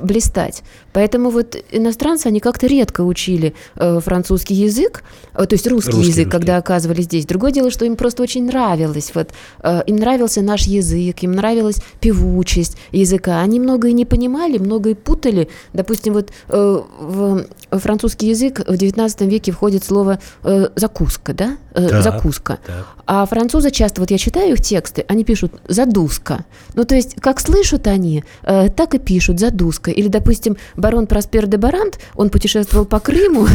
блистать. 0.01 0.62
Поэтому 0.91 1.30
вот 1.30 1.56
иностранцы, 1.71 2.28
они 2.28 2.39
как-то 2.39 2.67
редко 2.67 3.02
учили 3.02 3.54
э, 3.76 3.99
французский 3.99 4.54
язык, 4.54 5.04
э, 5.34 5.45
то 5.45 5.54
есть 5.54 5.67
русский, 5.67 5.91
русский 5.91 6.08
язык, 6.10 6.26
русский. 6.26 6.32
когда 6.32 6.58
оказывались 6.58 7.06
здесь. 7.06 7.26
Другое 7.26 7.52
дело, 7.52 7.71
что 7.71 7.86
им 7.86 7.95
просто 7.95 8.23
очень 8.23 8.45
нравилось. 8.45 9.12
Вот, 9.13 9.30
э, 9.63 9.82
им 9.88 9.95
нравился 9.97 10.41
наш 10.41 10.63
язык, 10.63 11.23
им 11.23 11.32
нравилась 11.32 11.78
певучесть 11.99 12.78
языка. 12.91 13.41
Они 13.41 13.60
многое 13.60 13.91
не 13.91 14.06
понимали, 14.06 14.58
многое 14.58 14.95
путали. 14.95 15.49
Допустим, 15.73 16.13
вот 16.13 16.32
э, 16.49 16.82
в 16.99 17.45
французский 17.71 18.28
язык 18.28 18.60
в 18.60 18.73
XIX 18.73 19.28
веке 19.28 19.52
входит 19.52 19.84
слово 19.84 20.19
э, 20.43 20.67
«закуска», 20.76 21.34
да? 21.34 21.58
Э, 21.75 21.88
так, 21.89 22.03
«Закуска». 22.03 22.59
Так. 22.65 22.88
А 23.05 23.25
французы 23.25 23.71
часто, 23.71 24.01
вот 24.01 24.12
я 24.12 24.17
читаю 24.17 24.53
их 24.53 24.62
тексты, 24.62 25.05
они 25.07 25.23
пишут 25.23 25.53
«задуска». 25.67 26.45
Ну, 26.75 26.86
то 26.86 26.95
есть, 26.95 27.15
как 27.19 27.39
слышат 27.39 27.88
они, 27.88 28.23
э, 28.43 28.69
так 28.69 28.93
и 28.93 28.99
пишут 28.99 29.39
«задуска». 29.39 29.91
Или, 29.91 30.07
допустим, 30.07 30.57
барон 30.75 31.07
Проспер 31.07 31.47
де 31.47 31.57
Барант, 31.57 31.99
он 32.15 32.29
путешествовал 32.29 32.86
по 32.86 32.99
Крыму, 32.99 33.47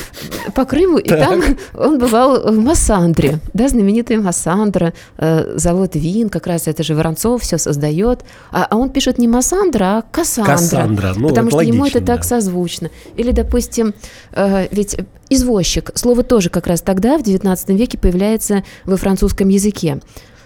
по 0.54 0.64
Крыму, 0.64 0.98
и 0.98 1.08
там 1.08 1.42
он 1.74 1.98
бывал 1.98 2.52
в 2.52 2.58
Массандре, 2.58 3.40
да, 3.54 3.68
знаменитый 3.68 4.18
Массандра, 4.18 4.92
э, 5.16 5.54
завод 5.56 5.96
Вин, 5.96 6.28
как 6.28 6.46
раз 6.46 6.68
это 6.68 6.82
же 6.82 6.94
Воронцов 6.94 7.42
все 7.42 7.58
создает, 7.58 8.20
а, 8.50 8.66
а 8.70 8.76
он 8.76 8.90
пишет 8.90 9.18
не 9.18 9.28
Массандра, 9.28 9.84
а 9.84 10.02
Кассандра, 10.10 10.52
Кассандра. 10.52 11.14
Ну, 11.16 11.28
потому 11.28 11.50
что 11.50 11.60
ему 11.60 11.86
это 11.86 12.00
так 12.00 12.24
созвучно. 12.24 12.90
Или, 13.16 13.32
допустим, 13.32 13.94
э, 14.32 14.68
ведь 14.70 14.96
извозчик, 15.32 15.90
слово 15.94 16.22
тоже 16.22 16.50
как 16.50 16.66
раз 16.66 16.80
тогда, 16.80 17.18
в 17.18 17.22
XIX 17.22 17.76
веке, 17.76 17.98
появляется 17.98 18.64
во 18.84 18.96
французском 18.96 19.48
языке. 19.48 20.00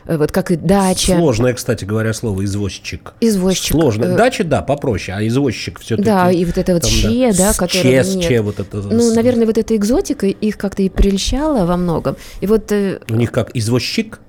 Э, 0.06 0.16
вот 0.16 0.32
как 0.32 0.50
и 0.50 0.56
дача. 0.56 1.16
Сложное, 1.16 1.54
кстати 1.54 1.84
говоря, 1.84 2.12
слово 2.12 2.44
извозчик. 2.44 3.14
Извозчик. 3.20 3.72
Сложное. 3.72 4.14
Э, 4.14 4.16
дача, 4.16 4.44
да, 4.44 4.62
попроще, 4.62 5.16
а 5.16 5.26
извозчик 5.26 5.80
все-таки. 5.80 6.06
Да, 6.06 6.30
и 6.30 6.44
вот 6.44 6.58
это 6.58 6.74
вот 6.74 6.82
там, 6.82 6.90
че, 6.90 7.32
да, 7.32 7.52
да 7.52 7.52
которое 7.52 8.04
че, 8.04 8.14
нет. 8.14 8.28
че, 8.28 8.40
вот 8.40 8.60
это. 8.60 8.76
Ну, 8.78 9.14
наверное, 9.14 9.46
вот 9.46 9.58
эта 9.58 9.74
экзотика 9.76 10.26
их 10.26 10.56
как-то 10.56 10.82
и 10.82 10.88
прельщала 10.88 11.66
во 11.66 11.76
многом. 11.76 12.16
И 12.40 12.46
вот... 12.46 12.70
Э, 12.72 13.00
У 13.10 13.14
них 13.14 13.32
как, 13.32 13.50
извозчик? 13.54 14.20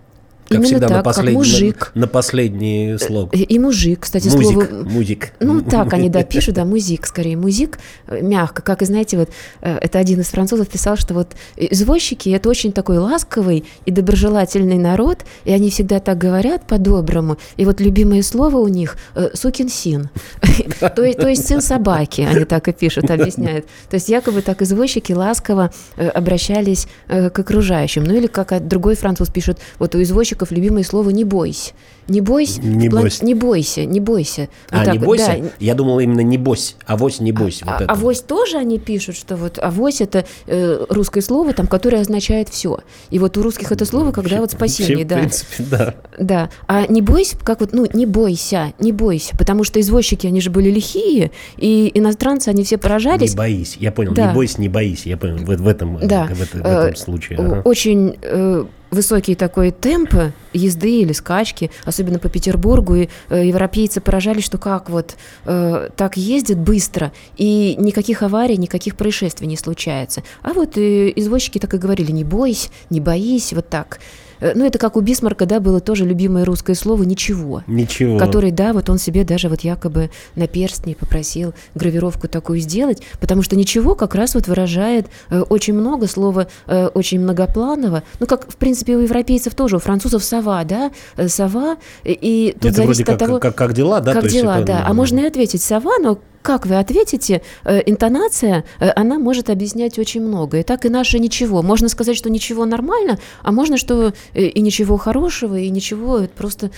Как 0.48 0.60
Именно 0.60 0.66
всегда, 0.66 0.88
так, 0.88 0.98
на 0.98 1.04
последний, 1.04 1.34
как 1.34 1.38
мужик. 1.38 1.92
На, 1.94 2.02
на 2.02 2.08
последний 2.08 2.98
слог. 3.00 3.36
И, 3.36 3.44
и 3.44 3.60
мужик, 3.60 4.00
кстати, 4.02 4.30
музик, 4.30 4.52
слово... 4.54 4.84
Музик. 4.84 5.34
Ну, 5.42 5.62
так 5.62 5.92
они, 5.92 6.10
да, 6.10 6.24
пишут, 6.24 6.56
да, 6.56 6.64
музик, 6.64 7.06
скорее, 7.06 7.36
музик, 7.36 7.80
э, 8.08 8.22
мягко. 8.22 8.62
Как, 8.62 8.82
и 8.82 8.86
знаете, 8.86 9.18
вот, 9.18 9.30
э, 9.62 9.78
это 9.78 10.00
один 10.00 10.22
из 10.22 10.28
французов 10.28 10.70
писал, 10.70 10.96
что 10.96 11.14
вот 11.14 11.34
извозчики– 11.58 12.30
это 12.36 12.48
очень 12.48 12.72
такой 12.72 12.98
ласковый 12.98 13.66
и 13.86 13.92
доброжелательный 13.92 14.78
народ, 14.78 15.26
и 15.44 15.52
они 15.52 15.70
всегда 15.70 16.00
так 16.00 16.18
говорят 16.18 16.66
по-доброму. 16.66 17.38
И 17.58 17.66
вот 17.66 17.82
любимое 17.82 18.24
слово 18.24 18.58
у 18.58 18.70
них 18.70 18.96
э,– 19.16 19.32
сукин 19.34 19.68
син. 19.68 20.10
То 20.80 21.04
есть 21.04 21.46
сын 21.46 21.62
собаки, 21.62 22.22
они 22.22 22.46
так 22.46 22.70
и 22.70 22.72
пишут, 22.72 23.12
объясняют. 23.12 23.66
То 23.90 23.96
есть 23.96 24.08
якобы 24.08 24.42
так 24.42 24.62
извозчики 24.62 25.12
ласково 25.12 25.72
обращались 25.98 26.88
к 27.08 27.38
окружающим. 27.38 28.06
Ну 28.06 28.16
или 28.16 28.28
как 28.28 28.66
другой 28.66 28.96
француз 28.96 29.30
пишет, 29.30 29.60
вот 29.78 29.94
у 29.96 30.02
извозчика 30.02 30.37
мальчиков 30.38 30.52
любимое 30.52 30.84
слово 30.84 31.10
«не 31.10 31.24
бойся». 31.24 31.74
Не 32.08 32.22
бойся, 32.22 32.62
не, 32.62 32.90
план... 32.90 33.04
бойся. 33.04 33.26
не 33.26 33.34
бойся, 33.34 33.84
не 33.84 34.00
бойся. 34.00 34.48
Вот 34.72 34.82
а, 34.82 34.86
так, 34.86 34.94
не 34.94 35.00
бойся? 35.00 35.40
Да. 35.42 35.50
Я 35.60 35.76
думал 35.76 36.00
именно 36.00 36.22
не 36.22 36.38
бойся, 36.38 36.76
авось 36.86 37.20
не 37.20 37.34
бойся. 37.34 37.66
А, 37.68 37.80
вот 37.80 37.82
а, 37.82 37.92
авось 37.92 38.22
тоже 38.22 38.56
они 38.56 38.80
пишут, 38.80 39.18
что 39.18 39.36
вот 39.36 39.60
авось 39.60 40.00
это 40.00 40.26
э, 40.46 40.86
русское 40.88 41.20
слово, 41.20 41.52
там, 41.52 41.68
которое 41.68 42.00
означает 42.00 42.48
все. 42.48 42.80
И 43.10 43.20
вот 43.20 43.36
у 43.36 43.44
русских 43.44 43.74
это 43.74 43.84
слово, 43.84 44.14
когда 44.14 44.40
вот 44.40 44.52
спасение, 44.52 45.04
да. 45.04 45.18
В 45.18 45.20
принципе, 45.20 45.64
да. 45.70 45.96
Да. 46.18 46.50
А 46.68 46.88
не 46.88 47.02
бойся, 47.02 47.38
как 47.44 47.60
вот, 47.60 47.74
ну, 47.74 47.86
не 47.92 48.06
бойся, 48.06 48.72
не 48.80 48.94
бойся, 48.94 49.36
потому 49.38 49.66
что 49.66 49.82
извозчики, 49.82 50.28
они 50.28 50.40
же 50.40 50.50
были 50.50 50.72
лихие, 50.72 51.32
и 51.58 51.92
иностранцы, 51.94 52.48
они 52.48 52.64
все 52.64 52.78
поражались. 52.78 53.32
Не 53.32 53.38
боись, 53.38 53.76
я 53.82 53.92
понял, 53.92 54.14
да. 54.14 54.28
не 54.28 54.34
бойся, 54.34 54.62
не 54.62 54.70
боись, 54.70 55.06
я 55.06 55.18
понял, 55.18 55.40
в, 55.40 55.58
в 55.58 55.68
этом, 55.68 56.00
да. 56.08 56.26
в, 56.28 56.38
в, 56.38 56.54
в 56.54 56.66
этом 56.66 56.96
случае. 56.96 57.38
Ага. 57.38 57.62
Очень 57.66 58.16
э, 58.22 58.64
высокий 58.92 59.36
такой 59.36 59.72
темп 59.72 60.34
езды 60.54 61.02
или 61.02 61.14
скачки, 61.14 61.72
особенно 61.86 62.20
по 62.20 62.30
Петербургу, 62.30 62.96
и 62.96 63.10
э, 63.30 63.48
европейцы 63.48 64.02
поражались, 64.02 64.46
что 64.46 64.58
как 64.58 64.90
вот 64.90 65.16
э, 65.46 65.90
так 65.96 66.18
ездят 66.18 66.58
быстро, 66.58 67.12
и 67.36 67.76
никаких 67.78 68.24
аварий, 68.24 68.58
никаких 68.58 68.96
происшествий 68.96 69.48
не 69.48 69.58
случается. 69.58 70.24
А 70.42 70.54
вот 70.54 70.78
э, 70.78 71.12
извозчики 71.16 71.60
так 71.60 71.74
и 71.74 71.78
говорили, 71.78 72.12
не 72.12 72.24
бойся, 72.24 72.70
не 72.90 73.00
боись, 73.00 73.54
вот 73.54 73.70
так. 73.70 74.00
Э, 74.40 74.54
ну, 74.56 74.66
это 74.66 74.78
как 74.80 74.96
у 74.96 75.02
Бисмарка, 75.02 75.46
да, 75.46 75.60
было 75.60 75.80
тоже 75.80 76.06
любимое 76.06 76.46
русское 76.46 76.76
слово 76.76 77.04
«ничего». 77.04 77.64
Ничего. 77.68 78.18
Который, 78.18 78.52
да, 78.52 78.74
вот 78.74 78.90
он 78.90 78.98
себе 78.98 79.24
даже 79.24 79.50
вот 79.50 79.62
якобы 79.62 80.10
на 80.36 80.48
перстне 80.48 80.96
попросил 80.96 81.54
гравировку 81.76 82.28
такую 82.28 82.60
сделать, 82.60 83.02
потому 83.20 83.42
что 83.42 83.56
«ничего» 83.56 83.96
как 83.96 84.16
раз 84.16 84.36
вот 84.36 84.48
выражает 84.48 85.08
э, 85.30 85.42
очень 85.42 85.74
много 85.74 86.08
слова, 86.08 86.48
э, 86.68 86.88
очень 86.88 87.20
многопланово. 87.20 88.04
Ну, 88.20 88.28
как, 88.28 88.52
в 88.52 88.56
принципе, 88.56 88.96
у 88.96 89.00
европейцев 89.00 89.56
тоже, 89.56 89.78
у 89.78 89.80
французов 89.80 90.24
«сова», 90.24 90.64
да, 90.64 90.92
«сова», 91.28 91.78
и 92.04 92.54
тут 92.54 92.72
это 92.72 92.78
зависит 92.78 93.08
вроде 93.08 93.14
от 93.14 93.20
того... 93.20 93.40
Как, 93.40 93.56
как, 93.56 93.68
как 93.68 93.74
дела, 93.74 94.00
да? 94.00 94.14
Как 94.14 94.28
дела, 94.28 94.62
да. 94.62 94.84
А 94.86 94.94
можно 94.94 95.20
и 95.20 95.26
ответить 95.26 95.62
«сова», 95.62 95.98
но 96.00 96.20
как 96.48 96.66
вы 96.66 96.76
ответите, 96.80 97.42
э, 97.66 97.82
интонация, 97.86 98.64
э, 98.80 98.90
она 98.96 99.20
может 99.20 99.50
объяснять 99.50 100.00
очень 100.00 100.22
много. 100.22 100.60
И 100.60 100.64
так 100.64 100.86
и 100.86 100.90
наше 100.90 101.20
ничего. 101.20 101.62
Можно 101.62 101.90
сказать, 101.90 102.16
что 102.16 102.30
ничего 102.30 102.64
нормально, 102.66 103.20
а 103.44 103.52
можно, 103.52 103.76
что 103.76 104.14
э, 104.34 104.44
и 104.44 104.62
ничего 104.62 104.96
хорошего, 104.96 105.58
и 105.58 105.70
ничего, 105.70 106.22
просто 106.38 106.72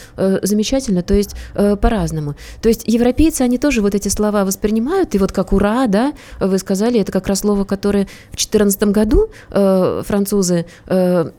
замечательно, 0.43 1.03
то 1.03 1.13
есть 1.13 1.35
по-разному. 1.53 2.35
То 2.61 2.69
есть 2.69 2.83
европейцы, 2.87 3.43
они 3.43 3.57
тоже 3.57 3.81
вот 3.81 3.93
эти 3.93 4.07
слова 4.07 4.43
воспринимают, 4.43 5.13
и 5.15 5.17
вот 5.19 5.31
как 5.31 5.53
«ура», 5.53 5.85
да, 5.87 6.13
вы 6.39 6.57
сказали, 6.57 6.99
это 6.99 7.11
как 7.11 7.27
раз 7.27 7.39
слово, 7.39 7.63
которое 7.63 8.05
в 8.31 8.37
2014 8.37 8.83
году 8.85 9.29
французы 9.49 10.65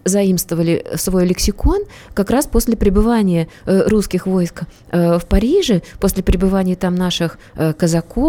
заимствовали 0.04 0.86
в 0.94 1.00
свой 1.00 1.26
лексикон, 1.26 1.80
как 2.14 2.30
раз 2.30 2.46
после 2.46 2.76
пребывания 2.76 3.48
русских 3.66 4.26
войск 4.26 4.62
в 4.92 5.22
Париже, 5.28 5.82
после 6.00 6.22
пребывания 6.22 6.76
там 6.76 6.94
наших 6.94 7.38
казаков, 7.76 8.19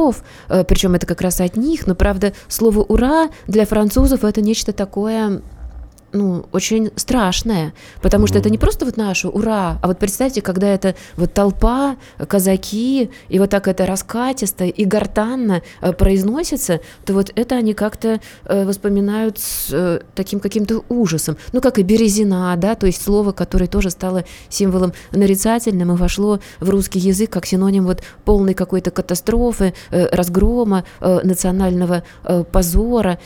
причем 0.47 0.95
это 0.95 1.05
как 1.05 1.21
раз 1.21 1.41
от 1.41 1.57
них, 1.57 1.87
но, 1.87 1.95
правда, 1.95 2.33
слово 2.47 2.79
«ура» 2.79 3.29
для 3.47 3.65
французов 3.65 4.23
это 4.23 4.41
нечто 4.41 4.73
такое 4.73 5.41
ну, 6.13 6.45
очень 6.51 6.91
страшное, 6.95 7.73
потому 8.01 8.27
что 8.27 8.37
это 8.37 8.49
не 8.49 8.57
просто 8.57 8.85
вот 8.85 8.97
наше 8.97 9.27
«Ура!», 9.27 9.79
а 9.81 9.87
вот 9.87 9.99
представьте, 9.99 10.41
когда 10.41 10.67
это 10.67 10.95
вот 11.15 11.33
толпа, 11.33 11.97
казаки, 12.27 13.11
и 13.29 13.39
вот 13.39 13.49
так 13.49 13.67
это 13.67 13.85
раскатисто 13.85 14.65
и 14.65 14.85
гортанно 14.85 15.61
э, 15.81 15.93
произносится, 15.93 16.81
то 17.05 17.13
вот 17.13 17.31
это 17.35 17.55
они 17.55 17.73
как-то 17.73 18.19
э, 18.45 18.65
воспоминают 18.65 19.39
с 19.39 19.69
э, 19.71 20.01
таким 20.15 20.39
каким-то 20.39 20.83
ужасом. 20.89 21.37
Ну, 21.53 21.61
как 21.61 21.79
и 21.79 21.83
«березина», 21.83 22.53
да, 22.57 22.75
то 22.75 22.87
есть 22.87 23.01
слово, 23.01 23.31
которое 23.31 23.67
тоже 23.67 23.89
стало 23.89 24.25
символом 24.49 24.93
нарицательным 25.11 25.93
и 25.93 25.95
вошло 25.95 26.39
в 26.59 26.69
русский 26.69 26.99
язык 26.99 27.29
как 27.29 27.45
синоним 27.45 27.85
вот 27.85 28.03
полной 28.25 28.53
какой-то 28.53 28.91
катастрофы, 28.91 29.73
разгрома, 29.89 30.83
национального 30.99 32.03
позора. 32.51 33.19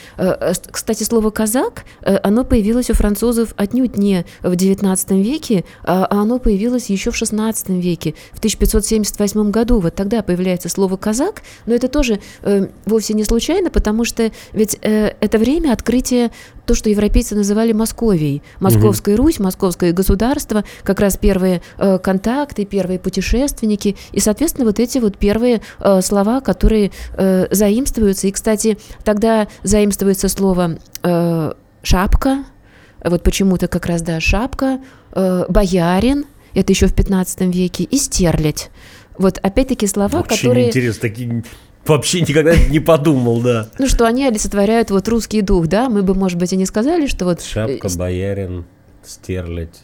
Кстати, 0.72 1.04
слово 1.04 1.30
«казак», 1.30 1.86
оно 2.02 2.44
появилось 2.44 2.75
появилось 2.76 2.90
у 2.90 2.94
французов 2.94 3.54
отнюдь 3.56 3.98
не 3.98 4.26
в 4.42 4.52
XIX 4.52 5.22
веке, 5.22 5.64
а, 5.84 6.06
а 6.10 6.22
оно 6.22 6.40
появилось 6.40 6.90
еще 6.90 7.12
в 7.12 7.22
XVI 7.22 7.80
веке, 7.80 8.16
в 8.34 8.40
1578 8.40 9.50
году. 9.50 9.80
Вот 9.80 9.96
тогда 9.96 10.22
появляется 10.22 10.68
слово 10.68 10.98
«казак», 10.98 11.42
но 11.66 11.74
это 11.74 11.88
тоже 11.88 12.20
э, 12.42 12.68
вовсе 12.86 13.14
не 13.14 13.24
случайно, 13.24 13.70
потому 13.70 14.04
что 14.04 14.30
ведь 14.52 14.78
э, 14.82 15.14
это 15.22 15.38
время 15.38 15.72
открытия 15.72 16.32
то, 16.66 16.76
что 16.76 16.90
европейцы 16.90 17.34
называли 17.36 17.72
Московией. 17.72 18.42
Московская 18.60 19.16
угу. 19.16 19.24
Русь, 19.24 19.40
Московское 19.40 19.94
государство, 19.94 20.66
как 20.84 21.00
раз 21.00 21.16
первые 21.16 21.62
э, 21.78 21.98
контакты, 22.00 22.66
первые 22.66 23.00
путешественники, 23.00 23.96
и, 24.12 24.20
соответственно, 24.20 24.66
вот 24.66 24.82
эти 24.82 24.98
вот 24.98 25.18
первые 25.18 25.62
э, 25.80 26.02
слова, 26.02 26.42
которые 26.42 26.92
э, 27.14 27.48
заимствуются. 27.52 28.28
И, 28.28 28.32
кстати, 28.32 28.78
тогда 29.06 29.48
заимствуется 29.64 30.28
слово 30.28 30.78
э, 31.04 31.54
«шапка», 31.84 32.44
вот 33.10 33.24
почему-то 33.24 33.68
как 33.68 33.86
раз, 33.86 34.02
да, 34.02 34.20
шапка, 34.20 34.80
э, 35.14 35.46
боярин, 35.50 36.26
это 36.54 36.72
еще 36.72 36.88
в 36.88 36.94
15 36.94 37.42
веке, 37.54 37.84
и 37.84 37.98
стерлядь. 37.98 38.70
Вот 39.18 39.38
опять-таки 39.38 39.88
слова, 39.88 40.20
Вообще 40.20 40.38
которые... 40.38 40.68
интересно, 40.68 41.02
такие 41.02 41.44
вообще 41.86 42.22
никогда 42.22 42.56
не 42.70 42.80
подумал, 42.80 43.42
да. 43.42 43.70
Ну, 43.78 43.88
что 43.88 44.06
они 44.06 44.26
олицетворяют 44.26 44.92
вот 44.92 45.08
русский 45.08 45.42
дух, 45.42 45.68
да, 45.68 45.90
мы 45.90 46.04
бы, 46.04 46.14
может 46.14 46.38
быть, 46.38 46.54
и 46.54 46.58
не 46.58 46.66
сказали, 46.66 47.08
что 47.08 47.26
вот... 47.26 47.42
Шапка, 47.42 47.88
э, 47.88 47.98
боярин, 47.98 48.66
стерлядь. 49.04 49.82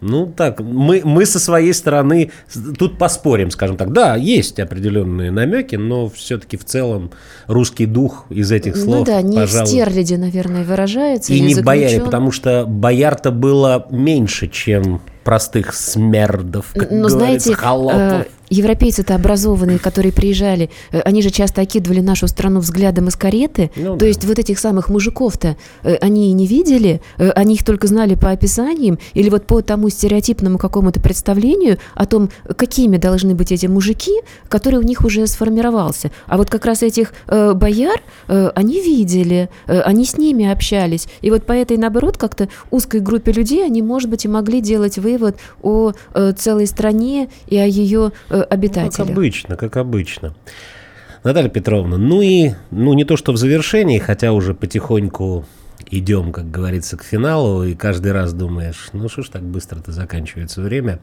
Ну 0.00 0.26
так, 0.26 0.60
мы, 0.60 1.02
мы 1.04 1.26
со 1.26 1.38
своей 1.38 1.74
стороны 1.74 2.30
тут 2.78 2.98
поспорим, 2.98 3.50
скажем 3.50 3.76
так. 3.76 3.92
Да, 3.92 4.16
есть 4.16 4.58
определенные 4.58 5.30
намеки, 5.30 5.76
но 5.76 6.08
все-таки 6.08 6.56
в 6.56 6.64
целом 6.64 7.10
русский 7.46 7.86
дух 7.86 8.26
из 8.30 8.50
этих 8.50 8.76
ну 8.76 8.82
слов, 8.82 8.98
Ну 9.00 9.04
да, 9.04 9.22
не 9.22 9.36
пожалуй, 9.36 9.66
в 9.66 9.68
стерляди, 9.68 10.14
наверное, 10.14 10.64
выражается. 10.64 11.32
И 11.32 11.40
не 11.40 11.54
бояре, 11.60 12.00
потому 12.00 12.30
что 12.30 12.64
бояр-то 12.66 13.30
было 13.30 13.86
меньше, 13.90 14.48
чем 14.48 15.02
простых 15.24 15.74
смердов, 15.74 16.72
как 16.74 16.90
Но, 16.90 17.08
знаете, 17.08 17.54
холопов. 17.54 18.00
Э, 18.00 18.24
европейцы-то 18.50 19.14
образованные, 19.14 19.78
которые 19.78 20.12
приезжали, 20.12 20.70
э, 20.90 21.00
они 21.00 21.22
же 21.22 21.30
часто 21.30 21.62
окидывали 21.62 22.00
нашу 22.00 22.26
страну 22.26 22.60
взглядом 22.60 23.08
из 23.08 23.16
кареты. 23.16 23.70
Ну, 23.76 23.94
То 23.94 24.00
да. 24.00 24.06
есть 24.06 24.24
вот 24.24 24.38
этих 24.38 24.58
самых 24.58 24.88
мужиков-то 24.88 25.56
э, 25.82 25.94
они 26.00 26.30
и 26.30 26.32
не 26.32 26.46
видели, 26.46 27.00
э, 27.18 27.30
они 27.30 27.54
их 27.54 27.64
только 27.64 27.86
знали 27.86 28.14
по 28.14 28.30
описаниям 28.30 28.98
или 29.14 29.30
вот 29.30 29.46
по 29.46 29.62
тому 29.62 29.88
стереотипному 29.88 30.58
какому-то 30.58 31.00
представлению 31.00 31.78
о 31.94 32.06
том, 32.06 32.30
какими 32.56 32.96
должны 32.96 33.34
быть 33.34 33.52
эти 33.52 33.66
мужики, 33.66 34.12
который 34.48 34.78
у 34.78 34.82
них 34.82 35.04
уже 35.04 35.26
сформировался. 35.26 36.10
А 36.26 36.36
вот 36.36 36.50
как 36.50 36.66
раз 36.66 36.82
этих 36.82 37.12
э, 37.28 37.54
бояр 37.54 38.00
э, 38.28 38.50
они 38.54 38.80
видели, 38.80 39.48
э, 39.66 39.80
они 39.80 40.04
с 40.04 40.18
ними 40.18 40.50
общались. 40.50 41.06
И 41.20 41.30
вот 41.30 41.44
по 41.44 41.52
этой, 41.52 41.76
наоборот, 41.76 42.16
как-то 42.16 42.48
узкой 42.70 43.00
группе 43.00 43.32
людей 43.32 43.64
они, 43.64 43.82
может 43.82 44.10
быть, 44.10 44.24
и 44.24 44.28
могли 44.28 44.60
делать 44.60 44.98
вывод 44.98 45.36
о 45.62 45.92
э, 46.14 46.32
целой 46.36 46.66
стране 46.66 47.28
и 47.46 47.56
о 47.56 47.66
ее 47.66 48.12
э, 48.28 48.39
обитателях. 48.44 48.98
Ну, 48.98 49.04
как 49.06 49.16
обычно, 49.16 49.56
как 49.56 49.76
обычно. 49.76 50.34
Наталья 51.22 51.50
Петровна, 51.50 51.98
ну 51.98 52.22
и, 52.22 52.52
ну 52.70 52.94
не 52.94 53.04
то 53.04 53.16
что 53.16 53.32
в 53.32 53.36
завершении, 53.36 53.98
хотя 53.98 54.32
уже 54.32 54.54
потихоньку 54.54 55.44
идем, 55.90 56.32
как 56.32 56.50
говорится, 56.50 56.96
к 56.96 57.02
финалу, 57.02 57.64
и 57.64 57.74
каждый 57.74 58.12
раз 58.12 58.32
думаешь, 58.32 58.88
ну 58.92 59.08
что 59.08 59.22
ж 59.22 59.28
так 59.28 59.42
быстро-то 59.42 59.92
заканчивается 59.92 60.62
время. 60.62 61.00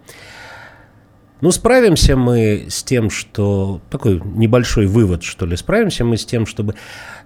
Ну, 1.40 1.52
справимся 1.52 2.16
мы 2.16 2.66
с 2.70 2.84
тем, 2.84 3.10
что... 3.10 3.80
Такой 3.92 4.22
небольшой 4.24 4.88
вывод, 4.88 5.24
что 5.24 5.46
ли. 5.46 5.56
Справимся 5.56 6.04
мы 6.04 6.18
с 6.18 6.26
тем, 6.26 6.46
чтобы... 6.46 6.74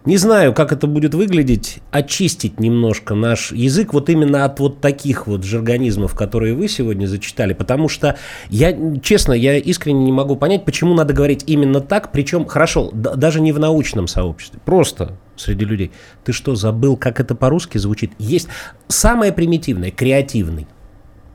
Не 0.03 0.17
знаю, 0.17 0.53
как 0.53 0.71
это 0.71 0.87
будет 0.87 1.13
выглядеть, 1.13 1.77
очистить 1.91 2.59
немножко 2.59 3.13
наш 3.13 3.51
язык 3.51 3.93
вот 3.93 4.09
именно 4.09 4.45
от 4.45 4.59
вот 4.59 4.81
таких 4.81 5.27
вот 5.27 5.43
жаргонизмов, 5.43 6.15
которые 6.15 6.55
вы 6.55 6.67
сегодня 6.67 7.05
зачитали, 7.05 7.53
потому 7.53 7.87
что 7.87 8.17
я, 8.49 8.75
честно, 9.03 9.33
я 9.33 9.57
искренне 9.57 10.05
не 10.05 10.11
могу 10.11 10.35
понять, 10.35 10.65
почему 10.65 10.95
надо 10.95 11.13
говорить 11.13 11.43
именно 11.45 11.81
так, 11.81 12.11
причем, 12.11 12.47
хорошо, 12.47 12.89
даже 12.91 13.41
не 13.41 13.51
в 13.51 13.59
научном 13.59 14.07
сообществе, 14.07 14.59
просто 14.65 15.17
среди 15.35 15.65
людей. 15.65 15.91
Ты 16.23 16.33
что, 16.33 16.55
забыл, 16.55 16.97
как 16.97 17.19
это 17.19 17.35
по-русски 17.35 17.77
звучит? 17.77 18.11
Есть 18.17 18.47
самое 18.87 19.31
примитивное, 19.31 19.91
креативный, 19.91 20.65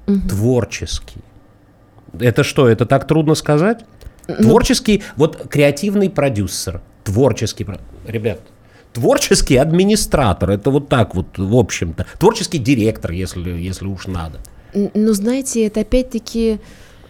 угу. 0.08 0.28
творческий. 0.28 1.20
Это 2.20 2.42
что, 2.44 2.68
это 2.68 2.86
так 2.86 3.06
трудно 3.06 3.34
сказать? 3.34 3.84
Ну, 4.28 4.36
творческий, 4.36 5.02
вот 5.16 5.48
креативный 5.48 6.10
продюсер, 6.10 6.80
творческий, 7.04 7.66
ребят, 8.06 8.40
Творческий 8.96 9.56
администратор, 9.56 10.52
это 10.52 10.70
вот 10.70 10.88
так 10.88 11.14
вот, 11.14 11.36
в 11.36 11.54
общем-то. 11.54 12.06
Творческий 12.18 12.56
директор, 12.56 13.10
если, 13.10 13.50
если 13.50 13.84
уж 13.84 14.06
надо. 14.06 14.40
Ну, 14.72 15.12
знаете, 15.12 15.66
это 15.66 15.80
опять-таки 15.80 16.60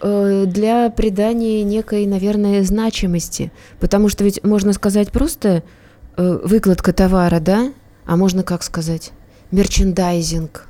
э, 0.01 0.43
для 0.47 0.89
придания 0.89 1.63
некой, 1.63 2.05
наверное, 2.05 2.61
значимости. 2.63 3.53
Потому 3.79 4.09
что 4.09 4.25
ведь 4.25 4.43
можно 4.43 4.73
сказать 4.73 5.11
просто 5.13 5.63
э, 6.17 6.39
выкладка 6.43 6.91
товара, 6.91 7.39
да? 7.39 7.71
А 8.05 8.17
можно 8.17 8.43
как 8.43 8.63
сказать? 8.63 9.13
Мерчендайзинг. 9.51 10.67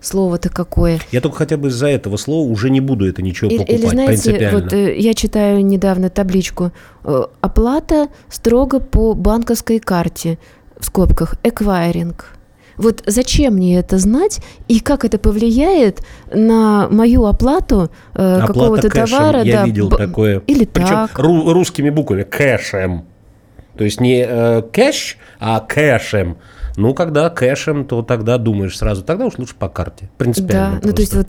Слово-то 0.00 0.48
какое. 0.48 0.98
Я 1.12 1.20
только 1.20 1.36
хотя 1.36 1.56
бы 1.56 1.68
из-за 1.68 1.88
этого 1.88 2.16
слова 2.16 2.48
уже 2.48 2.70
не 2.70 2.80
буду 2.80 3.06
это 3.06 3.20
ничего 3.22 3.50
покупать 3.50 3.78
Или, 3.78 3.86
знаете, 3.86 4.22
принципиально. 4.22 4.60
Вот 4.60 4.72
э, 4.72 4.98
я 4.98 5.14
читаю 5.14 5.64
недавно 5.64 6.08
табличку. 6.08 6.72
Э, 7.04 7.24
оплата 7.40 8.08
строго 8.30 8.80
по 8.80 9.14
банковской 9.14 9.78
карте 9.78 10.38
в 10.78 10.86
скобках 10.86 11.34
эквайринг. 11.42 12.40
Вот 12.80 13.02
зачем 13.04 13.56
мне 13.56 13.78
это 13.78 13.98
знать 13.98 14.40
и 14.66 14.80
как 14.80 15.04
это 15.04 15.18
повлияет 15.18 16.00
на 16.32 16.88
мою 16.88 17.26
оплату 17.26 17.90
э, 18.14 18.40
какого-то 18.46 18.88
товара? 18.88 19.42
Я 19.42 19.58
да, 19.58 19.66
видел 19.66 19.90
б... 19.90 19.98
такое. 19.98 20.42
Или 20.46 20.64
Причем 20.64 20.88
так. 20.88 21.18
Ру- 21.18 21.52
русскими 21.52 21.90
буквами 21.90 22.22
кэшем. 22.22 23.04
То 23.76 23.84
есть 23.84 24.00
не 24.00 24.24
э, 24.26 24.62
кэш, 24.72 25.18
а 25.38 25.60
кэшем. 25.60 26.38
Ну, 26.80 26.94
когда 26.94 27.30
кэшем, 27.30 27.84
то 27.84 28.02
тогда 28.02 28.38
думаешь 28.38 28.76
сразу, 28.76 29.02
тогда 29.02 29.26
уж 29.26 29.38
лучше 29.38 29.54
по 29.58 29.68
карте. 29.68 30.10
Принципиально. 30.18 30.66
Да, 30.66 30.70
просто. 30.70 30.88
ну 30.88 30.94
то 30.94 31.00
есть 31.02 31.14
вот 31.14 31.28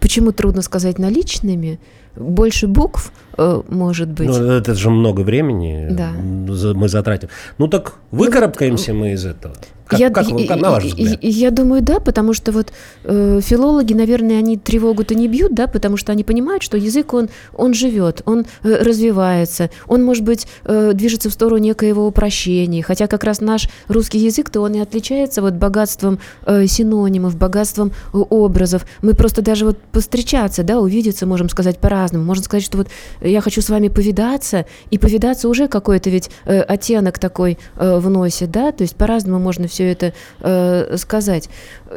почему 0.00 0.32
трудно 0.32 0.62
сказать 0.62 0.98
наличными? 0.98 1.78
больше 2.16 2.66
букв, 2.66 3.12
э, 3.38 3.62
может 3.68 4.08
быть. 4.08 4.28
Ну, 4.28 4.34
это 4.34 4.74
же 4.74 4.90
много 4.90 5.20
времени 5.22 5.88
да. 5.90 6.12
мы 6.12 6.88
затратим. 6.88 7.28
Ну 7.58 7.68
так 7.68 7.94
выкарабкаемся 8.10 8.92
ну, 8.92 8.98
вот, 8.98 9.04
мы 9.04 9.12
из 9.12 9.24
этого. 9.24 9.54
Как, 9.92 10.00
я, 10.00 10.10
как, 10.10 10.26
как, 10.48 10.60
на 10.60 10.70
ваш 10.70 10.84
взгляд? 10.84 11.18
Я, 11.22 11.28
я 11.30 11.50
думаю, 11.50 11.82
да, 11.82 12.00
потому 12.00 12.34
что 12.34 12.52
вот 12.52 12.72
э, 13.04 13.40
филологи, 13.42 13.94
наверное, 13.94 14.38
они 14.38 14.56
тревогу-то 14.56 15.14
не 15.14 15.28
бьют, 15.28 15.54
да, 15.54 15.66
потому 15.66 15.96
что 15.96 16.12
они 16.12 16.24
понимают, 16.24 16.62
что 16.62 16.76
язык, 16.76 17.12
он, 17.14 17.28
он 17.54 17.74
живет, 17.74 18.22
он 18.24 18.46
э, 18.62 18.82
развивается, 18.82 19.70
он, 19.86 20.04
может 20.04 20.24
быть, 20.24 20.46
э, 20.64 20.92
движется 20.94 21.30
в 21.30 21.32
сторону 21.32 21.58
некоего 21.58 22.06
упрощения, 22.06 22.82
хотя 22.82 23.06
как 23.06 23.24
раз 23.24 23.40
наш 23.40 23.68
русский 23.88 24.18
язык-то 24.18 24.60
он 24.60 24.74
и 24.74 24.80
отличается 24.80 25.42
вот 25.42 25.54
богатством 25.54 26.18
э, 26.46 26.66
синонимов, 26.66 27.36
богатством 27.36 27.92
э, 28.12 28.18
образов. 28.18 28.86
Мы 29.02 29.14
просто 29.14 29.42
даже 29.42 29.64
вот 29.64 29.78
повстречаться, 29.78 30.62
да, 30.62 30.80
увидеться 30.80 31.26
можем 31.26 31.48
сказать 31.48 31.78
по-разному. 31.78 32.24
Можно 32.24 32.44
сказать, 32.44 32.64
что 32.64 32.78
вот 32.78 32.88
я 33.20 33.40
хочу 33.40 33.60
с 33.60 33.68
вами 33.68 33.88
повидаться, 33.88 34.66
и 34.90 34.98
повидаться 34.98 35.48
уже 35.48 35.68
какой-то 35.68 36.10
ведь 36.10 36.30
э, 36.44 36.60
оттенок 36.60 37.18
такой 37.18 37.58
э, 37.76 37.98
вносит, 37.98 38.50
да, 38.50 38.72
то 38.72 38.82
есть 38.82 38.96
по-разному 38.96 39.38
можно 39.38 39.68
все 39.68 39.81
это 39.90 40.12
э, 40.40 40.96
сказать. 40.96 41.48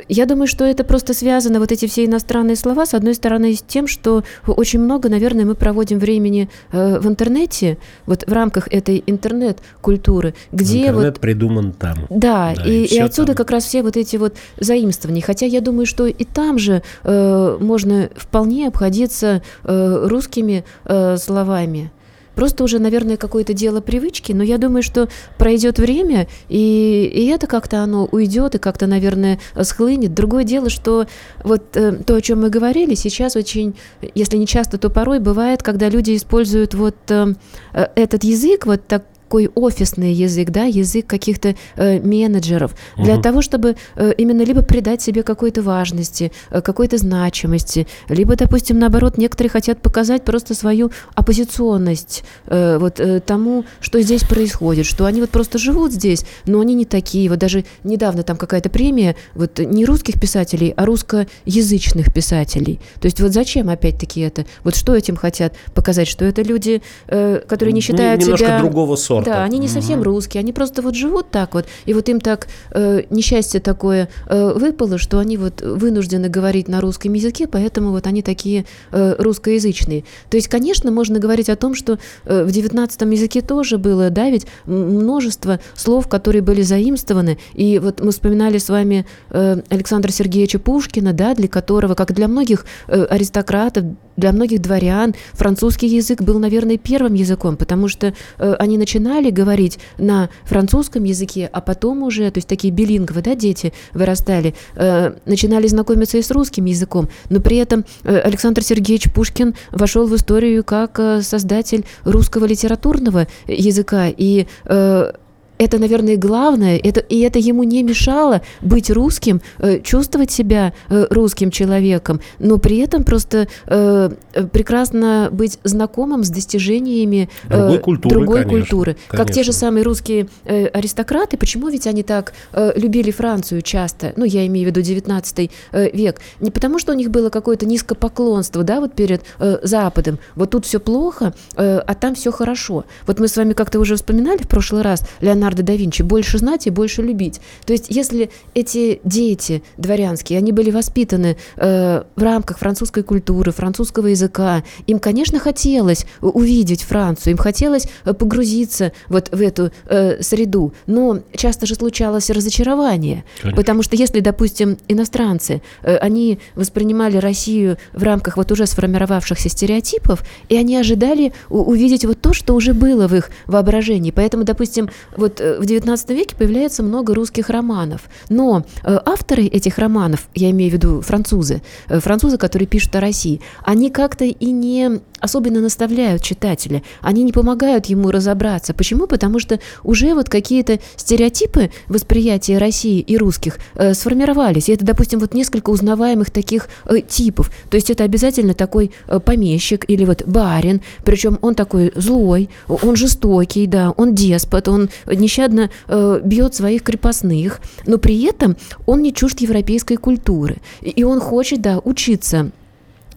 Я 0.09 0.25
думаю, 0.25 0.47
что 0.47 0.65
это 0.65 0.83
просто 0.83 1.13
связано, 1.13 1.59
вот 1.59 1.71
эти 1.71 1.87
все 1.87 2.05
иностранные 2.05 2.55
слова, 2.55 2.85
с 2.85 2.93
одной 2.93 3.15
стороны, 3.15 3.53
с 3.53 3.61
тем, 3.61 3.87
что 3.87 4.23
очень 4.45 4.79
много, 4.79 5.09
наверное, 5.09 5.45
мы 5.45 5.55
проводим 5.55 5.99
времени 5.99 6.49
э, 6.71 6.99
в 6.99 7.07
интернете, 7.07 7.77
вот 8.05 8.23
в 8.27 8.33
рамках 8.33 8.67
этой 8.71 9.03
интернет-культуры, 9.05 10.33
где 10.51 10.87
Интернет 10.87 11.13
вот... 11.13 11.19
придуман 11.19 11.71
там. 11.71 12.05
Да, 12.09 12.53
да 12.55 12.63
и, 12.65 12.85
и, 12.85 12.95
и 12.95 12.99
отсюда 12.99 13.27
там. 13.27 13.37
как 13.37 13.51
раз 13.51 13.65
все 13.65 13.83
вот 13.83 13.97
эти 13.97 14.17
вот 14.17 14.35
заимствования. 14.59 15.21
Хотя 15.21 15.45
я 15.45 15.61
думаю, 15.61 15.85
что 15.85 16.05
и 16.05 16.23
там 16.23 16.59
же 16.59 16.81
э, 17.03 17.57
можно 17.59 18.09
вполне 18.15 18.67
обходиться 18.67 19.41
э, 19.63 20.07
русскими 20.07 20.65
э, 20.85 21.17
словами. 21.17 21.91
Просто 22.35 22.63
уже, 22.63 22.79
наверное, 22.79 23.17
какое-то 23.17 23.53
дело 23.53 23.81
привычки, 23.81 24.31
но 24.31 24.43
я 24.43 24.57
думаю, 24.57 24.83
что 24.83 25.09
пройдет 25.37 25.79
время, 25.79 26.27
и, 26.49 27.09
и 27.13 27.27
это 27.27 27.47
как-то 27.47 27.81
оно 27.81 28.05
уйдет, 28.05 28.55
и 28.55 28.59
как-то, 28.59 28.87
наверное, 28.87 29.39
схлынет. 29.61 30.13
Другое 30.13 30.43
дело, 30.43 30.69
что 30.69 31.07
вот 31.43 31.75
э, 31.75 31.93
то, 32.05 32.15
о 32.15 32.21
чем 32.21 32.41
мы 32.41 32.49
говорили, 32.49 32.95
сейчас 32.95 33.35
очень, 33.35 33.75
если 34.13 34.37
не 34.37 34.47
часто, 34.47 34.77
то 34.77 34.89
порой 34.89 35.19
бывает, 35.19 35.63
когда 35.63 35.89
люди 35.89 36.15
используют 36.15 36.73
вот 36.73 36.95
э, 37.09 37.33
э 37.73 37.85
этот 37.95 38.23
язык 38.23 38.65
вот 38.65 38.85
так 38.87 39.03
такой 39.25 39.49
офисный 39.55 40.13
язык, 40.13 40.49
да, 40.49 40.63
язык 40.63 41.07
каких-то 41.07 41.55
э, 41.75 41.99
менеджеров, 41.99 42.73
угу. 42.95 43.03
для 43.03 43.17
того, 43.17 43.41
чтобы 43.41 43.75
э, 43.95 44.13
именно 44.17 44.43
либо 44.43 44.61
придать 44.61 45.01
себе 45.01 45.23
какой-то 45.23 45.61
важности, 45.61 46.31
э, 46.51 46.61
какой-то 46.61 46.97
значимости, 46.97 47.87
либо, 48.07 48.35
допустим, 48.35 48.79
наоборот, 48.79 49.17
некоторые 49.17 49.49
хотят 49.49 49.81
показать 49.81 50.23
просто 50.23 50.53
свою 50.53 50.91
оппозиционность 51.15 52.23
э, 52.45 52.77
вот 52.77 52.99
э, 52.99 53.19
тому, 53.19 53.65
что 53.81 54.01
здесь 54.01 54.23
происходит, 54.23 54.85
что 54.85 55.05
они 55.05 55.21
вот 55.21 55.31
просто 55.31 55.57
живут 55.57 55.91
здесь, 55.91 56.25
но 56.45 56.61
они 56.61 56.73
не 56.75 56.85
такие. 56.85 57.29
Вот 57.29 57.39
даже 57.39 57.65
недавно 57.83 58.23
там 58.23 58.37
какая-то 58.37 58.69
премия 58.69 59.15
вот 59.33 59.59
не 59.59 59.85
русских 59.85 60.19
писателей, 60.21 60.73
а 60.77 60.85
русскоязычных 60.85 62.13
писателей. 62.13 62.79
То 63.01 63.07
есть 63.07 63.19
вот 63.19 63.33
зачем 63.33 63.69
опять-таки 63.69 64.21
это? 64.21 64.45
Вот 64.63 64.75
что 64.75 64.95
этим 64.95 65.17
хотят 65.17 65.55
показать? 65.73 66.07
Что 66.07 66.23
это 66.23 66.41
люди, 66.41 66.81
э, 67.07 67.41
которые 67.47 67.73
не 67.73 67.81
считают 67.81 68.21
Немножко 68.21 68.45
себя... 68.45 68.59
другого 68.59 68.95
сорта 68.95 69.14
сорта. 69.17 69.31
Да, 69.31 69.43
они 69.43 69.57
не 69.57 69.67
совсем 69.67 69.99
угу. 69.99 70.05
русские, 70.05 70.41
они 70.41 70.53
просто 70.53 70.81
вот 70.81 70.95
живут 70.95 71.31
так 71.31 71.53
вот, 71.53 71.65
и 71.85 71.93
вот 71.93 72.09
им 72.09 72.19
так 72.19 72.47
э, 72.71 73.03
несчастье 73.09 73.59
такое 73.59 74.09
э, 74.27 74.53
выпало, 74.55 74.97
что 74.97 75.19
они 75.19 75.37
вот 75.37 75.61
вынуждены 75.61 76.29
говорить 76.29 76.67
на 76.67 76.81
русском 76.81 77.13
языке, 77.13 77.47
поэтому 77.47 77.91
вот 77.91 78.07
они 78.07 78.21
такие 78.21 78.65
э, 78.91 79.15
русскоязычные. 79.17 80.03
То 80.29 80.37
есть, 80.37 80.47
конечно, 80.47 80.91
можно 80.91 81.19
говорить 81.19 81.49
о 81.49 81.55
том, 81.55 81.75
что 81.75 81.99
э, 82.25 82.43
в 82.43 82.51
девятнадцатом 82.51 83.11
языке 83.11 83.41
тоже 83.41 83.77
было, 83.77 84.09
да, 84.09 84.29
ведь 84.29 84.47
множество 84.65 85.59
слов, 85.75 86.07
которые 86.07 86.41
были 86.41 86.61
заимствованы, 86.61 87.37
и 87.53 87.79
вот 87.79 88.01
мы 88.01 88.11
вспоминали 88.11 88.57
с 88.57 88.69
вами 88.69 89.05
э, 89.29 89.61
Александра 89.69 90.11
Сергеевича 90.11 90.59
Пушкина, 90.59 91.13
да, 91.13 91.33
для 91.35 91.47
которого, 91.47 91.95
как 91.95 92.13
для 92.13 92.27
многих 92.27 92.65
э, 92.87 93.03
аристократов, 93.05 93.83
для 94.17 94.31
многих 94.31 94.61
дворян, 94.61 95.13
французский 95.33 95.87
язык 95.87 96.21
был, 96.21 96.39
наверное, 96.39 96.77
первым 96.77 97.13
языком, 97.13 97.57
потому 97.57 97.87
что 97.87 98.13
э, 98.37 98.53
они 98.59 98.77
начинали 98.77 99.04
начинали 99.05 99.29
говорить 99.29 99.77
на 99.99 100.29
французском 100.45 101.03
языке, 101.03 101.47
а 101.53 101.61
потом 101.61 102.01
уже, 102.01 102.31
то 102.31 102.39
есть 102.39 102.47
такие 102.47 102.73
билингвы, 102.73 103.21
да, 103.21 103.35
дети 103.35 103.71
вырастали, 103.93 104.55
э, 104.75 105.13
начинали 105.25 105.67
знакомиться 105.67 106.17
и 106.17 106.23
с 106.23 106.31
русским 106.31 106.65
языком, 106.65 107.07
но 107.29 107.39
при 107.39 107.57
этом 107.57 107.85
э, 108.03 108.17
Александр 108.17 108.63
Сергеевич 108.63 109.13
Пушкин 109.13 109.53
вошел 109.71 110.07
в 110.07 110.15
историю 110.15 110.63
как 110.63 110.99
э, 110.99 111.21
создатель 111.21 111.85
русского 112.03 112.45
литературного 112.45 113.27
языка, 113.47 114.07
и 114.07 114.47
э, 114.65 115.11
это, 115.57 115.79
наверное, 115.79 116.17
главное, 116.17 116.77
это, 116.77 116.99
и 116.99 117.19
это 117.19 117.39
ему 117.39 117.63
не 117.63 117.83
мешало 117.83 118.41
быть 118.61 118.89
русским, 118.89 119.41
э, 119.59 119.79
чувствовать 119.81 120.31
себя 120.31 120.73
э, 120.89 121.07
русским 121.09 121.51
человеком, 121.51 122.19
но 122.39 122.57
при 122.57 122.77
этом 122.77 123.03
просто 123.03 123.47
э, 123.67 124.09
прекрасно 124.51 125.29
быть 125.31 125.59
знакомым 125.63 126.23
с 126.23 126.29
достижениями 126.29 127.29
э, 127.45 127.57
другой 127.57 127.79
культуры. 127.79 128.15
Другой 128.15 128.43
конечно, 128.43 128.59
культуры. 128.59 128.97
Конечно. 129.07 129.25
Как 129.25 129.33
те 129.33 129.43
же 129.43 129.53
самые 129.53 129.83
русские 129.83 130.27
э, 130.43 130.67
аристократы, 130.67 131.37
почему 131.37 131.69
ведь 131.69 131.87
они 131.87 132.03
так 132.03 132.33
э, 132.51 132.73
любили 132.75 133.11
Францию 133.11 133.61
часто, 133.61 134.13
ну, 134.17 134.25
я 134.25 134.45
имею 134.47 134.67
в 134.67 134.69
виду 134.71 134.81
19 134.81 135.51
э, 135.71 135.89
век, 135.91 136.19
не 136.39 136.51
потому 136.51 136.79
что 136.79 136.91
у 136.91 136.95
них 136.95 137.09
было 137.09 137.29
какое-то 137.29 137.65
низкопоклонство, 137.65 138.63
да, 138.63 138.79
вот 138.81 138.93
перед 138.93 139.23
э, 139.39 139.59
Западом, 139.63 140.19
вот 140.35 140.51
тут 140.51 140.65
все 140.65 140.79
плохо, 140.79 141.33
э, 141.55 141.77
а 141.77 141.93
там 141.93 142.15
все 142.15 142.31
хорошо. 142.31 142.85
Вот 143.07 143.19
мы 143.19 143.27
с 143.27 143.37
вами 143.37 143.53
как-то 143.53 143.79
уже 143.79 143.95
вспоминали 143.95 144.39
в 144.39 144.49
прошлый 144.49 144.81
раз, 144.81 145.07
Леонард 145.21 145.44
Леонардо 145.45 145.63
да 145.63 145.75
Винчи, 145.75 146.01
больше 146.01 146.37
знать 146.39 146.67
и 146.67 146.69
больше 146.69 147.01
любить. 147.01 147.39
То 147.65 147.73
есть 147.73 147.85
если 147.89 148.29
эти 148.53 148.99
дети 149.03 149.63
дворянские, 149.77 150.39
они 150.39 150.51
были 150.51 150.71
воспитаны 150.71 151.37
э, 151.57 152.03
в 152.15 152.23
рамках 152.23 152.59
французской 152.59 153.03
культуры, 153.03 153.51
французского 153.51 154.07
языка, 154.07 154.63
им, 154.87 154.99
конечно, 154.99 155.39
хотелось 155.39 156.05
увидеть 156.21 156.81
Францию, 156.83 157.33
им 157.33 157.37
хотелось 157.37 157.87
э, 158.05 158.13
погрузиться 158.13 158.91
вот 159.07 159.29
в 159.31 159.41
эту 159.41 159.71
э, 159.85 160.21
среду, 160.21 160.73
но 160.87 161.19
часто 161.35 161.65
же 161.65 161.75
случалось 161.75 162.29
разочарование, 162.29 163.23
конечно. 163.41 163.55
потому 163.55 163.83
что 163.83 163.95
если, 163.95 164.19
допустим, 164.19 164.77
иностранцы, 164.87 165.61
э, 165.83 165.97
они 165.97 166.39
воспринимали 166.55 167.17
Россию 167.17 167.77
в 167.93 168.03
рамках 168.03 168.37
вот 168.37 168.51
уже 168.51 168.65
сформировавшихся 168.65 169.49
стереотипов, 169.49 170.23
и 170.49 170.57
они 170.57 170.75
ожидали 170.77 171.33
увидеть 171.49 172.05
вот 172.05 172.19
то, 172.21 172.33
что 172.33 172.55
уже 172.55 172.73
было 172.73 173.07
в 173.07 173.15
их 173.15 173.29
воображении. 173.45 174.11
Поэтому, 174.11 174.43
допустим, 174.43 174.89
вот 175.15 175.34
вот 175.35 175.41
э, 175.41 175.59
в 175.59 175.63
XIX 175.63 176.13
веке 176.13 176.35
появляется 176.35 176.83
много 176.83 177.13
русских 177.13 177.49
романов, 177.49 178.03
но 178.29 178.65
э, 178.83 178.99
авторы 179.05 179.45
этих 179.45 179.77
романов, 179.77 180.27
я 180.33 180.51
имею 180.51 180.71
в 180.71 180.73
виду 180.73 181.01
французы, 181.01 181.61
э, 181.87 181.99
французы, 181.99 182.37
которые 182.37 182.67
пишут 182.67 182.95
о 182.95 183.01
России, 183.01 183.41
они 183.63 183.89
как-то 183.89 184.25
и 184.25 184.51
не 184.51 185.01
особенно 185.19 185.61
наставляют 185.61 186.21
читателя, 186.21 186.83
они 187.01 187.23
не 187.23 187.31
помогают 187.31 187.87
ему 187.87 188.11
разобраться. 188.11 188.73
Почему? 188.73 189.07
Потому 189.07 189.39
что 189.39 189.59
уже 189.83 190.13
вот 190.13 190.29
какие-то 190.29 190.79
стереотипы 190.95 191.71
восприятия 191.87 192.57
России 192.57 192.99
и 192.99 193.17
русских 193.17 193.59
э, 193.75 193.93
сформировались. 193.93 194.69
И 194.69 194.73
это, 194.73 194.85
допустим, 194.85 195.19
вот 195.19 195.33
несколько 195.33 195.69
узнаваемых 195.69 196.29
таких 196.31 196.67
э, 196.85 197.01
типов. 197.01 197.51
То 197.69 197.75
есть 197.75 197.89
это 197.89 198.03
обязательно 198.03 198.53
такой 198.53 198.91
э, 199.07 199.19
помещик 199.19 199.85
или 199.87 200.05
вот 200.05 200.23
барин, 200.25 200.81
причем 201.03 201.39
он 201.41 201.55
такой 201.55 201.91
злой, 201.95 202.49
он 202.67 202.95
жестокий, 202.95 203.67
да, 203.67 203.91
он 203.91 204.15
деспот, 204.15 204.67
он 204.67 204.89
нещадно 205.05 205.69
э, 205.87 206.21
бьет 206.23 206.55
своих 206.55 206.83
крепостных, 206.83 207.59
но 207.85 207.97
при 207.97 208.23
этом 208.23 208.57
он 208.85 209.01
не 209.01 209.13
чужд 209.13 209.39
европейской 209.39 209.95
культуры. 209.95 210.57
И 210.81 211.03
он 211.03 211.19
хочет, 211.19 211.61
да, 211.61 211.79
учиться 211.83 212.51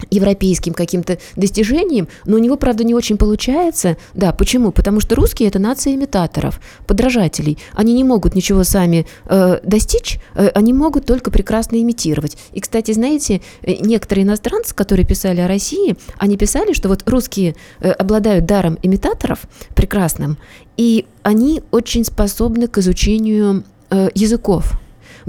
европейским 0.09 0.73
каким-то 0.73 1.17
достижением, 1.35 2.07
но 2.25 2.35
у 2.35 2.39
него, 2.39 2.55
правда, 2.55 2.83
не 2.83 2.93
очень 2.93 3.17
получается. 3.17 3.97
Да, 4.13 4.31
почему? 4.31 4.71
Потому 4.71 4.99
что 4.99 5.15
русские 5.15 5.49
это 5.49 5.59
нация 5.59 5.93
имитаторов, 5.95 6.59
подражателей. 6.87 7.57
Они 7.73 7.93
не 7.93 8.03
могут 8.03 8.35
ничего 8.35 8.63
сами 8.63 9.05
э, 9.25 9.59
достичь, 9.63 10.19
э, 10.35 10.49
они 10.49 10.73
могут 10.73 11.05
только 11.05 11.31
прекрасно 11.31 11.81
имитировать. 11.81 12.37
И, 12.53 12.59
кстати, 12.59 12.91
знаете, 12.91 13.41
э, 13.61 13.75
некоторые 13.79 14.25
иностранцы, 14.25 14.73
которые 14.75 15.05
писали 15.05 15.41
о 15.41 15.47
России, 15.47 15.95
они 16.17 16.37
писали, 16.37 16.73
что 16.73 16.89
вот 16.89 17.07
русские 17.07 17.55
э, 17.79 17.91
обладают 17.91 18.45
даром 18.45 18.77
имитаторов 18.81 19.39
прекрасным, 19.75 20.37
и 20.77 21.05
они 21.23 21.61
очень 21.71 22.05
способны 22.05 22.67
к 22.67 22.77
изучению 22.77 23.63
э, 23.89 24.09
языков. 24.15 24.79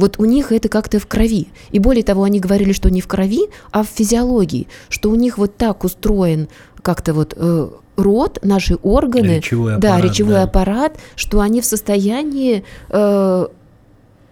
Вот 0.01 0.18
у 0.18 0.24
них 0.24 0.51
это 0.51 0.68
как-то 0.68 0.98
в 0.98 1.07
крови. 1.07 1.48
И 1.70 1.78
более 1.78 2.03
того, 2.03 2.24
они 2.24 2.40
говорили, 2.40 2.72
что 2.72 2.90
не 2.90 3.01
в 3.01 3.07
крови, 3.07 3.48
а 3.70 3.82
в 3.82 3.86
физиологии, 3.86 4.66
что 4.88 5.11
у 5.11 5.14
них 5.14 5.38
вот 5.38 5.57
так 5.57 5.84
устроен 5.84 6.48
как-то 6.82 7.12
вот 7.14 7.34
э, 7.36 7.68
рот, 7.96 8.38
наши 8.42 8.76
органы, 8.82 9.36
речевой 9.36 9.76
аппарат, 9.76 10.01
да, 10.01 10.09
речевой 10.09 10.34
да. 10.34 10.42
аппарат, 10.42 10.98
что 11.16 11.40
они 11.40 11.61
в 11.61 11.64
состоянии 11.64 12.64
э, 12.88 13.46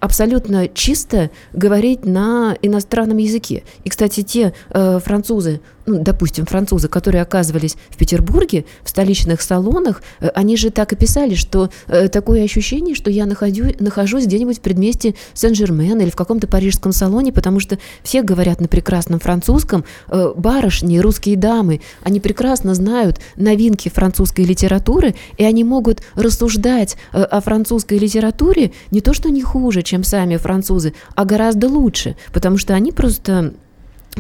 абсолютно 0.01 0.69
чисто 0.69 1.31
говорить 1.53 2.05
на 2.05 2.57
иностранном 2.63 3.19
языке. 3.19 3.65
И, 3.85 3.89
кстати, 3.89 4.23
те 4.23 4.53
э, 4.71 5.01
французы, 5.05 5.61
ну, 5.87 6.03
допустим, 6.03 6.47
французы, 6.47 6.89
которые 6.89 7.23
оказывались 7.23 7.77
в 7.91 7.97
Петербурге, 7.97 8.65
в 8.83 8.91
столичных 8.91 9.41
салонах, 9.41 10.03
э, 10.21 10.29
они 10.35 10.57
же 10.57 10.71
так 10.71 10.93
и 10.93 10.97
писали, 10.97 11.35
что 11.35 11.71
э, 11.89 12.09
такое 12.09 12.45
ощущение, 12.45 12.95
что 12.95 13.11
я 13.11 13.27
находю, 13.27 13.67
нахожусь 13.81 14.27
где-нибудь 14.27 14.59
в 14.59 14.61
предместе 14.61 15.15
Сен-Жермен 15.35 16.01
или 16.01 16.11
в 16.11 16.17
каком-то 16.17 16.47
парижском 16.47 16.93
салоне, 16.93 17.33
потому 17.33 17.59
что 17.59 17.79
все 18.03 18.23
говорят 18.23 18.61
на 18.61 18.69
прекрасном 18.69 19.19
французском, 19.19 19.85
э, 20.09 20.33
барышни, 20.37 20.99
русские 20.99 21.37
дамы, 21.37 21.81
они 22.03 22.21
прекрасно 22.21 22.75
знают 22.75 23.19
новинки 23.37 23.89
французской 23.89 24.45
литературы, 24.45 25.15
и 25.37 25.45
они 25.45 25.65
могут 25.65 26.03
рассуждать 26.15 26.97
э, 27.13 27.23
о 27.23 27.41
французской 27.41 27.99
литературе 27.99 28.73
не 28.91 29.01
то, 29.01 29.15
что 29.15 29.31
не 29.31 29.43
хуже, 29.43 29.83
чем 29.89 30.05
сами 30.05 30.36
французы, 30.36 30.93
а 31.14 31.24
гораздо 31.24 31.66
лучше, 31.68 32.16
потому 32.32 32.59
что 32.59 32.74
они 32.74 32.93
просто 32.93 33.55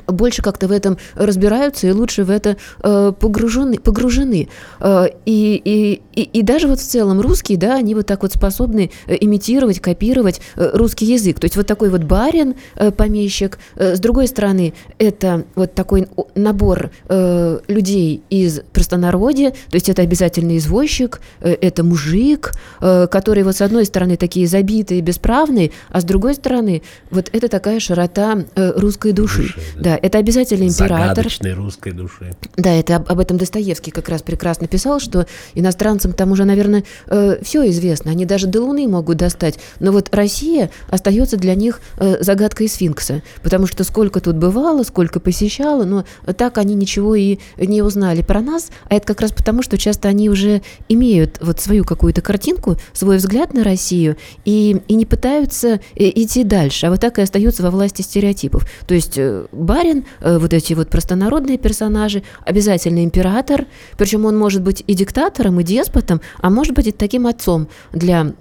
больше 0.06 0.42
как-то 0.42 0.68
в 0.68 0.72
этом 0.72 0.98
разбираются 1.14 1.86
и 1.86 1.92
лучше 1.92 2.24
в 2.24 2.30
это 2.30 2.56
э, 2.82 3.12
погружены. 3.18 3.78
погружены. 3.78 4.48
Э, 4.80 5.06
и, 5.26 5.60
и, 5.64 6.02
и, 6.14 6.22
и 6.22 6.42
даже 6.42 6.68
вот 6.68 6.80
в 6.80 6.86
целом 6.86 7.20
русские, 7.20 7.58
да, 7.58 7.74
они 7.74 7.94
вот 7.94 8.06
так 8.06 8.22
вот 8.22 8.32
способны 8.32 8.90
э, 9.06 9.16
имитировать, 9.20 9.80
копировать 9.80 10.40
э, 10.56 10.70
русский 10.74 11.06
язык. 11.06 11.40
То 11.40 11.44
есть 11.46 11.56
вот 11.56 11.66
такой 11.66 11.90
вот 11.90 12.04
барин, 12.04 12.54
э, 12.76 12.90
помещик. 12.90 13.58
Э, 13.76 13.96
с 13.96 14.00
другой 14.00 14.28
стороны, 14.28 14.74
это 14.98 15.44
вот 15.54 15.74
такой 15.74 16.08
набор 16.34 16.90
э, 17.08 17.58
людей 17.68 18.22
из 18.30 18.60
простонародья, 18.72 19.50
то 19.50 19.74
есть 19.74 19.88
это 19.88 20.02
обязательно 20.02 20.56
извозчик, 20.56 21.20
э, 21.40 21.56
это 21.60 21.84
мужик, 21.84 22.52
э, 22.80 23.06
которые 23.10 23.44
вот 23.44 23.56
с 23.56 23.60
одной 23.60 23.84
стороны 23.84 24.16
такие 24.16 24.46
забитые, 24.46 25.00
бесправные, 25.00 25.72
а 25.90 26.00
с 26.00 26.04
другой 26.04 26.34
стороны 26.34 26.82
вот 27.10 27.28
это 27.32 27.48
такая 27.48 27.80
широта 27.80 28.44
э, 28.54 28.72
русской 28.76 29.12
души. 29.12 29.42
души 29.42 29.54
да. 29.78 29.88
Да, 29.88 29.98
это 30.00 30.18
обязательно 30.18 30.64
император. 30.64 31.08
Загадочной 31.08 31.52
русской 31.54 31.92
души. 31.92 32.34
Да, 32.56 32.72
это 32.72 32.96
об, 32.96 33.10
об 33.10 33.20
этом 33.20 33.38
Достоевский 33.38 33.90
как 33.90 34.08
раз 34.08 34.22
прекрасно 34.22 34.66
писал, 34.66 35.00
что 35.00 35.26
иностранцам 35.54 36.12
там 36.12 36.32
уже, 36.32 36.44
наверное, 36.44 36.84
э, 37.06 37.38
все 37.42 37.68
известно. 37.70 38.10
Они 38.10 38.24
даже 38.24 38.46
до 38.46 38.62
Луны 38.62 38.86
могут 38.88 39.18
достать. 39.18 39.58
Но 39.80 39.92
вот 39.92 40.14
Россия 40.14 40.70
остается 40.90 41.36
для 41.36 41.54
них 41.54 41.80
э, 41.96 42.22
загадкой 42.22 42.68
сфинкса. 42.68 43.22
Потому 43.42 43.66
что 43.66 43.84
сколько 43.84 44.20
тут 44.20 44.36
бывало, 44.36 44.82
сколько 44.82 45.20
посещало, 45.20 45.84
но 45.84 46.04
так 46.36 46.58
они 46.58 46.74
ничего 46.74 47.14
и 47.14 47.38
не 47.56 47.82
узнали 47.82 48.22
про 48.22 48.40
нас. 48.40 48.70
А 48.88 48.94
это 48.94 49.06
как 49.06 49.20
раз 49.20 49.32
потому, 49.32 49.62
что 49.62 49.78
часто 49.78 50.08
они 50.08 50.28
уже 50.28 50.62
имеют 50.88 51.38
вот 51.40 51.60
свою 51.60 51.84
какую-то 51.84 52.20
картинку, 52.20 52.76
свой 52.92 53.18
взгляд 53.18 53.54
на 53.54 53.64
Россию 53.64 54.16
и, 54.44 54.80
и 54.88 54.94
не 54.94 55.06
пытаются 55.06 55.80
э, 55.94 56.10
идти 56.14 56.44
дальше. 56.44 56.86
А 56.86 56.90
вот 56.90 57.00
так 57.00 57.18
и 57.18 57.22
остаются 57.22 57.62
во 57.62 57.70
власти 57.70 58.02
стереотипов. 58.02 58.66
То 58.86 58.94
есть 58.94 59.16
э, 59.16 59.46
барин, 59.68 60.04
э, 60.20 60.38
вот 60.38 60.52
эти 60.52 60.72
вот 60.74 60.88
простонародные 60.88 61.58
персонажи, 61.58 62.22
обязательно 62.46 63.04
император, 63.04 63.66
причем 63.98 64.24
он 64.24 64.36
может 64.36 64.62
быть 64.62 64.82
и 64.86 64.94
диктатором, 64.94 65.60
и 65.60 65.64
деспотом, 65.64 66.20
а 66.40 66.48
может 66.48 66.74
быть 66.74 66.86
и 66.86 66.92
таким 66.92 67.26
отцом 67.26 67.68
для 67.92 68.32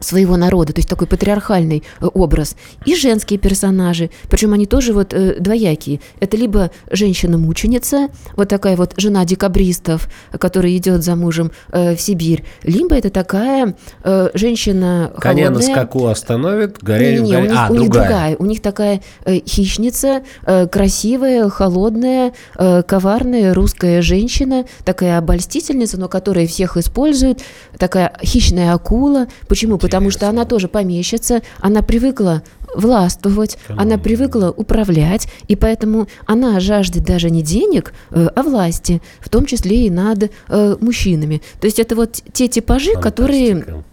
своего 0.00 0.36
народа, 0.36 0.72
то 0.72 0.78
есть 0.78 0.88
такой 0.88 1.06
патриархальный 1.06 1.82
э, 2.00 2.06
образ, 2.06 2.56
и 2.84 2.94
женские 2.94 3.38
персонажи, 3.38 4.10
причем 4.28 4.52
они 4.52 4.66
тоже 4.66 4.92
вот 4.92 5.12
э, 5.14 5.36
двоякие. 5.38 6.00
Это 6.20 6.36
либо 6.36 6.70
женщина-мученица, 6.90 8.08
вот 8.36 8.48
такая 8.48 8.76
вот 8.76 8.94
жена 8.96 9.24
декабристов, 9.24 10.08
которая 10.32 10.76
идет 10.76 11.04
за 11.04 11.16
мужем 11.16 11.52
э, 11.72 11.94
в 11.94 12.00
Сибирь, 12.00 12.44
либо 12.62 12.96
это 12.96 13.10
такая 13.10 13.76
э, 14.02 14.30
женщина 14.34 15.12
Коня 15.20 15.46
холодная. 15.46 15.68
на 15.68 15.74
скаку 15.74 16.06
остановит, 16.06 16.78
горя... 16.82 17.12
Не, 17.12 17.20
не, 17.20 17.30
не, 17.30 17.36
у 17.36 17.42
них, 17.42 17.52
а, 17.56 17.68
у 17.70 17.74
другая. 17.74 17.78
них 17.78 17.90
другая. 17.90 18.36
У 18.38 18.46
них 18.46 18.62
такая 18.62 19.02
э, 19.24 19.40
хищница, 19.46 20.22
э, 20.46 20.66
красивая, 20.66 21.48
холодная, 21.48 22.32
э, 22.56 22.82
коварная 22.82 23.54
русская 23.54 24.02
женщина, 24.02 24.64
такая 24.84 25.18
обольстительница, 25.18 25.98
но 25.98 26.08
которая 26.08 26.46
всех 26.46 26.76
использует, 26.76 27.40
такая 27.78 28.12
хищная 28.22 28.72
акула. 28.72 29.26
Почему? 29.48 29.78
Потому 29.90 30.10
что 30.10 30.28
она 30.28 30.44
тоже 30.44 30.68
помещица, 30.68 31.42
она 31.58 31.82
привыкла 31.82 32.42
властвовать, 32.74 33.58
Конечно. 33.66 33.82
она 33.82 33.98
привыкла 34.00 34.54
управлять, 34.56 35.28
и 35.48 35.56
поэтому 35.56 36.06
она 36.26 36.60
жаждет 36.60 37.04
даже 37.04 37.28
не 37.28 37.42
денег, 37.42 37.92
э, 38.10 38.28
а 38.34 38.42
власти, 38.42 39.02
в 39.20 39.28
том 39.28 39.46
числе 39.46 39.86
и 39.86 39.90
над 39.90 40.30
э, 40.48 40.76
мужчинами. 40.80 41.42
То 41.60 41.66
есть 41.66 41.80
это 41.80 41.96
вот 41.96 42.22
те 42.32 42.46
типажи, 42.46 42.92
Фантастика. 42.92 43.10
которые 43.10 43.84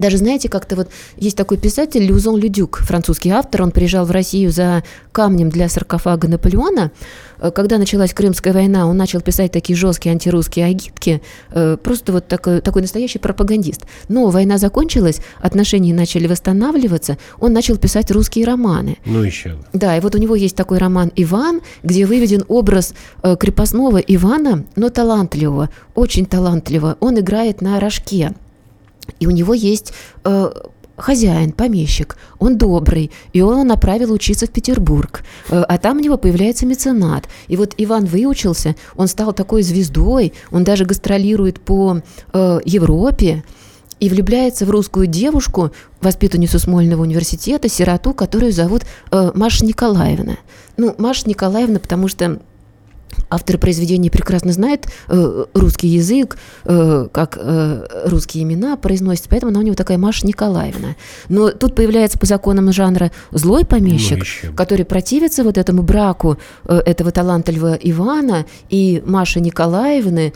даже, 0.00 0.16
знаете, 0.16 0.48
как-то 0.48 0.76
вот 0.76 0.88
есть 1.18 1.36
такой 1.36 1.58
писатель 1.58 2.02
Люзон 2.02 2.38
Людюк, 2.38 2.78
французский 2.78 3.28
автор, 3.30 3.62
он 3.62 3.70
приезжал 3.70 4.06
в 4.06 4.10
Россию 4.10 4.50
за 4.50 4.82
камнем 5.12 5.50
для 5.50 5.68
саркофага 5.68 6.26
Наполеона. 6.26 6.90
Э, 7.38 7.50
когда 7.50 7.76
началась 7.76 8.14
Крымская 8.14 8.54
война, 8.54 8.86
он 8.86 8.96
начал 8.96 9.20
писать 9.20 9.52
такие 9.52 9.76
жесткие 9.76 10.12
антирусские 10.12 10.64
агитки, 10.64 11.20
э, 11.50 11.76
просто 11.76 12.12
вот 12.12 12.28
такой, 12.28 12.62
такой 12.62 12.80
настоящий 12.80 13.18
пропагандист. 13.18 13.82
Но 14.08 14.30
война 14.30 14.56
закончилась, 14.56 15.20
отношения 15.38 15.92
начали 15.92 16.26
восстанавливаться, 16.26 17.18
он 17.38 17.52
начал 17.52 17.76
писать 17.76 18.10
русские 18.10 18.46
романы. 18.46 18.96
Ну 19.04 19.22
еще. 19.22 19.58
Да, 19.74 19.94
и 19.96 20.00
вот 20.00 20.14
у 20.14 20.18
него 20.18 20.34
есть 20.34 20.56
такой 20.56 20.78
роман 20.78 21.12
«Иван», 21.14 21.60
где 21.82 22.06
выведен 22.06 22.42
образ 22.48 22.94
э, 23.22 23.36
крепостного 23.38 23.98
Ивана, 23.98 24.64
но 24.76 24.88
талантливого, 24.88 25.68
очень 25.94 26.24
талантливого. 26.24 26.96
Он 27.00 27.20
играет 27.20 27.60
на 27.60 27.78
рожке. 27.78 28.32
И 29.18 29.26
у 29.26 29.30
него 29.30 29.54
есть 29.54 29.92
э, 30.24 30.50
хозяин, 31.00 31.52
помещик, 31.52 32.16
он 32.38 32.58
добрый, 32.58 33.10
и 33.32 33.40
он 33.40 33.66
направил 33.66 34.12
учиться 34.12 34.46
в 34.46 34.50
Петербург, 34.50 35.24
э, 35.48 35.62
а 35.62 35.78
там 35.78 35.98
у 35.98 36.00
него 36.00 36.16
появляется 36.16 36.66
меценат. 36.66 37.28
И 37.48 37.56
вот 37.56 37.74
Иван 37.78 38.04
выучился, 38.04 38.76
он 38.96 39.08
стал 39.08 39.32
такой 39.32 39.62
звездой, 39.62 40.32
он 40.50 40.64
даже 40.64 40.84
гастролирует 40.84 41.60
по 41.60 42.00
э, 42.32 42.60
Европе, 42.64 43.42
и 43.98 44.08
влюбляется 44.08 44.64
в 44.64 44.70
русскую 44.70 45.06
девушку, 45.06 45.72
воспитанницу 46.00 46.58
Смольного 46.58 47.02
университета, 47.02 47.68
сироту, 47.68 48.14
которую 48.14 48.50
зовут 48.50 48.84
э, 49.10 49.30
Маша 49.34 49.66
Николаевна. 49.66 50.38
Ну, 50.78 50.94
Маша 50.96 51.28
Николаевна, 51.28 51.78
потому 51.78 52.08
что 52.08 52.40
Авторы 53.28 53.58
произведения 53.58 54.10
прекрасно 54.10 54.52
знают 54.52 54.86
э, 55.08 55.44
русский 55.54 55.88
язык, 55.88 56.38
э, 56.64 57.08
как 57.12 57.38
э, 57.40 57.86
русские 58.06 58.44
имена 58.44 58.76
произносятся, 58.76 59.28
поэтому 59.30 59.50
она 59.50 59.60
у 59.60 59.62
него 59.62 59.74
такая 59.74 59.98
Маша 59.98 60.26
Николаевна. 60.26 60.96
Но 61.28 61.50
тут 61.50 61.74
появляется 61.74 62.18
по 62.18 62.26
законам 62.26 62.72
жанра 62.72 63.10
злой 63.30 63.64
помещик, 63.64 64.24
ну, 64.42 64.52
который 64.54 64.84
противится 64.84 65.44
вот 65.44 65.58
этому 65.58 65.82
браку 65.82 66.38
э, 66.64 66.80
этого 66.86 67.10
талантливого 67.10 67.74
Ивана 67.74 68.46
и 68.68 69.02
Маши 69.04 69.40
Николаевны, 69.40 70.32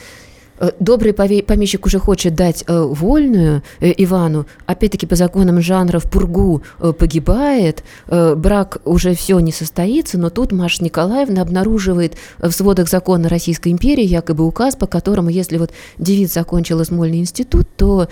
добрый 0.78 1.12
помещик 1.12 1.86
уже 1.86 1.98
хочет 1.98 2.34
дать 2.34 2.64
э, 2.66 2.80
вольную 2.80 3.62
э, 3.80 3.92
Ивану, 3.96 4.46
опять-таки 4.66 5.07
по 5.07 5.16
законам 5.16 5.61
жанра 5.61 5.98
в 5.98 6.11
пургу 6.11 6.62
погибает, 6.78 7.82
брак 8.07 8.78
уже 8.84 9.14
все 9.14 9.38
не 9.40 9.52
состоится, 9.52 10.18
но 10.18 10.30
тут 10.30 10.52
Маша 10.52 10.82
Николаевна 10.84 11.42
обнаруживает 11.42 12.14
в 12.38 12.50
сводах 12.50 12.88
закона 12.88 13.28
Российской 13.28 13.70
империи 13.70 14.05
якобы 14.05 14.46
указ, 14.46 14.76
по 14.76 14.86
которому, 14.86 15.30
если 15.30 15.59
вот 15.59 15.72
девица 15.98 16.40
окончила 16.40 16.84
Смольный 16.84 17.18
институт, 17.18 17.68
то 17.76 18.09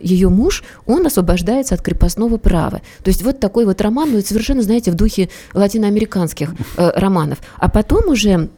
ее 0.00 0.28
муж, 0.28 0.64
он 0.86 1.06
освобождается 1.06 1.74
от 1.74 1.82
крепостного 1.82 2.36
права. 2.38 2.80
То 3.02 3.08
есть 3.08 3.22
вот 3.22 3.40
такой 3.40 3.64
вот 3.64 3.80
роман, 3.80 4.10
ну, 4.12 4.20
совершенно, 4.20 4.62
знаете, 4.62 4.90
в 4.90 4.94
духе 4.94 5.28
латиноамериканских 5.54 6.54
романов. 6.76 7.38
А 7.58 7.68
потом 7.68 8.08
уже 8.08 8.50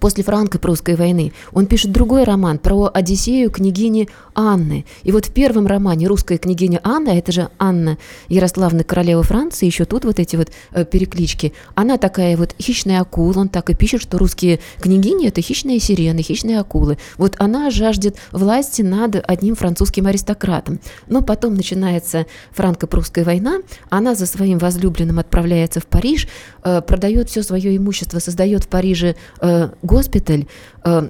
после 0.00 0.24
франко-прусской 0.24 0.94
войны. 0.94 1.32
Он 1.52 1.66
пишет 1.66 1.92
другой 1.92 2.24
роман 2.24 2.58
про 2.58 2.90
Одиссею 2.92 3.50
княгини 3.50 4.08
Анны. 4.34 4.84
И 5.02 5.12
вот 5.12 5.26
в 5.26 5.32
первом 5.32 5.66
романе 5.66 6.06
русская 6.06 6.38
княгиня 6.38 6.80
Анна, 6.82 7.10
это 7.10 7.32
же 7.32 7.48
Анна 7.58 7.98
Ярославна, 8.28 8.84
королева 8.84 9.22
Франции, 9.22 9.66
еще 9.66 9.84
тут 9.84 10.04
вот 10.04 10.18
эти 10.18 10.36
вот 10.36 10.50
э, 10.72 10.84
переклички, 10.84 11.52
она 11.74 11.98
такая 11.98 12.36
вот 12.36 12.54
хищная 12.60 13.00
акула, 13.00 13.40
он 13.40 13.48
так 13.48 13.70
и 13.70 13.74
пишет, 13.74 14.02
что 14.02 14.18
русские 14.18 14.60
княгини– 14.80 15.28
это 15.28 15.40
хищные 15.40 15.78
сирены, 15.78 16.22
хищные 16.22 16.60
акулы. 16.60 16.98
Вот 17.16 17.36
она 17.38 17.70
жаждет 17.70 18.16
власти 18.32 18.82
над 18.82 19.22
одним 19.26 19.54
французским 19.54 20.06
аристократом. 20.06 20.80
Но 21.06 21.22
потом 21.22 21.54
начинается 21.54 22.26
франко-прусская 22.52 23.24
война, 23.24 23.58
она 23.90 24.14
за 24.14 24.26
своим 24.26 24.58
возлюбленным 24.58 25.18
отправляется 25.18 25.80
в 25.80 25.86
Париж, 25.86 26.28
э, 26.62 26.80
продает 26.80 27.28
все 27.28 27.42
свое 27.42 27.76
имущество, 27.76 28.18
создает 28.18 28.64
в 28.64 28.68
Париже 28.68 29.16
э, 29.40 29.70
госпиталь, 29.84 30.46
э, 30.84 31.08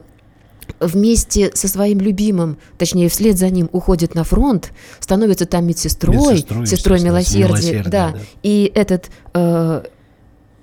вместе 0.80 1.50
со 1.54 1.68
своим 1.68 2.00
любимым, 2.00 2.58
точнее, 2.78 3.08
вслед 3.08 3.38
за 3.38 3.50
ним 3.50 3.68
уходит 3.72 4.14
на 4.14 4.24
фронт, 4.24 4.72
становится 5.00 5.46
там 5.46 5.66
медсестрой, 5.66 6.34
медсестрой 6.34 6.66
сестрой 6.66 7.00
милосердия, 7.00 7.48
милосердия, 7.48 7.90
да. 7.90 8.12
да. 8.12 8.18
И 8.42 8.70
этот 8.74 9.10
э, 9.34 9.84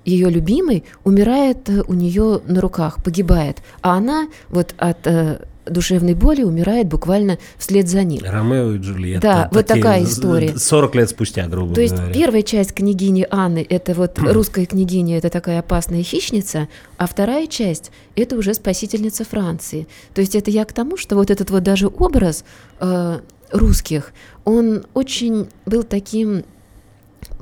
ее 0.05 0.29
любимый 0.29 0.83
умирает 1.03 1.69
у 1.87 1.93
нее 1.93 2.41
на 2.45 2.61
руках, 2.61 3.03
погибает, 3.03 3.61
а 3.81 3.97
она 3.97 4.27
вот 4.49 4.73
от 4.77 5.05
э, 5.05 5.45
душевной 5.71 6.13
боли 6.13 6.43
умирает 6.43 6.87
буквально 6.87 7.37
вслед 7.57 7.87
за 7.87 8.03
ним. 8.03 8.21
Ромео 8.23 8.73
и 8.73 8.77
Джульетта. 8.77 9.21
Да, 9.21 9.49
вот 9.51 9.65
такая 9.65 10.03
история. 10.03 10.57
40 10.57 10.95
лет 10.95 11.09
спустя, 11.09 11.47
грубо 11.47 11.73
То 11.73 11.81
говоря. 11.81 12.03
есть 12.05 12.13
первая 12.13 12.41
часть 12.41 12.73
княгини 12.73 13.27
Анны– 13.29 13.65
это 13.69 13.93
вот 13.93 14.19
русская 14.19 14.65
княгиня, 14.65 15.17
это 15.17 15.29
такая 15.29 15.59
опасная 15.59 16.03
хищница, 16.03 16.67
а 16.97 17.07
вторая 17.07 17.47
часть– 17.47 17.91
это 18.15 18.35
уже 18.35 18.53
спасительница 18.53 19.23
Франции. 19.25 19.87
То 20.13 20.21
есть 20.21 20.35
это 20.35 20.51
я 20.51 20.65
к 20.65 20.73
тому, 20.73 20.97
что 20.97 21.15
вот 21.15 21.31
этот 21.31 21.49
вот 21.49 21.63
даже 21.63 21.87
образ 21.87 22.43
э, 22.79 23.19
русских, 23.51 24.13
он 24.45 24.85
очень 24.93 25.47
был 25.65 25.83
таким 25.83 26.43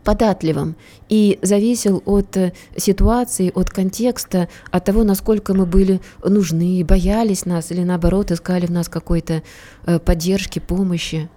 податливым 0.03 0.75
и 1.09 1.39
зависел 1.41 2.01
от 2.05 2.37
э, 2.37 2.53
ситуации, 2.77 3.51
от 3.53 3.69
контекста, 3.69 4.47
от 4.71 4.85
того, 4.85 5.03
насколько 5.03 5.53
мы 5.53 5.65
были 5.65 6.01
нужны, 6.23 6.83
боялись 6.85 7.45
нас 7.45 7.71
или 7.71 7.83
наоборот 7.83 8.31
искали 8.31 8.65
в 8.65 8.71
нас 8.71 8.89
какой-то 8.89 9.41
э, 9.85 9.99
поддержки, 9.99 10.59
помощи. 10.59 11.29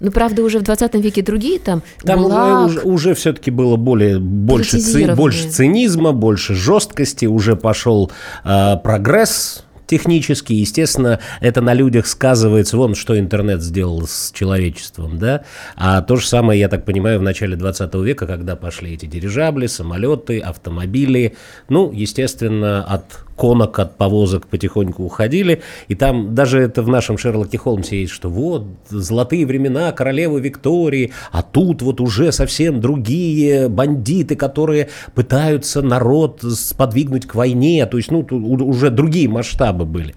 Ну, 0.00 0.10
правда, 0.10 0.42
уже 0.42 0.58
в 0.58 0.62
20 0.62 0.94
веке 0.96 1.22
другие 1.22 1.58
там, 1.58 1.82
Там 2.02 2.22
ГУЛАГ, 2.22 2.66
уже, 2.66 2.80
уже 2.80 3.14
все-таки 3.14 3.50
было 3.50 3.76
более, 3.76 4.18
больше, 4.18 4.80
ци- 4.80 5.14
больше 5.14 5.48
цинизма, 5.48 6.12
больше 6.12 6.54
жесткости, 6.54 7.26
уже 7.26 7.54
пошел 7.56 8.10
э, 8.44 8.76
прогресс 8.82 9.64
технический, 9.86 10.54
естественно, 10.54 11.20
это 11.40 11.60
на 11.60 11.74
людях 11.74 12.06
сказывается, 12.06 12.76
вон 12.76 12.94
что 12.94 13.18
интернет 13.18 13.62
сделал 13.62 14.06
с 14.06 14.32
человечеством, 14.32 15.18
да, 15.18 15.44
а 15.76 16.02
то 16.02 16.16
же 16.16 16.26
самое, 16.26 16.60
я 16.60 16.68
так 16.68 16.84
понимаю, 16.84 17.18
в 17.18 17.22
начале 17.22 17.56
20 17.56 17.94
века, 17.96 18.26
когда 18.26 18.56
пошли 18.56 18.94
эти 18.94 19.06
дирижабли, 19.06 19.66
самолеты, 19.66 20.40
автомобили, 20.40 21.36
ну, 21.68 21.90
естественно, 21.92 22.84
от 22.84 23.24
конок, 23.36 23.78
от 23.78 23.96
повозок 23.96 24.46
потихоньку 24.46 25.04
уходили, 25.04 25.62
и 25.88 25.94
там 25.94 26.34
даже 26.34 26.60
это 26.60 26.82
в 26.82 26.88
нашем 26.88 27.18
Шерлоке 27.18 27.58
Холмсе 27.58 28.02
есть, 28.02 28.12
что 28.12 28.28
вот, 28.28 28.66
золотые 28.88 29.46
времена 29.46 29.92
королевы 29.92 30.40
Виктории, 30.40 31.12
а 31.32 31.42
тут 31.42 31.82
вот 31.82 32.00
уже 32.00 32.32
совсем 32.32 32.80
другие 32.80 33.68
бандиты, 33.68 34.36
которые 34.36 34.88
пытаются 35.14 35.82
народ 35.82 36.42
сподвигнуть 36.42 37.26
к 37.26 37.34
войне, 37.34 37.86
то 37.86 37.96
есть, 37.96 38.10
ну, 38.10 38.20
уже 38.30 38.90
другие 38.90 39.28
масштабы 39.28 39.84
были. 39.84 40.14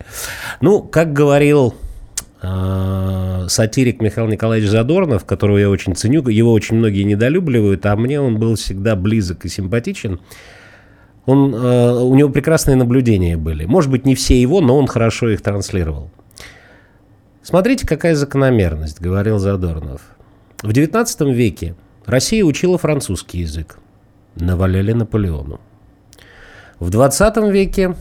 Ну, 0.61 0.81
как 0.81 1.13
говорил 1.13 1.73
э, 2.41 3.45
сатирик 3.49 4.01
Михаил 4.01 4.27
Николаевич 4.27 4.69
Задорнов, 4.69 5.25
которого 5.25 5.57
я 5.57 5.69
очень 5.69 5.95
ценю, 5.95 6.27
его 6.27 6.51
очень 6.51 6.77
многие 6.77 7.03
недолюбливают, 7.03 7.85
а 7.85 7.95
мне 7.95 8.19
он 8.21 8.37
был 8.37 8.55
всегда 8.55 8.95
близок 8.95 9.45
и 9.45 9.49
симпатичен. 9.49 10.19
Он, 11.27 11.53
э, 11.53 11.91
у 11.91 12.15
него 12.15 12.29
прекрасные 12.29 12.77
наблюдения 12.77 13.35
были. 13.35 13.65
Может 13.65 13.91
быть, 13.91 14.05
не 14.05 14.15
все 14.15 14.41
его, 14.41 14.61
но 14.61 14.77
он 14.77 14.87
хорошо 14.87 15.29
их 15.29 15.41
транслировал. 15.41 16.09
Смотрите, 17.43 17.85
какая 17.85 18.15
закономерность, 18.15 19.01
говорил 19.01 19.37
Задорнов. 19.37 20.01
В 20.63 20.69
XIX 20.69 21.33
веке 21.33 21.75
Россия 22.05 22.45
учила 22.45 22.77
французский 22.77 23.39
язык. 23.39 23.77
Наваляли 24.35 24.93
Наполеону. 24.93 25.59
В 26.79 26.89
20 26.89 27.37
веке 27.51 27.95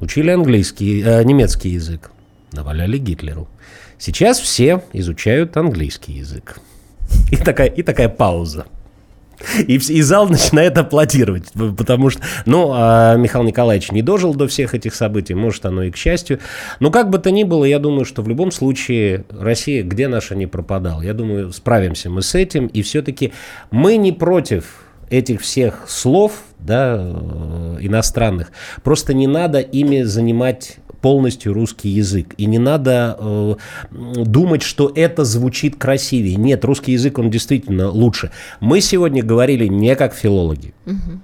учили 0.00 0.30
английский, 0.30 1.02
э, 1.02 1.22
немецкий 1.22 1.68
язык. 1.68 2.10
Наваляли 2.50 2.98
Гитлеру. 2.98 3.48
Сейчас 3.96 4.40
все 4.40 4.82
изучают 4.92 5.56
английский 5.56 6.14
язык. 6.14 6.58
И 7.30 7.36
такая, 7.36 7.68
и 7.68 7.82
такая 7.84 8.08
пауза. 8.08 8.66
И, 9.58 9.74
и 9.76 10.02
зал 10.02 10.28
начинает 10.30 10.78
аплодировать, 10.78 11.52
потому 11.76 12.10
что, 12.10 12.22
ну, 12.46 12.70
а 12.72 13.16
Михаил 13.16 13.44
Николаевич 13.44 13.90
не 13.92 14.02
дожил 14.02 14.34
до 14.34 14.46
всех 14.46 14.74
этих 14.74 14.94
событий, 14.94 15.34
может, 15.34 15.66
оно 15.66 15.84
и 15.84 15.90
к 15.90 15.96
счастью. 15.96 16.38
Но 16.80 16.90
как 16.90 17.10
бы 17.10 17.18
то 17.18 17.30
ни 17.30 17.44
было, 17.44 17.64
я 17.64 17.78
думаю, 17.78 18.04
что 18.04 18.22
в 18.22 18.28
любом 18.28 18.52
случае 18.52 19.24
Россия, 19.30 19.82
где 19.82 20.08
наша 20.08 20.34
не 20.34 20.46
пропадала, 20.46 21.02
я 21.02 21.14
думаю, 21.14 21.52
справимся 21.52 22.10
мы 22.10 22.22
с 22.22 22.34
этим, 22.34 22.66
и 22.66 22.82
все-таки 22.82 23.32
мы 23.70 23.96
не 23.96 24.12
против 24.12 24.82
этих 25.10 25.42
всех 25.42 25.84
слов, 25.88 26.42
да, 26.58 26.96
э, 26.98 27.76
иностранных, 27.80 28.50
просто 28.82 29.12
не 29.12 29.26
надо 29.26 29.60
ими 29.60 30.02
занимать 30.02 30.76
полностью 31.02 31.52
русский 31.52 31.90
язык. 31.90 32.34
И 32.38 32.46
не 32.46 32.58
надо 32.58 33.16
э, 33.18 33.54
думать, 33.90 34.62
что 34.62 34.90
это 34.94 35.24
звучит 35.24 35.76
красивее. 35.76 36.36
Нет, 36.36 36.64
русский 36.64 36.92
язык, 36.92 37.18
он 37.18 37.30
действительно 37.30 37.90
лучше. 37.90 38.30
Мы 38.60 38.80
сегодня 38.80 39.22
говорили 39.22 39.66
не 39.66 39.94
как 39.96 40.14
филологи, 40.14 40.72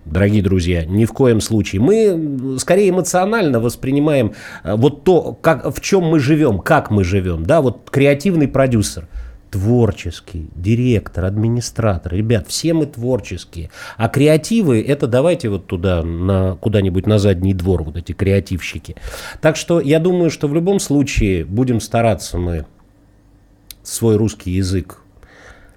дорогие 0.04 0.42
друзья, 0.42 0.84
ни 0.84 1.04
в 1.04 1.12
коем 1.12 1.40
случае. 1.40 1.80
Мы 1.80 2.04
м, 2.06 2.58
скорее 2.58 2.90
эмоционально 2.90 3.60
воспринимаем 3.60 4.32
э, 4.64 4.74
вот 4.74 5.04
то, 5.04 5.32
как, 5.40 5.74
в 5.74 5.80
чем 5.80 6.04
мы 6.04 6.18
живем, 6.18 6.58
как 6.58 6.90
мы 6.90 7.04
живем. 7.04 7.46
Да, 7.46 7.62
вот 7.62 7.88
креативный 7.90 8.48
продюсер– 8.48 9.08
творческий, 9.50 10.48
директор, 10.54 11.24
администратор. 11.24 12.14
Ребят, 12.14 12.46
все 12.48 12.74
мы 12.74 12.86
творческие. 12.86 13.70
А 13.96 14.08
креативы, 14.08 14.82
это 14.82 15.06
давайте 15.06 15.48
вот 15.48 15.66
туда, 15.66 16.02
на, 16.02 16.56
куда-нибудь 16.56 17.06
на 17.06 17.18
задний 17.18 17.54
двор, 17.54 17.82
вот 17.82 17.96
эти 17.96 18.12
креативщики. 18.12 18.96
Так 19.40 19.56
что 19.56 19.80
я 19.80 20.00
думаю, 20.00 20.30
что 20.30 20.48
в 20.48 20.54
любом 20.54 20.80
случае 20.80 21.44
будем 21.44 21.80
стараться 21.80 22.38
мы 22.38 22.66
свой 23.82 24.16
русский 24.16 24.52
язык 24.52 25.00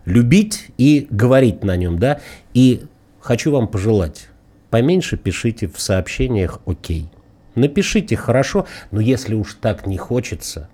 любить 0.05 0.67
и 0.77 1.07
говорить 1.09 1.63
на 1.63 1.75
нем, 1.75 1.99
да. 1.99 2.19
И 2.53 2.83
хочу 3.19 3.51
вам 3.51 3.67
пожелать, 3.67 4.29
поменьше 4.69 5.17
пишите 5.17 5.67
в 5.67 5.79
сообщениях 5.79 6.59
«Окей». 6.65 7.09
Напишите 7.53 8.15
хорошо, 8.15 8.65
но 8.91 9.01
если 9.01 9.35
уж 9.35 9.55
так 9.55 9.85
не 9.85 9.97
хочется, 9.97 10.69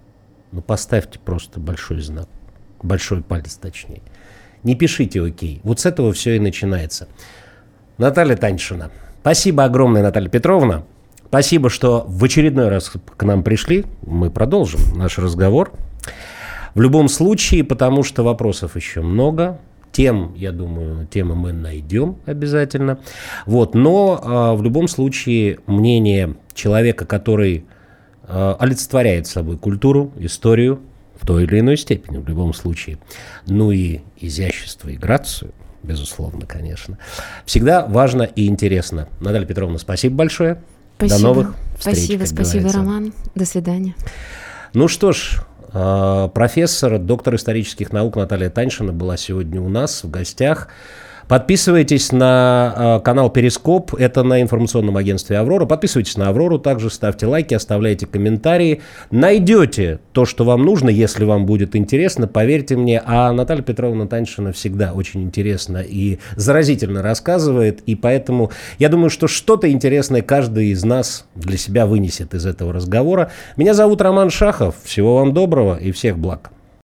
ну 0.52 0.62
поставьте 0.62 1.18
просто 1.18 1.60
большой 1.60 2.02
знак. 2.02 2.30
Большой 2.82 3.22
палец 3.22 3.56
точнее. 3.56 4.02
Не 4.64 4.76
пишите 4.76 5.22
«Окей». 5.24 5.62
Вот 5.64 5.80
с 5.80 5.86
этого 5.86 6.12
все 6.14 6.36
и 6.36 6.40
начинается. 6.40 7.08
Наталья 7.98 8.36
Таньшина. 8.36 8.92
Спасибо 9.22 9.64
огромное, 9.64 10.02
Наталья 10.02 10.30
Петровна. 10.30 10.84
Спасибо, 11.28 11.70
что 11.70 12.06
в 12.08 12.24
очередной 12.24 12.70
раз 12.70 12.92
к 13.18 13.24
нам 13.24 13.44
пришли. 13.44 13.86
Мы 14.06 14.30
продолжим 14.30 14.80
наш 14.96 15.18
разговор. 15.18 15.74
В 16.74 16.82
любом 16.82 17.10
случае, 17.10 17.64
потому 17.64 18.04
что 18.04 18.24
вопросов 18.24 18.76
еще 18.76 19.02
много. 19.02 19.60
Тем, 19.92 20.34
я 20.36 20.52
думаю, 20.52 21.08
темы 21.08 21.36
мы 21.36 21.54
найдем 21.54 22.18
обязательно. 22.26 23.00
Вот, 23.46 23.74
но 23.74 24.22
а, 24.24 24.54
в 24.54 24.62
любом 24.62 24.88
случае 24.88 25.60
мнение 25.66 26.36
человека, 26.54 27.06
который 27.06 27.66
а, 28.24 28.56
олицетворяет 28.60 29.28
собой 29.28 29.58
культуру, 29.58 30.14
историю 30.20 30.80
в 31.20 31.26
той 31.26 31.44
или 31.44 31.60
иной 31.60 31.78
степени, 31.78 32.18
в 32.18 32.28
любом 32.28 32.54
случае, 32.54 32.98
ну 33.46 33.72
и 33.72 34.02
изящество 34.18 34.90
и 34.90 34.96
грацию, 34.96 35.54
безусловно, 35.84 36.46
конечно, 36.46 36.98
всегда 37.46 37.86
важно 37.86 38.24
и 38.24 38.48
интересно. 38.48 39.08
Наталья 39.20 39.46
Петровна, 39.46 39.78
спасибо 39.78 40.16
большое. 40.16 40.62
Спасибо. 40.98 41.18
До 41.18 41.24
новых 41.24 41.56
встреч. 41.78 41.98
Спасибо, 41.98 42.26
спасибо, 42.26 42.70
говорится. 42.70 42.78
Роман. 42.80 43.14
До 43.36 43.46
свидания. 43.46 43.96
Ну 44.74 44.88
что 44.88 45.12
ж, 45.12 45.42
э, 45.74 46.30
профессор, 46.34 46.98
доктор 46.98 47.36
исторических 47.36 47.94
наук 47.94 48.16
Наталья 48.16 48.50
Таньшина 48.50 48.94
была 48.94 49.16
сегодня 49.18 49.62
у 49.62 49.70
нас 49.70 50.04
в 50.04 50.10
гостях. 50.10 50.70
Подписывайтесь 51.28 52.14
на 52.14 53.00
э, 53.00 53.04
канал 53.04 53.30
Перископ, 53.30 53.94
это 53.96 54.24
на 54.24 54.42
информационном 54.42 54.96
агентстве 54.96 55.38
Аврора. 55.38 55.66
Подписывайтесь 55.66 56.16
на 56.16 56.30
Аврору, 56.30 56.58
также 56.58 56.90
ставьте 56.90 57.26
лайки, 57.26 57.54
оставляйте 57.54 58.06
комментарии. 58.06 58.82
Найдете 59.12 60.00
то, 60.14 60.24
что 60.24 60.46
вам 60.46 60.64
нужно, 60.64 60.90
если 60.90 61.26
вам 61.26 61.46
будет 61.46 61.76
интересно, 61.76 62.28
поверьте 62.28 62.78
мне. 62.78 63.02
А 63.06 63.34
Наталья 63.34 63.62
Петровна 63.62 64.08
Таньшина 64.08 64.54
всегда 64.54 64.94
очень 64.94 65.22
интересно 65.24 65.84
и 65.86 66.20
заразительно 66.38 67.02
рассказывает, 67.02 67.82
и 67.82 67.96
поэтому 67.96 68.52
я 68.80 68.88
думаю, 68.88 69.10
что 69.10 69.28
что-то 69.28 69.70
интересное 69.70 70.22
каждый 70.22 70.68
из 70.68 70.86
нас 70.86 71.26
для 71.36 71.58
себя 71.58 71.86
вынесет 71.86 72.34
из 72.36 72.46
этого 72.46 72.72
разговора. 72.72 73.32
Меня 73.58 73.74
зовут 73.74 74.02
Роман 74.02 74.30
Шахов. 74.30 74.76
Всего 74.84 75.18
вам 75.18 75.34
доброго 75.34 75.78
и 75.78 75.92
всех 75.92 76.18
благ. 76.18 76.52